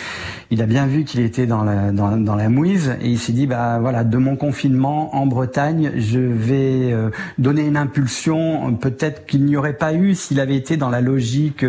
Il 0.51 0.63
a 0.63 0.67
bien 0.67 0.87
vu 0.87 1.05
qu'il 1.05 1.21
était 1.21 1.47
dans 1.47 1.65
la, 1.65 2.49
mouise 2.49 2.97
et 3.01 3.09
il 3.09 3.19
s'est 3.19 3.33
dit, 3.33 3.47
bah 3.47 3.79
voilà, 3.81 4.05
de 4.05 4.17
mon 4.19 4.37
confinement 4.37 5.15
en 5.17 5.27
Bretagne, 5.27 5.93
je 5.97 6.19
vais 6.19 6.93
euh, 6.93 7.11
donner 7.39 7.63
une 7.63 7.77
impulsion 7.77 8.75
peut-être 8.75 9.27
qu'il 9.27 9.45
n'y 9.45 9.57
aurait 9.57 9.73
pas 9.73 9.95
eu 9.95 10.15
s'il 10.15 10.41
avait 10.41 10.57
été 10.57 10.77
dans 10.77 10.91
la 10.91 11.01
logique 11.01 11.65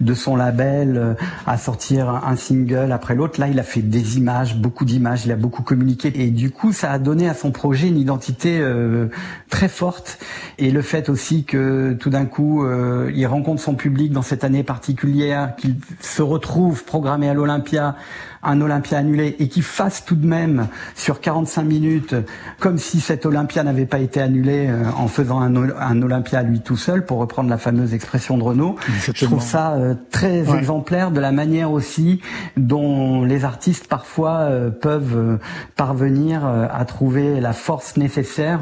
de 0.00 0.14
son 0.14 0.36
label 0.36 0.96
euh, 0.96 1.14
à 1.46 1.56
sortir 1.58 2.08
un 2.26 2.36
single 2.36 2.92
après 2.92 3.14
l'autre. 3.18 3.38
Là, 3.38 3.48
il 3.48 3.58
a 3.58 3.62
fait 3.62 3.82
des 3.82 4.16
images, 4.16 4.56
beaucoup 4.56 4.86
d'images, 4.86 5.26
il 5.26 5.32
a 5.32 5.36
beaucoup 5.36 5.62
communiqué. 5.62 6.10
Et 6.14 6.30
du 6.30 6.50
coup, 6.50 6.72
ça 6.72 6.90
a 6.90 6.98
donné 6.98 7.28
à 7.28 7.34
son 7.34 7.50
projet 7.50 7.88
une 7.88 7.98
identité 7.98 8.58
euh, 8.58 9.08
très 9.50 9.68
forte. 9.68 10.18
Et 10.56 10.70
le 10.70 10.80
fait 10.80 11.10
aussi 11.10 11.44
que 11.44 11.92
tout 12.00 12.08
d'un 12.08 12.24
coup, 12.24 12.64
euh, 12.64 13.12
il 13.14 13.26
rencontre 13.26 13.60
son 13.60 13.74
public 13.74 14.12
dans 14.12 14.22
cette 14.22 14.44
année 14.44 14.62
particulière, 14.62 15.54
qu'il 15.56 15.76
se 16.00 16.22
retrouve 16.22 16.84
programmé 16.84 17.28
à 17.28 17.34
l'Olympia 17.34 17.96
un 18.42 18.60
Olympia 18.60 18.98
annulé 18.98 19.36
et 19.38 19.48
qui 19.48 19.62
fasse 19.62 20.04
tout 20.04 20.16
de 20.16 20.26
même 20.26 20.68
sur 20.94 21.20
45 21.20 21.62
minutes 21.62 22.14
comme 22.60 22.78
si 22.78 23.00
cet 23.00 23.26
Olympia 23.26 23.62
n'avait 23.62 23.86
pas 23.86 23.98
été 23.98 24.20
annulé 24.20 24.66
euh, 24.68 24.84
en 24.96 25.08
faisant 25.08 25.40
un, 25.40 25.54
un, 25.56 26.02
Olympia 26.02 26.40
à 26.40 26.42
lui 26.42 26.60
tout 26.60 26.76
seul, 26.76 27.04
pour 27.04 27.18
reprendre 27.18 27.50
la 27.50 27.58
fameuse 27.58 27.94
expression 27.94 28.38
de 28.38 28.42
Renault. 28.42 28.76
Je 29.02 29.24
trouve 29.24 29.42
ça 29.42 29.72
euh, 29.72 29.94
très 30.10 30.54
exemplaire 30.56 31.10
de 31.10 31.20
la 31.20 31.32
manière 31.32 31.70
aussi 31.70 32.20
dont 32.56 33.24
les 33.24 33.44
artistes 33.44 33.88
parfois 33.88 34.38
euh, 34.38 34.70
peuvent 34.70 35.38
parvenir 35.76 36.44
à 36.44 36.84
trouver 36.84 37.40
la 37.40 37.52
force 37.52 37.96
nécessaire 37.96 38.60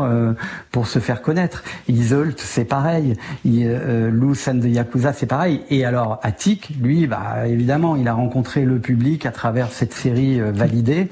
pour 0.70 0.86
se 0.86 0.98
faire 0.98 1.22
connaître. 1.22 1.62
Isolt, 1.88 2.38
c'est 2.38 2.64
pareil. 2.64 3.16
Lou 3.44 4.34
San 4.34 4.60
de 4.60 4.68
Yakuza, 4.68 5.12
c'est 5.12 5.26
pareil. 5.26 5.62
Et 5.70 5.84
alors, 5.84 6.20
Attic, 6.22 6.72
lui, 6.80 7.06
bah, 7.06 7.46
évidemment, 7.46 7.96
il 7.96 8.08
a 8.08 8.14
rencontré 8.14 8.64
le 8.64 8.78
public 8.78 9.26
à 9.26 9.30
travers 9.30 9.65
cette 9.72 9.92
série 9.92 10.40
euh, 10.40 10.52
validée. 10.52 11.08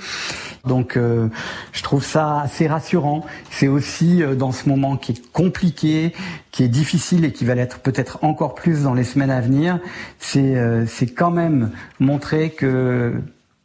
Donc 0.66 0.96
euh, 0.96 1.28
je 1.72 1.82
trouve 1.82 2.04
ça 2.04 2.40
assez 2.40 2.66
rassurant. 2.66 3.24
C'est 3.50 3.68
aussi 3.68 4.22
euh, 4.22 4.34
dans 4.34 4.52
ce 4.52 4.68
moment 4.68 4.96
qui 4.96 5.12
est 5.12 5.32
compliqué, 5.32 6.12
qui 6.50 6.64
est 6.64 6.68
difficile 6.68 7.24
et 7.24 7.32
qui 7.32 7.44
va 7.44 7.54
l'être 7.54 7.80
peut-être 7.80 8.18
encore 8.22 8.54
plus 8.54 8.82
dans 8.82 8.94
les 8.94 9.04
semaines 9.04 9.30
à 9.30 9.40
venir, 9.40 9.78
c'est 10.18 11.14
quand 11.14 11.30
même 11.30 11.70
montrer 12.00 12.50
que 12.50 13.12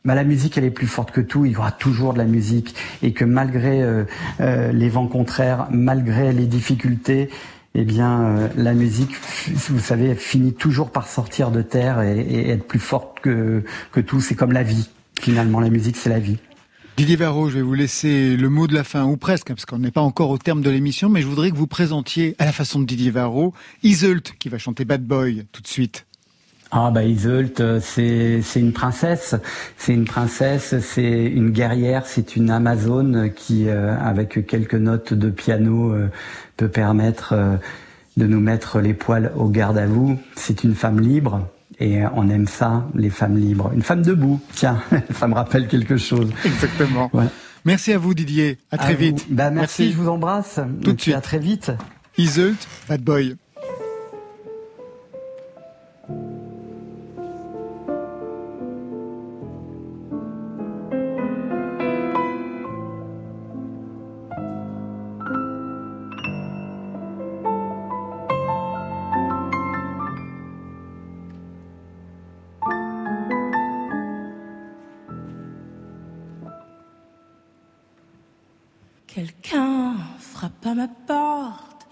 bah, 0.05 0.15
la 0.15 0.23
musique, 0.23 0.57
elle 0.57 0.65
est 0.65 0.71
plus 0.71 0.87
forte 0.87 1.11
que 1.11 1.21
tout. 1.21 1.45
Il 1.45 1.51
y 1.51 1.57
aura 1.57 1.71
toujours 1.71 2.13
de 2.13 2.17
la 2.17 2.25
musique 2.25 2.75
et 3.03 3.13
que 3.13 3.25
malgré 3.25 3.83
les 4.39 4.89
vents 4.89 5.07
contraires, 5.07 5.67
malgré 5.71 6.33
les 6.33 6.45
difficultés, 6.45 7.29
eh 7.75 7.83
bien, 7.83 8.49
la 8.55 8.73
musique, 8.73 9.11
vous 9.69 9.79
savez, 9.79 10.15
finit 10.15 10.53
toujours 10.53 10.91
par 10.91 11.07
sortir 11.07 11.51
de 11.51 11.61
terre 11.61 12.01
et, 12.01 12.49
être 12.49 12.67
plus 12.67 12.79
forte 12.79 13.19
que, 13.21 13.63
que 13.91 13.99
tout. 13.99 14.21
C'est 14.21 14.35
comme 14.35 14.51
la 14.51 14.63
vie. 14.63 14.89
Finalement, 15.19 15.59
la 15.59 15.69
musique, 15.69 15.95
c'est 15.95 16.09
la 16.09 16.19
vie. 16.19 16.37
Didier 16.97 17.15
Varro, 17.15 17.49
je 17.49 17.55
vais 17.55 17.61
vous 17.61 17.75
laisser 17.75 18.35
le 18.35 18.49
mot 18.49 18.67
de 18.67 18.73
la 18.73 18.83
fin, 18.83 19.05
ou 19.05 19.15
presque, 19.15 19.47
parce 19.47 19.65
qu'on 19.65 19.79
n'est 19.79 19.91
pas 19.91 20.01
encore 20.01 20.31
au 20.31 20.37
terme 20.37 20.61
de 20.61 20.69
l'émission, 20.69 21.07
mais 21.07 21.21
je 21.21 21.27
voudrais 21.27 21.49
que 21.51 21.55
vous 21.55 21.67
présentiez, 21.67 22.35
à 22.39 22.45
la 22.45 22.51
façon 22.51 22.79
de 22.79 22.85
Didier 22.85 23.11
Varro, 23.11 23.53
Iseult, 23.83 24.33
qui 24.37 24.49
va 24.49 24.57
chanter 24.57 24.83
Bad 24.83 25.05
Boy 25.05 25.45
tout 25.53 25.61
de 25.61 25.67
suite. 25.67 26.08
Ah 26.71 26.91
bah 26.91 27.03
Iseult, 27.03 27.59
euh, 27.61 27.79
c'est 27.81 28.41
c'est 28.43 28.59
une 28.59 28.73
princesse, 28.73 29.35
c'est 29.77 29.93
une 29.93 30.05
princesse, 30.05 30.75
c'est 30.81 31.25
une 31.25 31.49
guerrière, 31.49 32.05
c'est 32.05 32.35
une 32.35 32.51
amazone 32.51 33.31
qui, 33.35 33.67
euh, 33.67 33.97
avec 33.99 34.45
quelques 34.45 34.75
notes 34.75 35.15
de 35.15 35.31
piano, 35.31 35.91
euh, 35.93 36.09
peut 36.57 36.67
permettre 36.67 37.33
de 38.17 38.27
nous 38.27 38.39
mettre 38.39 38.81
les 38.81 38.93
poils 38.93 39.31
au 39.35 39.49
garde 39.49 39.79
à 39.79 39.87
vous. 39.87 40.19
C'est 40.35 40.63
une 40.63 40.75
femme 40.75 40.99
libre, 40.99 41.47
et 41.79 42.03
on 42.13 42.29
aime 42.29 42.47
ça, 42.47 42.85
les 42.93 43.09
femmes 43.09 43.37
libres. 43.37 43.71
Une 43.73 43.81
femme 43.81 44.03
debout, 44.03 44.39
tiens, 44.53 44.79
ça 45.15 45.27
me 45.27 45.33
rappelle 45.33 45.67
quelque 45.67 45.97
chose. 45.97 46.29
Exactement. 46.45 47.09
Merci 47.65 47.93
à 47.93 47.97
vous 47.97 48.13
Didier, 48.13 48.59
à 48.71 48.77
très 48.77 48.93
vite. 48.93 49.25
Bah, 49.29 49.49
merci, 49.49 49.91
je 49.91 49.97
vous 49.97 50.09
embrasse. 50.09 50.59
Tout 50.83 50.93
de 50.93 51.01
suite. 51.01 51.15
À 51.15 51.21
très 51.21 51.39
vite. 51.39 51.71
Iseult, 52.17 52.57
Bad 52.87 53.01
Boy. 53.01 53.37
Ma 80.75 80.87
porte, 80.87 81.87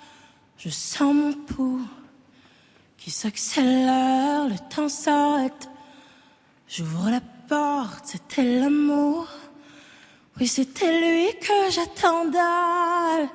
je 0.58 0.70
sens 0.70 1.14
mon 1.14 1.34
pouls 1.34 1.88
qui 2.98 3.12
s'accélère, 3.12 4.48
le 4.48 4.58
temps 4.70 4.90
s'arrête. 4.90 5.70
J'ouvre 6.68 7.10
la 7.10 7.22
porte, 7.48 8.06
c'était 8.06 8.60
l'amour. 8.60 9.28
Oui, 10.40 10.48
c'était 10.48 11.00
lui 11.00 11.40
que 11.40 11.72
j'attendais. 11.72 13.30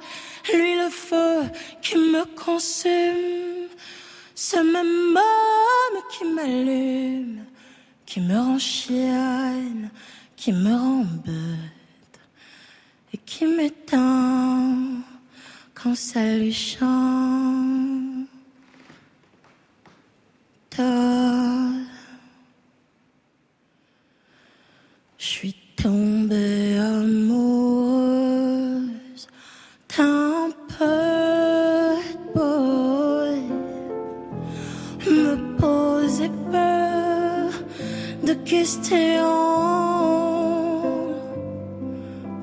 Lui, 0.52 0.76
le 0.76 0.90
feu 0.90 1.42
qui 1.80 1.96
me 1.96 2.24
consume. 2.36 3.68
Ce 4.34 4.56
même 4.56 5.16
homme 5.16 6.02
qui 6.10 6.24
m'allume, 6.24 7.44
qui 8.04 8.20
me 8.20 8.36
rend 8.36 8.58
chienne, 8.58 9.90
qui 10.36 10.52
me 10.52 10.74
rend 10.74 11.06
bête 11.24 12.20
et 13.14 13.18
qui 13.18 13.46
m'éteint 13.46 15.02
Je 15.84 15.98
suis 25.18 25.56
tombée 25.76 26.78
amoureuse 26.78 27.98
d'un 29.96 30.50
peu 30.68 31.96
boy. 32.32 33.40
Me 35.10 35.34
poser 35.56 36.30
peur 36.52 37.50
de 38.24 38.34
questions 38.44 38.92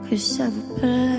que 0.10 0.18
ça 0.18 0.50
vous 0.50 0.76
plaise 0.76 1.19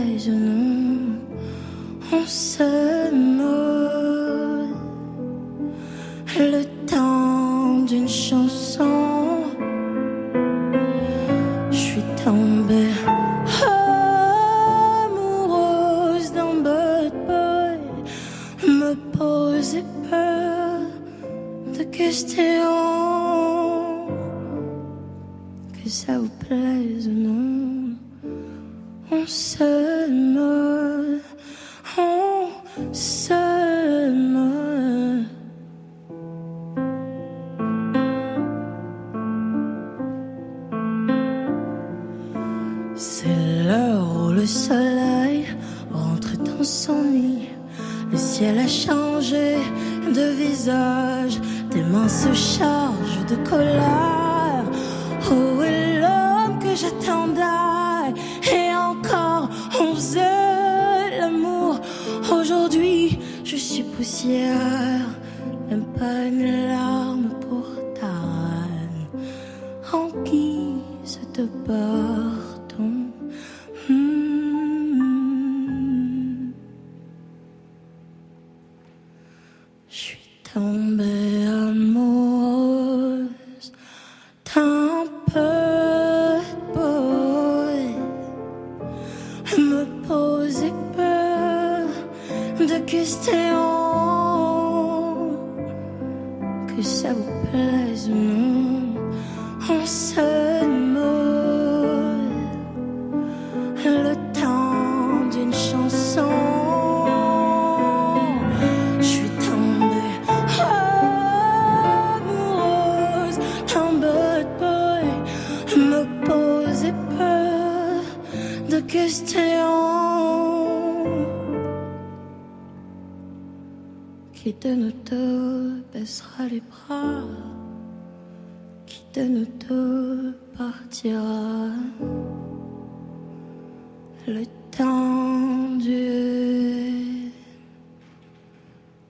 Le 134.33 134.47
temps 134.71 135.77
d'une 135.79 137.33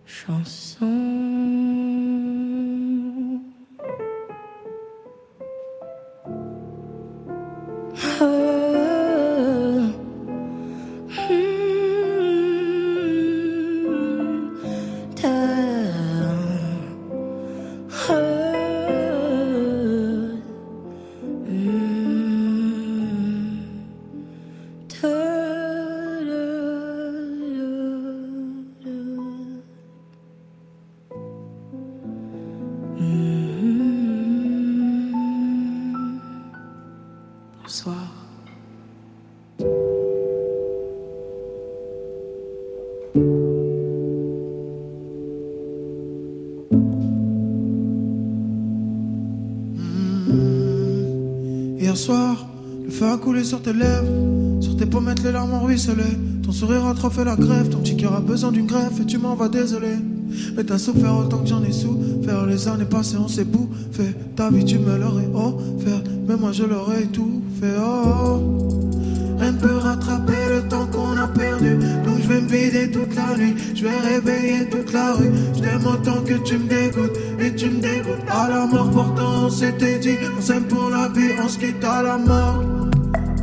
chanson. 0.07 0.60
Hier 51.81 51.97
soir, 51.97 52.47
le 52.85 52.91
feu 52.91 53.07
a 53.07 53.17
coulé 53.17 53.43
sur 53.43 53.63
tes 53.63 53.73
lèvres, 53.73 54.61
sur 54.61 54.77
tes 54.77 54.85
pommettes 54.85 55.23
les 55.23 55.33
larmes 55.33 55.55
ont 55.55 55.65
ruisselé. 55.65 56.05
Ton 56.43 56.53
sourire 56.53 56.85
a 56.85 56.93
trop 56.93 57.09
fait 57.09 57.25
la 57.25 57.37
grève, 57.37 57.71
ton 57.71 57.79
petit 57.79 57.97
cœur 57.97 58.15
a 58.15 58.21
besoin 58.21 58.53
d'une 58.53 58.67
greffe 58.67 59.01
et 59.01 59.07
tu 59.07 59.17
m'en 59.17 59.35
vas 59.35 59.49
désolé. 59.49 59.93
Mais 60.55 60.63
t'as 60.63 60.77
souffert 60.77 61.17
autant 61.17 61.39
que 61.39 61.49
j'en 61.49 61.65
ai 61.65 61.73
souffert, 61.73 62.45
les 62.45 62.69
années 62.69 62.85
passées 62.85 63.17
on 63.17 63.29
s'est 63.29 63.47
bouffé. 63.47 64.15
Ta 64.37 64.51
vie 64.51 64.67
tu 64.67 64.79
me 64.79 64.99
l'aurais 64.99 65.31
offert, 65.33 66.03
mais 66.29 66.37
moi 66.37 66.53
je 66.53 66.65
l'aurais 66.65 67.07
tout 67.07 67.41
fait. 67.59 67.75
Oh, 67.83 68.61
Rien 69.41 69.53
ne 69.53 69.59
peut 69.59 69.77
rattraper 69.77 70.37
le 70.51 70.69
temps 70.69 70.87
qu'on 70.87 71.17
a 71.17 71.27
perdu. 71.27 71.79
Donc 72.05 72.19
je 72.23 72.29
vais 72.29 72.43
me 72.43 72.47
vider 72.47 72.91
toute 72.91 73.15
la 73.17 73.35
nuit, 73.39 73.55
je 73.75 73.85
vais 73.85 73.97
réveiller 73.97 74.69
toute 74.69 74.93
la 74.93 75.15
rue. 75.15 75.31
Je 75.57 75.61
t'aime 75.61 75.87
autant 75.87 76.21
que 76.23 76.35
tu 76.45 76.59
me 76.59 76.69
dégoûtes 76.69 77.17
et 77.41 77.55
tu 77.55 77.71
me 77.71 77.81
dégoûtes 77.81 78.29
à 78.29 78.51
la 78.51 78.67
mort. 78.67 78.91
Pourtant 78.91 79.47
on 79.47 79.49
s'était 79.49 79.99
dit, 79.99 80.19
on 80.39 80.43
on 81.43 81.49
se 81.49 81.59
quitte 81.59 81.85
à 81.85 82.03
la 82.03 82.19
mort. 82.19 82.63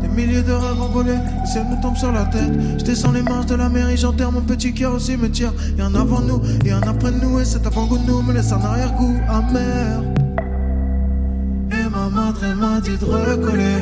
Des 0.01 0.07
milliers 0.07 0.41
de 0.41 0.51
rêves 0.51 0.81
envolés, 0.81 1.17
le 1.41 1.47
ciel 1.47 1.65
me 1.65 1.81
tombe 1.81 1.95
sur 1.95 2.11
la 2.11 2.25
tête. 2.25 2.51
Je 2.77 2.83
descends 2.83 3.11
les 3.11 3.23
marches 3.23 3.47
de 3.47 3.55
la 3.55 3.69
mairie, 3.69 3.97
j'enterre 3.97 4.31
mon 4.31 4.41
petit 4.41 4.73
cœur 4.73 4.93
au 4.95 4.99
cimetière. 4.99 5.53
Et 5.77 5.81
un 5.81 5.95
avant 5.95 6.21
nous, 6.21 6.41
et 6.65 6.71
un 6.71 6.81
après 6.81 7.11
nous, 7.11 7.39
et 7.39 7.45
cet 7.45 7.65
avant-goût 7.65 7.99
nous 8.05 8.21
me 8.21 8.33
laisse 8.33 8.51
un 8.51 8.61
arrière-goût 8.61 9.15
amer. 9.29 10.03
Et 11.71 11.89
ma 11.89 12.09
madre 12.09 12.41
m'a 12.55 12.79
dit 12.79 12.97
de 12.97 13.05
recoller, 13.05 13.79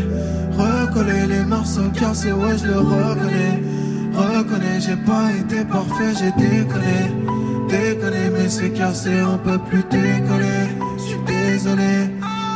recoller 0.58 1.28
les 1.28 1.46
morceaux 1.46 1.90
cassés, 1.94 2.32
ouais 2.32 2.58
je 2.58 2.68
le 2.68 2.80
reconnais. 2.80 3.62
Reconnais, 4.14 4.80
j'ai 4.80 4.96
pas 4.96 5.30
été 5.38 5.66
parfait, 5.66 6.14
j'ai 6.18 6.32
déconné, 6.42 7.12
déconné, 7.68 8.30
mais 8.32 8.48
c'est 8.48 8.70
cassé, 8.70 9.12
on 9.22 9.38
peut 9.38 9.60
plus 9.70 9.84
décoller. 9.92 10.70
Je 10.98 11.04
suis 11.04 11.20
désolé, 11.28 12.15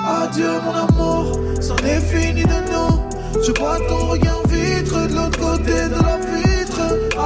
adieu 0.10 0.54
mon 0.66 0.76
amour, 0.88 1.40
c'en 1.62 1.76
est 1.78 2.02
fini 2.02 2.44
de 2.44 2.60
nous. 2.72 3.44
Je 3.44 3.52
vois 3.60 3.78
ton 3.88 4.08
regard 4.08 4.42
vitre 4.48 5.08
de 5.08 5.16
l'autre 5.16 5.40
côté 5.40 5.74
de 5.94 6.00
la 6.08 6.18
vitre. 6.30 6.82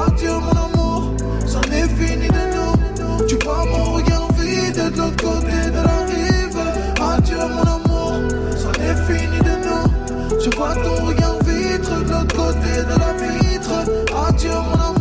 Adieu 0.06 0.36
mon 0.46 0.56
amour, 0.68 1.14
c'en 1.46 1.62
est 1.62 1.90
fini 1.98 2.28
de 2.28 2.44
nous. 2.56 3.26
Tu 3.28 3.36
vois 3.44 3.66
mon 3.66 3.94
regard 3.94 4.28
vide 4.38 4.76
de 4.76 4.98
l'autre 4.98 5.24
côté 5.24 5.58
de 5.76 5.82
la 5.90 5.98
rive. 6.12 6.62
Adieu 7.12 7.44
mon 7.56 7.66
amour, 7.78 8.14
c'en 8.58 8.74
est 8.90 9.00
fini 9.08 9.40
de 9.40 9.56
nous. 9.66 9.86
Je 10.44 10.50
vois 10.58 10.76
ton 10.76 11.06
regard 11.06 11.40
vitre 11.46 12.04
de 12.06 12.12
l'autre 12.12 12.36
côté 12.36 12.72
de 12.90 12.96
la 13.04 13.12
vitre. 13.24 13.78
Adieu 14.28 14.50
mon 14.50 14.80
amour, 14.82 14.93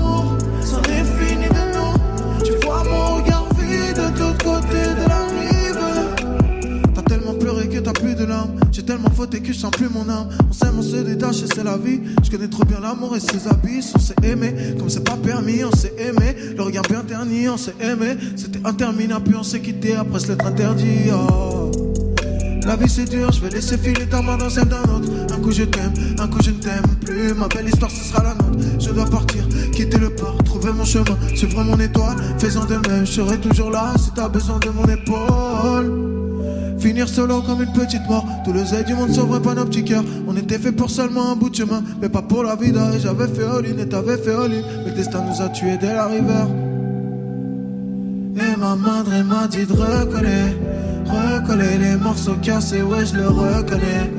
J'ai 8.83 8.87
tellement 8.87 9.11
fauté 9.11 9.39
que 9.39 9.53
je 9.53 9.59
sens 9.59 9.71
plus 9.71 9.89
mon 9.89 10.09
âme. 10.09 10.29
On 10.51 10.53
s'aime, 10.53 10.75
on 10.77 10.83
se 10.83 10.97
détache 10.97 11.43
et 11.45 11.47
c'est 11.55 11.63
la 11.63 11.77
vie. 11.77 12.01
Je 12.25 12.29
connais 12.33 12.49
trop 12.49 12.65
bien 12.65 12.81
l'amour 12.81 13.15
et 13.15 13.21
ses 13.21 13.47
abysses. 13.47 13.93
On 13.95 14.01
s'est 14.01 14.17
aimé 14.25 14.75
comme 14.77 14.91
c'est 14.91 15.05
pas 15.05 15.17
permis. 15.17 15.63
On 15.63 15.71
s'est 15.71 15.95
aimé, 15.99 16.35
le 16.57 16.61
regard 16.65 16.83
bien 16.91 17.03
terni. 17.03 17.49
On 17.49 17.57
s'est 17.57 17.77
aimé, 17.81 18.17
c'était 18.35 18.59
interminable. 18.65 19.23
Puis 19.27 19.37
on 19.37 19.45
s'est 19.45 19.61
quitté 19.61 19.95
après 19.95 20.19
se 20.19 20.27
l'être 20.33 20.45
interdit. 20.45 21.11
oh. 21.13 21.71
La 22.67 22.75
vie 22.75 22.89
c'est 22.89 23.09
dur, 23.09 23.31
je 23.31 23.41
vais 23.41 23.51
laisser 23.51 23.79
filer 23.79 24.09
ta 24.09 24.21
main 24.21 24.37
dans 24.37 24.51
celle 24.51 24.67
d'un 24.67 24.83
autre. 24.83 25.09
Un 25.33 25.39
coup 25.39 25.53
je 25.53 25.63
t'aime, 25.63 25.93
un 26.19 26.27
coup 26.27 26.43
je 26.43 26.51
ne 26.51 26.57
t'aime 26.57 26.97
plus. 27.05 27.35
Ma 27.35 27.47
belle 27.47 27.69
histoire 27.69 27.91
ce 27.91 28.03
sera 28.03 28.25
la 28.25 28.35
nôtre. 28.35 28.59
Je 28.81 28.91
dois 28.91 29.05
partir, 29.05 29.47
quitter 29.73 29.99
le 29.99 30.11
port, 30.11 30.43
trouver 30.45 30.73
mon 30.73 30.85
chemin, 30.85 31.17
suivre 31.37 31.63
mon 31.63 31.79
étoile. 31.79 32.17
Faisant 32.41 32.65
de 32.65 32.75
même, 32.89 33.07
je 33.07 33.13
serai 33.13 33.39
toujours 33.39 33.71
là 33.71 33.95
si 33.97 34.11
t'as 34.11 34.29
besoin 34.29 34.59
de 34.59 34.71
mon 34.71 34.87
épaule. 34.87 36.12
Finir 36.83 37.09
solo 37.09 37.43
comme 37.43 37.63
une 37.63 37.73
petite 37.73 38.05
mort. 38.09 38.27
Tout 38.45 38.53
le 38.53 38.65
zèle 38.65 38.85
du 38.85 38.95
monde 38.95 39.13
sauverait 39.13 39.41
pas 39.41 39.55
nos 39.55 39.65
petits 39.65 39.85
cœurs. 39.85 40.03
On 40.27 40.37
était 40.37 40.59
fait 40.59 40.73
pour 40.73 40.91
seulement 40.91 41.31
un 41.31 41.37
bout 41.37 41.49
de 41.49 41.55
chemin, 41.55 41.81
mais 42.01 42.09
pas 42.09 42.23
pour 42.23 42.43
la 42.43 42.57
vida. 42.57 42.91
Et 42.93 42.99
j'avais 42.99 43.29
fait 43.29 43.45
all-in 43.45 43.79
et 43.79 43.89
t'avais 43.89 44.17
fait 44.17 44.35
all-in. 44.35 44.63
Mais 44.85 44.91
le 44.91 44.97
destin 44.97 45.23
nous 45.23 45.41
a 45.41 45.49
tués 45.51 45.79
dès 45.81 45.95
la 45.95 46.07
rivière. 46.07 46.49
Et 48.35 48.57
ma 48.59 48.75
madre 48.75 49.13
m'a 49.25 49.47
dit 49.47 49.65
de 49.65 49.73
recoller, 49.73 50.57
recoller 51.07 51.79
les 51.79 51.97
morceaux 51.97 52.35
cassés, 52.43 52.83
ouais 52.83 53.07
je 53.07 53.15
le 53.15 53.29
reconnais. 53.29 54.11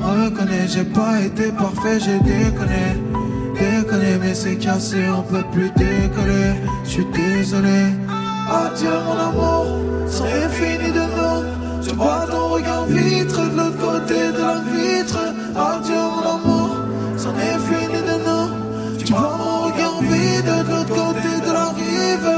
Reconnais, 0.00 0.66
j'ai 0.66 0.84
pas 0.84 1.20
été 1.20 1.52
parfait, 1.52 2.00
j'ai 2.00 2.18
déconné, 2.18 2.96
c'est 4.34 4.56
cassé, 4.56 5.04
on 5.16 5.22
peut 5.22 5.44
plus 5.52 5.70
décoller. 5.76 6.54
Je 6.84 6.90
suis 6.90 7.06
désolé. 7.14 7.94
Adieu 8.50 8.90
mon 9.06 9.16
amour, 9.28 9.66
sans 10.08 10.24
fini 10.50 10.90
de 10.90 11.04
nous. 11.16 11.57
Je 11.88 11.94
vois 11.94 12.26
ton 12.30 12.48
regard 12.48 12.84
vitre 12.84 13.40
de 13.40 13.56
l'autre 13.56 13.78
côté 13.78 14.32
de 14.32 14.38
la 14.38 14.60
vitre. 14.70 15.18
Adieu 15.56 15.94
mon 15.94 16.24
amour, 16.34 16.76
c'en 17.16 17.34
est 17.38 17.58
fini 17.66 18.00
de 18.08 18.16
nous. 18.26 18.98
Tu 18.98 19.12
vois 19.12 19.36
mon 19.38 19.62
regard 19.64 20.00
vide 20.02 20.44
de 20.44 20.70
l'autre 20.70 20.94
côté 20.94 21.30
de 21.46 21.52
la 21.52 21.68
rive. 21.70 22.30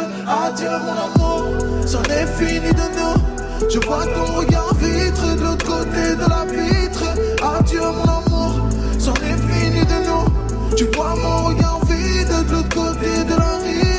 Adieu 0.47 0.71
mon 0.87 0.97
amour, 1.07 1.43
c'en 1.85 2.03
est 2.05 2.27
fini 2.39 2.71
de 2.71 2.87
nous. 2.97 3.69
Je 3.69 3.79
vois 3.87 4.05
ton 4.07 4.39
regard 4.39 4.73
vitre 4.75 5.35
de 5.35 5.43
l'autre 5.43 5.67
côté 5.67 6.15
de 6.15 6.27
la 6.29 6.45
vitre. 6.45 7.05
Adieu 7.43 7.81
mon 7.81 8.05
amour, 8.05 8.69
c'en 9.01 9.15
est 9.15 9.41
fini 9.49 9.81
de 9.85 9.99
nous. 10.07 10.77
Tu 10.77 10.85
vois 10.95 11.17
mon 11.17 11.49
regard 11.49 11.81
vide 11.87 12.29
de 12.29 12.53
l'autre 12.53 12.69
côté 12.69 13.25
de 13.25 13.37
la 13.37 13.57
rive. 13.65 13.90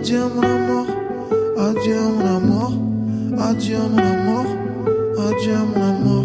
Adieu 0.00 0.22
mon 0.34 0.42
amour, 0.42 0.86
adieu 1.58 2.00
mon 2.16 2.26
amour, 2.36 2.72
adieu 3.38 3.76
mon 3.78 3.98
amour, 3.98 4.46
adieu 5.28 5.58
mon 5.74 5.82
amour. 5.82 6.19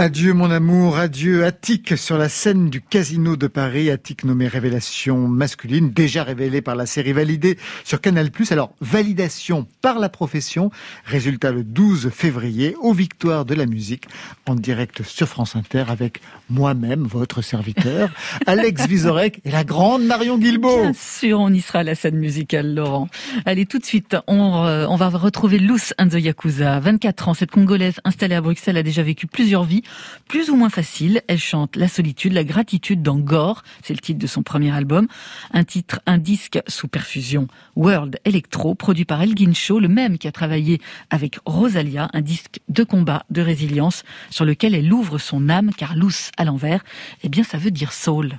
Adieu 0.00 0.32
mon 0.32 0.52
amour, 0.52 0.96
adieu 0.96 1.44
Attic 1.44 1.98
sur 1.98 2.18
la 2.18 2.28
scène 2.28 2.70
du 2.70 2.80
Casino 2.80 3.34
de 3.34 3.48
Paris. 3.48 3.90
Attic 3.90 4.22
nommé 4.22 4.46
Révélation 4.46 5.26
masculine, 5.26 5.90
déjà 5.90 6.22
révélée 6.22 6.62
par 6.62 6.76
la 6.76 6.86
série 6.86 7.12
validée 7.12 7.58
sur 7.82 8.00
Canal+. 8.00 8.30
Alors, 8.50 8.74
validation 8.80 9.66
par 9.82 9.98
la 9.98 10.08
profession, 10.08 10.70
résultat 11.04 11.50
le 11.50 11.64
12 11.64 12.10
février, 12.10 12.76
aux 12.80 12.92
Victoires 12.92 13.44
de 13.44 13.56
la 13.56 13.66
musique, 13.66 14.04
en 14.46 14.54
direct 14.54 15.02
sur 15.02 15.26
France 15.26 15.56
Inter 15.56 15.86
avec 15.88 16.20
moi-même, 16.48 17.02
votre 17.02 17.42
serviteur, 17.42 18.10
Alex 18.46 18.86
Vizorek 18.86 19.40
et 19.44 19.50
la 19.50 19.64
grande 19.64 20.04
Marion 20.04 20.38
Guilbault. 20.38 20.82
Bien 20.82 20.92
sûr, 20.92 21.40
on 21.40 21.52
y 21.52 21.60
sera 21.60 21.80
à 21.80 21.82
la 21.82 21.96
scène 21.96 22.18
musicale, 22.18 22.72
Laurent. 22.72 23.08
Allez, 23.46 23.66
tout 23.66 23.80
de 23.80 23.84
suite, 23.84 24.16
on, 24.28 24.64
euh, 24.64 24.86
on 24.88 24.94
va 24.94 25.08
retrouver 25.08 25.58
Luce 25.58 25.92
and 25.98 26.10
the 26.10 26.20
Yakuza. 26.20 26.78
24 26.78 27.30
ans, 27.30 27.34
cette 27.34 27.50
Congolaise 27.50 27.96
installée 28.04 28.36
à 28.36 28.40
Bruxelles 28.40 28.76
a 28.76 28.84
déjà 28.84 29.02
vécu 29.02 29.26
plusieurs 29.26 29.64
vies, 29.64 29.82
plus 30.28 30.50
ou 30.50 30.56
moins 30.56 30.70
faciles. 30.70 31.22
Elle 31.26 31.38
chante 31.38 31.76
la 31.76 31.88
solitude, 31.88 32.32
la 32.32 32.44
gratitude 32.44 33.02
dans 33.02 33.18
Gore, 33.18 33.62
c'est 33.82 33.94
le 33.94 34.00
titre 34.00 34.18
de 34.18 34.26
son 34.26 34.42
premier 34.42 34.74
album. 34.74 35.08
Un 35.52 35.64
titre, 35.64 36.00
un 36.06 36.18
disque 36.18 36.60
sous 36.66 36.88
perfusion 36.88 37.48
World 37.76 38.18
Electro, 38.24 38.74
produit 38.74 39.04
par 39.04 39.22
Elgin 39.22 39.54
Shaw, 39.54 39.80
le 39.80 39.88
même 39.88 40.18
qui 40.18 40.28
a 40.28 40.32
travaillé 40.32 40.80
avec 41.10 41.38
Rosalia, 41.46 42.08
un 42.12 42.20
disque 42.20 42.60
de 42.68 42.84
combat, 42.84 43.24
de 43.30 43.42
résilience, 43.42 44.04
sur 44.30 44.44
lequel 44.44 44.74
elle 44.74 44.92
ouvre 44.92 45.18
son 45.18 45.48
âme, 45.48 45.70
car 45.76 45.96
Luce 45.96 46.30
à 46.36 46.44
l'envers, 46.44 46.84
eh 47.22 47.28
bien 47.28 47.42
ça 47.42 47.58
veut 47.58 47.70
dire 47.70 47.92
soul. 47.92 48.38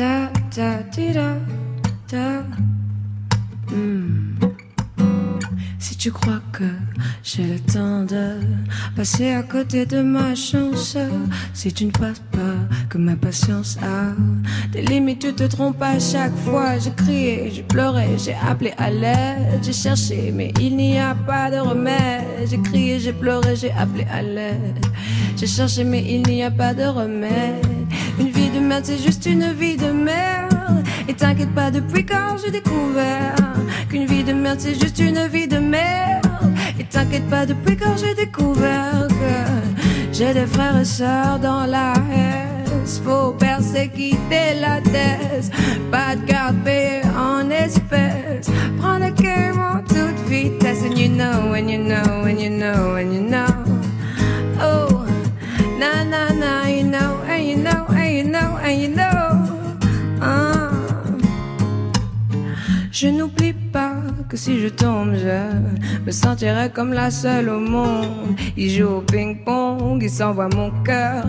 Da 0.00 0.30
Hmm. 3.70 4.34
Si 5.78 5.96
tu 5.96 6.10
crois 6.10 6.40
que 6.52 6.64
j'ai 7.22 7.44
le 7.44 7.58
temps 7.60 8.04
de 8.04 8.40
passer 8.96 9.30
à 9.32 9.42
côté 9.42 9.84
de 9.84 10.00
ma 10.00 10.34
chance, 10.34 10.96
si 11.52 11.72
tu 11.72 11.84
ne 11.84 11.90
penses 11.90 12.22
pas 12.32 12.56
que 12.88 12.96
ma 12.98 13.14
patience 13.14 13.76
a 13.82 14.14
des 14.72 14.82
limites, 14.82 15.20
tu 15.20 15.34
te 15.34 15.44
trompes 15.44 15.82
à 15.82 15.98
chaque 15.98 16.36
fois. 16.38 16.78
J'ai 16.78 16.92
crié, 16.92 17.50
j'ai 17.54 17.62
pleuré, 17.62 18.08
j'ai 18.16 18.34
appelé 18.34 18.72
à 18.78 18.90
l'aide, 18.90 19.60
j'ai 19.62 19.72
cherché, 19.74 20.32
mais 20.34 20.52
il 20.60 20.76
n'y 20.76 20.98
a 20.98 21.14
pas 21.14 21.50
de 21.50 21.58
remède. 21.58 22.48
J'ai 22.50 22.60
crié, 22.60 22.98
j'ai 22.98 23.12
pleuré, 23.12 23.54
j'ai 23.54 23.72
appelé 23.72 24.06
à 24.10 24.22
l'aide. 24.22 24.84
J'ai 25.36 25.46
cherché, 25.46 25.84
mais 25.84 26.02
il 26.08 26.22
n'y 26.22 26.42
a 26.42 26.50
pas 26.50 26.72
de 26.74 26.84
remède. 26.84 27.66
Merde, 28.70 28.84
c'est 28.84 29.02
juste 29.02 29.26
une 29.26 29.52
vie 29.52 29.76
de 29.76 29.90
merde. 29.90 30.84
Et 31.08 31.14
t'inquiète 31.14 31.52
pas, 31.52 31.72
depuis 31.72 32.06
quand 32.06 32.36
j'ai 32.40 32.52
découvert 32.52 33.34
qu'une 33.88 34.06
vie 34.06 34.22
de 34.22 34.32
merde, 34.32 34.60
c'est 34.60 34.78
juste 34.80 35.00
une 35.00 35.26
vie 35.26 35.48
de 35.48 35.58
merde? 35.58 36.24
Et 36.78 36.84
t'inquiète 36.84 37.28
pas, 37.28 37.46
depuis 37.46 37.76
quand 37.76 37.96
j'ai 37.96 38.14
découvert 38.14 39.08
que 39.08 39.34
j'ai 40.12 40.32
des 40.32 40.46
frères 40.46 40.78
et 40.78 40.84
sœurs 40.84 41.40
dans 41.40 41.66
la 41.66 41.94
haine. 42.12 42.50
Faut 43.04 43.32
percer, 43.32 43.88
quitter 43.88 44.48
la 44.60 44.80
thèse. 44.80 45.50
Pas 45.90 46.14
de 46.14 46.64
payée 46.64 47.02
en 47.30 47.50
espèces. 47.50 48.50
Prends 48.78 48.98
le 48.98 49.10
game 49.10 49.58
en 49.58 49.80
toute 49.82 50.20
vitesse. 50.28 50.82
And 50.84 50.96
you 50.96 51.08
know, 51.08 51.54
and 51.54 51.68
you 51.68 51.78
know, 51.78 52.24
and 52.24 52.38
you 52.38 52.50
know. 52.50 52.89
Je 63.00 63.08
n'oublie 63.08 63.54
pas 63.54 63.94
que 64.28 64.36
si 64.36 64.60
je 64.60 64.68
tombe, 64.68 65.14
je 65.14 66.04
me 66.04 66.10
sentirais 66.10 66.68
comme 66.68 66.92
la 66.92 67.10
seule 67.10 67.48
au 67.48 67.58
monde. 67.58 68.36
Il 68.58 68.68
joue 68.68 68.96
au 68.96 69.00
ping-pong, 69.00 70.02
il 70.02 70.10
s'envoie 70.10 70.50
mon 70.54 70.70
cœur. 70.84 71.24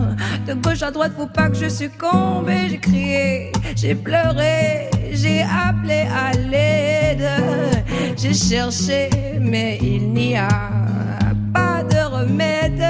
De 0.46 0.52
gauche 0.52 0.82
à 0.82 0.90
droite, 0.90 1.12
faut 1.16 1.26
pas 1.26 1.48
que 1.48 1.56
je 1.56 1.70
succombe. 1.70 2.46
Et 2.50 2.68
J'ai 2.68 2.78
crié, 2.78 3.52
j'ai 3.74 3.94
pleuré, 3.94 4.90
j'ai 5.12 5.40
appelé 5.44 6.04
à 6.14 6.36
l'aide. 6.36 7.30
J'ai 8.18 8.34
cherché, 8.34 9.08
mais 9.40 9.78
il 9.80 10.12
n'y 10.12 10.36
a 10.36 10.48
pas 11.54 11.82
de 11.84 12.18
remède. 12.18 12.84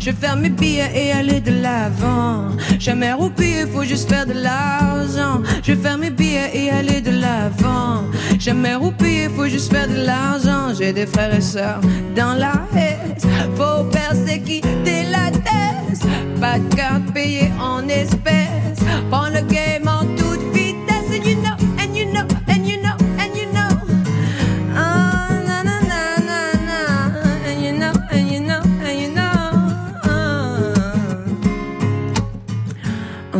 Je 0.00 0.06
vais 0.06 0.12
faire 0.12 0.36
mes 0.36 0.48
billets 0.48 0.90
et 0.94 1.12
aller 1.12 1.40
de 1.42 1.50
l'avant. 1.60 2.56
Jamais 2.78 3.12
roupiller, 3.12 3.66
faut 3.66 3.84
juste 3.84 4.08
faire 4.08 4.24
de 4.24 4.32
l'argent. 4.32 5.42
Je 5.62 5.72
vais 5.72 5.82
faire 5.82 5.98
mes 5.98 6.08
billets 6.08 6.50
et 6.54 6.70
aller 6.70 7.02
de 7.02 7.10
l'avant. 7.10 8.04
Jamais 8.38 8.74
roupiller, 8.76 9.28
faut 9.28 9.46
juste 9.46 9.70
faire 9.70 9.86
de 9.88 9.96
l'argent. 10.06 10.72
J'ai 10.78 10.94
des 10.94 11.04
frères 11.04 11.34
et 11.34 11.42
sœurs 11.42 11.82
dans 12.16 12.32
la 12.32 12.54
haine. 12.74 13.14
Faut 13.56 13.84
percer, 13.92 14.40
quitter 14.40 15.04
la 15.10 15.30
thèse. 15.30 16.00
Pas 16.40 16.58
de 16.58 16.74
carte 16.74 17.12
payée 17.12 17.50
en 17.60 17.86
espèces. 17.86 18.80
Prends 19.10 19.28
le 19.28 19.42
game 19.52 19.86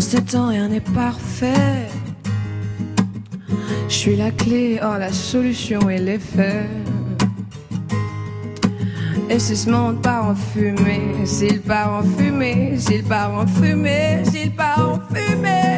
En 0.00 0.02
sept 0.02 0.34
ans, 0.34 0.48
rien 0.48 0.68
n'est 0.68 0.80
parfait. 0.80 1.86
Je 3.86 3.94
suis 3.94 4.16
la 4.16 4.30
clé, 4.30 4.80
oh 4.82 4.96
la 4.98 5.12
solution 5.12 5.90
et 5.90 5.98
l'effet. 5.98 6.64
Et 9.28 9.38
si 9.38 9.54
ce 9.54 9.68
monde 9.68 10.00
part 10.00 10.30
en 10.30 10.34
fumée, 10.34 11.26
s'il 11.26 11.60
part 11.60 11.92
en 11.92 12.02
fumée, 12.02 12.78
s'il 12.78 13.04
part 13.04 13.34
en 13.34 13.46
fumée, 13.46 14.22
s'il 14.24 14.56
part 14.56 14.88
en 14.88 15.14
fumée, 15.14 15.69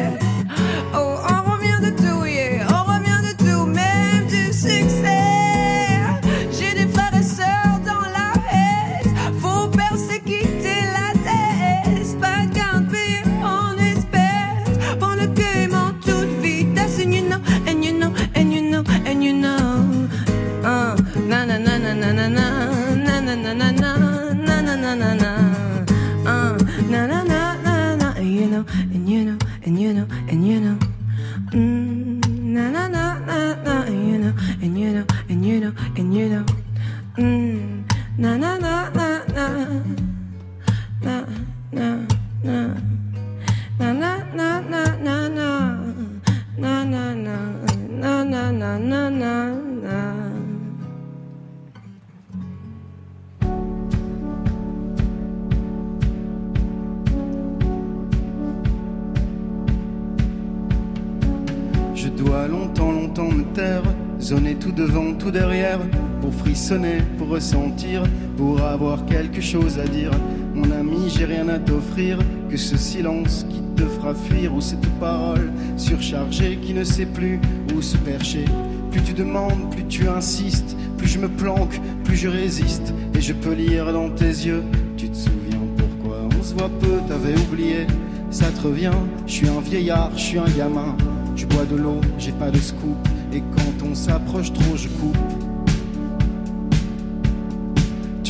pour 67.17 67.27
ressentir, 67.27 68.01
pour 68.35 68.59
avoir 68.61 69.05
quelque 69.05 69.41
chose 69.41 69.77
à 69.77 69.85
dire. 69.85 70.09
Mon 70.55 70.71
ami, 70.71 71.07
j'ai 71.07 71.25
rien 71.25 71.47
à 71.49 71.59
t'offrir 71.59 72.17
que 72.49 72.57
ce 72.57 72.77
silence 72.77 73.45
qui 73.47 73.61
te 73.75 73.87
fera 73.87 74.15
fuir 74.15 74.55
ou 74.55 74.59
cette 74.59 74.87
parole 74.99 75.51
surchargée 75.77 76.57
qui 76.57 76.73
ne 76.73 76.83
sait 76.83 77.05
plus 77.05 77.39
où 77.75 77.81
se 77.81 77.95
percher. 77.97 78.45
Plus 78.89 79.01
tu 79.01 79.13
demandes, 79.13 79.69
plus 79.69 79.85
tu 79.85 80.07
insistes, 80.07 80.75
plus 80.97 81.07
je 81.07 81.19
me 81.19 81.27
planque, 81.27 81.79
plus 82.03 82.17
je 82.17 82.27
résiste 82.27 82.91
et 83.15 83.21
je 83.21 83.33
peux 83.33 83.53
lire 83.53 83.93
dans 83.93 84.09
tes 84.09 84.25
yeux. 84.25 84.63
Tu 84.97 85.09
te 85.09 85.15
souviens 85.15 85.61
pourquoi 85.77 86.21
on 86.39 86.43
se 86.43 86.55
voit 86.55 86.71
peu, 86.79 87.01
t'avais 87.07 87.39
oublié. 87.39 87.85
Ça 88.31 88.47
te 88.47 88.67
revient, 88.67 88.97
je 89.27 89.31
suis 89.31 89.47
un 89.47 89.61
vieillard, 89.61 90.09
je 90.15 90.21
suis 90.21 90.39
un 90.39 90.49
gamin. 90.57 90.95
Je 91.35 91.45
bois 91.45 91.65
de 91.65 91.75
l'eau, 91.75 92.01
j'ai 92.17 92.31
pas 92.31 92.49
de 92.49 92.57
scoop. 92.57 93.07
Et 93.31 93.41
quand 93.55 93.87
on 93.87 93.93
s'approche 93.93 94.51
trop, 94.53 94.75
je 94.75 94.87
coupe. 94.87 95.32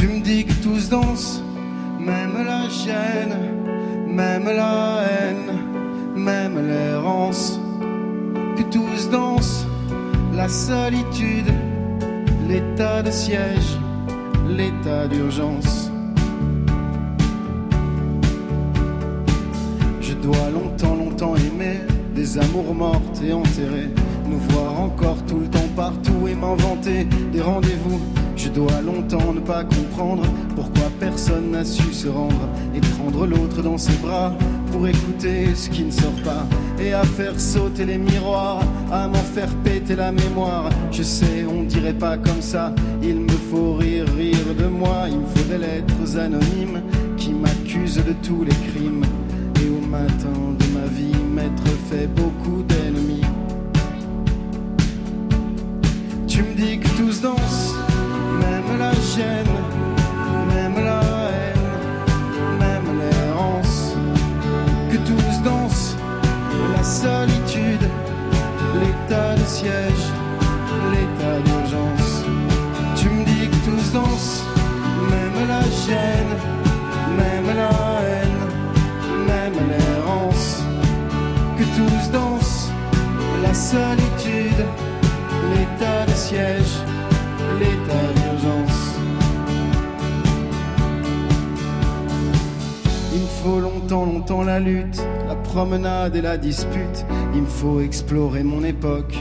Tu 0.04 0.10
me 0.10 0.20
dis 0.20 0.43
que 0.43 0.51
tous 0.62 0.89
dansent, 0.89 1.41
même 1.97 2.34
la 2.45 2.68
gêne, 2.68 3.38
même 4.06 4.43
la 4.43 5.01
haine, 5.01 5.58
même 6.14 6.60
l'errance. 6.68 7.58
Que 8.58 8.64
tous 8.64 9.10
dansent, 9.10 9.66
la 10.36 10.49
solitude, 10.49 11.49
l'état 12.49 13.01
de 13.01 13.12
siège, 13.12 13.80
l'état 14.49 15.08
d'urgence. 15.08 15.89
Je 20.01 20.14
dois 20.16 20.49
longtemps, 20.54 20.95
longtemps 20.95 21.36
aimer 21.38 21.80
des 22.14 22.38
amours 22.38 22.76
mortes 22.76 23.22
et 23.26 23.32
enterrées. 23.32 23.89
Nous 24.30 24.39
voir 24.49 24.82
encore 24.82 25.24
tout 25.28 25.39
le 25.39 25.47
temps 25.47 25.70
partout 25.78 26.28
et 26.28 26.36
m'inventer 26.36 27.06
des 27.32 27.41
rendez-vous. 27.41 28.01
Je 28.36 28.50
dois 28.50 28.82
longtemps 28.82 29.34
ne 29.34 29.40
pas 29.40 29.64
comprendre 29.64 30.24
pourquoi 30.56 30.90
personne 31.00 31.52
n'a 31.52 31.64
su 31.64 31.94
se 31.94 32.08
rendre 32.08 32.50
et 32.76 32.80
prendre 32.80 33.26
l'autre 33.26 33.62
dans 33.62 33.78
ses 33.78 33.96
bras 33.98 34.34
pour 34.72 34.88
écouter 34.88 35.54
ce 35.56 35.70
qui 35.70 35.84
ne 35.84 35.92
sort 35.92 36.22
pas 36.24 36.46
et 36.80 36.94
à 36.94 37.04
faire 37.04 37.40
sauter 37.40 37.86
les 37.86 37.98
miroirs, 37.98 38.62
à 38.92 39.08
m'en 39.08 39.14
faire 39.14 39.50
péter 39.64 39.96
la 39.96 40.12
mémoire. 40.12 40.70
Je 40.92 41.04
sais, 41.04 41.46
on 41.48 41.64
dirait 41.64 41.94
pas 41.94 42.18
comme 42.18 42.42
ça. 42.42 42.74
Il 43.02 43.20
me 43.22 43.38
faut 43.52 43.76
rire, 43.76 44.06
rire 44.18 44.56
de 44.58 44.66
moi. 44.66 45.06
Il 45.08 45.20
me 45.20 45.26
faut 45.28 45.50
des 45.50 45.60
lettres 45.60 46.18
anonymes 46.18 46.82
qui 47.18 47.32
m'accusent 47.32 48.04
de 48.04 48.14
tous 48.24 48.44
les 48.44 48.56
crimes. 48.72 49.06
Et 49.64 49.70
au 49.70 49.88
matin 49.88 50.40
de 50.60 50.80
ma 50.80 50.88
vie, 50.88 51.16
m'être 51.34 51.68
fait 51.90 52.08
beaucoup 52.08 52.64
d'ennemis. 52.64 53.22
Tu 56.28 56.42
me 56.42 56.54
dis 56.56 56.80
que 56.80 56.88
tous 56.98 57.22
dansent, 57.22 57.72
siège, 69.64 70.05
l'état 70.91 71.39
d'urgence. 71.45 72.26
Tu 72.97 73.09
me 73.09 73.24
dis 73.24 73.47
que 73.47 73.59
tous 73.68 73.93
dansent, 73.93 74.43
même 75.09 75.47
la 75.47 75.64
gêne, 75.86 76.34
même 77.18 77.55
la 77.55 77.72
haine, 78.09 78.43
même 79.28 79.59
l'errance. 79.70 80.64
Que 81.57 81.64
tous 81.78 82.11
dansent, 82.11 82.70
la 83.41 83.53
solitude, 83.53 84.66
l'état 85.53 86.05
de 86.07 86.16
siège, 86.26 86.74
l'état 87.59 88.07
d'urgence. 88.18 88.82
Il 93.14 93.22
me 93.22 93.34
faut 93.41 93.59
longtemps, 93.59 94.05
longtemps 94.05 94.43
la 94.43 94.59
lutte, 94.59 95.01
la 95.28 95.36
promenade 95.36 96.16
et 96.16 96.22
la 96.22 96.38
dispute. 96.38 97.05
Il 97.34 97.43
me 97.43 97.47
faut 97.47 97.80
explorer 97.80 98.43
mon 98.43 98.64
époque 98.64 99.16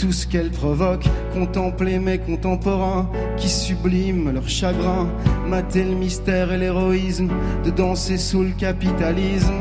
tout 0.00 0.12
ce 0.12 0.26
qu'elle 0.26 0.50
provoque. 0.50 1.04
Contempler 1.34 1.98
mes 1.98 2.18
contemporains 2.18 3.10
qui 3.36 3.48
subliment 3.48 4.32
leur 4.32 4.48
chagrin. 4.48 5.08
Mater 5.46 5.84
le 5.84 5.94
mystère 5.94 6.52
et 6.52 6.58
l'héroïsme 6.58 7.28
de 7.64 7.70
danser 7.70 8.16
sous 8.16 8.42
le 8.42 8.52
capitalisme. 8.52 9.52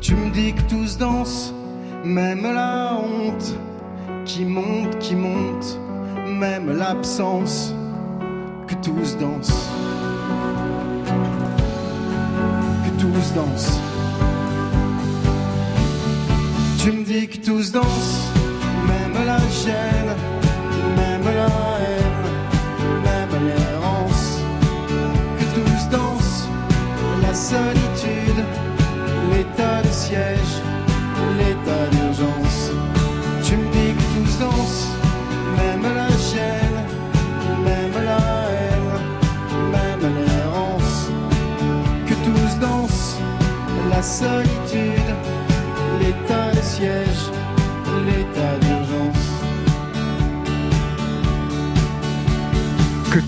Tu 0.00 0.14
me 0.14 0.30
dis 0.30 0.52
que 0.52 0.62
tous 0.68 0.98
dansent, 0.98 1.52
même 2.04 2.42
la 2.42 2.94
honte 2.94 3.56
qui 4.24 4.44
monte, 4.44 4.98
qui 4.98 5.16
monte, 5.16 5.80
même 6.28 6.76
l'absence 6.76 7.74
que 8.68 8.74
tous 8.74 9.16
dansent. 9.18 9.70
Que 12.84 13.00
tous 13.00 13.34
dansent. 13.34 13.85
Tu 16.86 16.92
me 16.92 17.02
dis 17.02 17.26
que 17.26 17.38
tous 17.38 17.72
dansent, 17.72 18.30
même 18.86 19.26
la 19.26 19.38
gêne, 19.38 20.14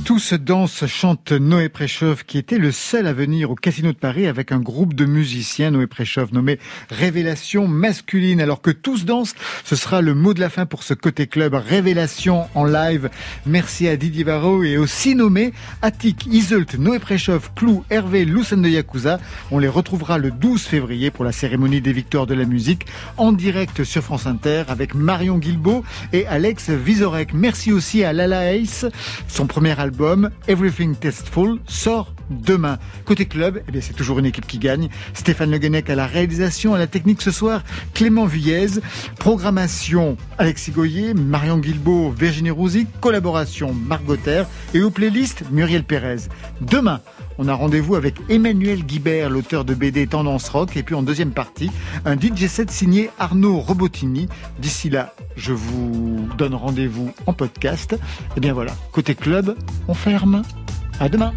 Que 0.08 0.14
tout 0.14 0.18
se 0.18 0.36
danse 0.36 0.86
chante 0.86 1.32
Noé 1.32 1.68
Préchauve 1.68 2.24
qui 2.24 2.38
était 2.38 2.56
le 2.56 2.72
seul 2.72 3.06
à 3.06 3.12
venir 3.12 3.50
au 3.50 3.54
Casino 3.54 3.92
de 3.92 3.98
Paris 3.98 4.26
avec 4.26 4.52
un 4.52 4.58
groupe 4.58 4.94
de 4.94 5.04
musiciens 5.04 5.70
Noé 5.70 5.86
Préchauve 5.86 6.32
nommé 6.32 6.58
Révélation 6.88 7.68
masculine. 7.68 8.40
Alors 8.40 8.62
que 8.62 8.70
tous 8.70 9.04
dansent 9.04 9.34
ce 9.64 9.76
sera 9.76 10.00
le 10.00 10.14
mot 10.14 10.32
de 10.32 10.40
la 10.40 10.48
fin 10.48 10.64
pour 10.64 10.82
ce 10.82 10.94
côté 10.94 11.26
club 11.26 11.52
Révélation 11.52 12.46
en 12.54 12.64
live. 12.64 13.10
Merci 13.44 13.86
à 13.86 13.98
Didier 13.98 14.24
Varro 14.24 14.62
et 14.62 14.78
aussi 14.78 15.14
nommé 15.14 15.52
Attic, 15.82 16.24
Iseult, 16.24 16.78
Noé 16.78 17.00
Préchauve, 17.00 17.50
Clou, 17.54 17.84
Hervé, 17.90 18.24
Lucen 18.24 18.62
de 18.62 18.68
Yakuza. 18.70 19.20
On 19.50 19.58
les 19.58 19.68
retrouvera 19.68 20.16
le 20.16 20.30
12 20.30 20.62
février 20.62 21.10
pour 21.10 21.26
la 21.26 21.32
cérémonie 21.32 21.82
des 21.82 21.92
victoires 21.92 22.26
de 22.26 22.34
la 22.34 22.46
musique 22.46 22.86
en 23.18 23.32
direct 23.32 23.84
sur 23.84 24.02
France 24.02 24.26
Inter 24.26 24.64
avec 24.68 24.94
Marion 24.94 25.36
Guilbeault 25.36 25.84
et 26.14 26.26
Alex 26.28 26.70
Vizorek. 26.70 27.34
Merci 27.34 27.72
aussi 27.72 28.04
à 28.04 28.14
Lala 28.14 28.54
Ace 28.54 28.86
son 29.26 29.46
premier 29.46 29.78
album, 29.78 29.97
Everything 30.46 30.94
Tasteful, 30.94 31.58
sort 31.66 32.17
demain. 32.30 32.78
Côté 33.04 33.26
club, 33.26 33.62
eh 33.68 33.72
bien, 33.72 33.80
c'est 33.80 33.94
toujours 33.94 34.18
une 34.18 34.26
équipe 34.26 34.46
qui 34.46 34.58
gagne. 34.58 34.88
Stéphane 35.14 35.50
Le 35.50 35.58
Guenec 35.58 35.88
à 35.90 35.94
la 35.94 36.06
réalisation, 36.06 36.74
à 36.74 36.78
la 36.78 36.86
technique 36.86 37.22
ce 37.22 37.30
soir, 37.30 37.62
Clément 37.94 38.26
Vuillez. 38.26 38.80
Programmation, 39.18 40.16
Alexis 40.38 40.70
Goyer, 40.70 41.14
Marion 41.14 41.58
Guilbeault, 41.58 42.10
Virginie 42.10 42.50
Rouzy. 42.50 42.86
Collaboration, 43.00 43.72
Margot 43.72 44.16
Terre. 44.16 44.46
Et 44.74 44.82
aux 44.82 44.90
playlists, 44.90 45.44
Muriel 45.50 45.84
Pérez. 45.84 46.28
Demain, 46.60 47.00
on 47.38 47.46
a 47.46 47.54
rendez-vous 47.54 47.94
avec 47.94 48.16
Emmanuel 48.28 48.84
Guibert, 48.84 49.30
l'auteur 49.30 49.64
de 49.64 49.74
BD 49.74 50.06
Tendance 50.06 50.48
Rock. 50.48 50.76
Et 50.76 50.82
puis 50.82 50.94
en 50.94 51.02
deuxième 51.02 51.30
partie, 51.30 51.70
un 52.04 52.16
DJ 52.18 52.46
set 52.48 52.70
signé 52.70 53.10
Arnaud 53.18 53.60
Robotini. 53.60 54.28
D'ici 54.58 54.90
là, 54.90 55.14
je 55.36 55.52
vous 55.52 56.28
donne 56.36 56.54
rendez-vous 56.54 57.12
en 57.26 57.32
podcast. 57.32 57.96
Et 58.36 58.40
bien 58.40 58.52
voilà, 58.52 58.72
côté 58.92 59.14
club, 59.14 59.56
on 59.86 59.94
ferme. 59.94 60.42
À 61.00 61.08
demain. 61.08 61.32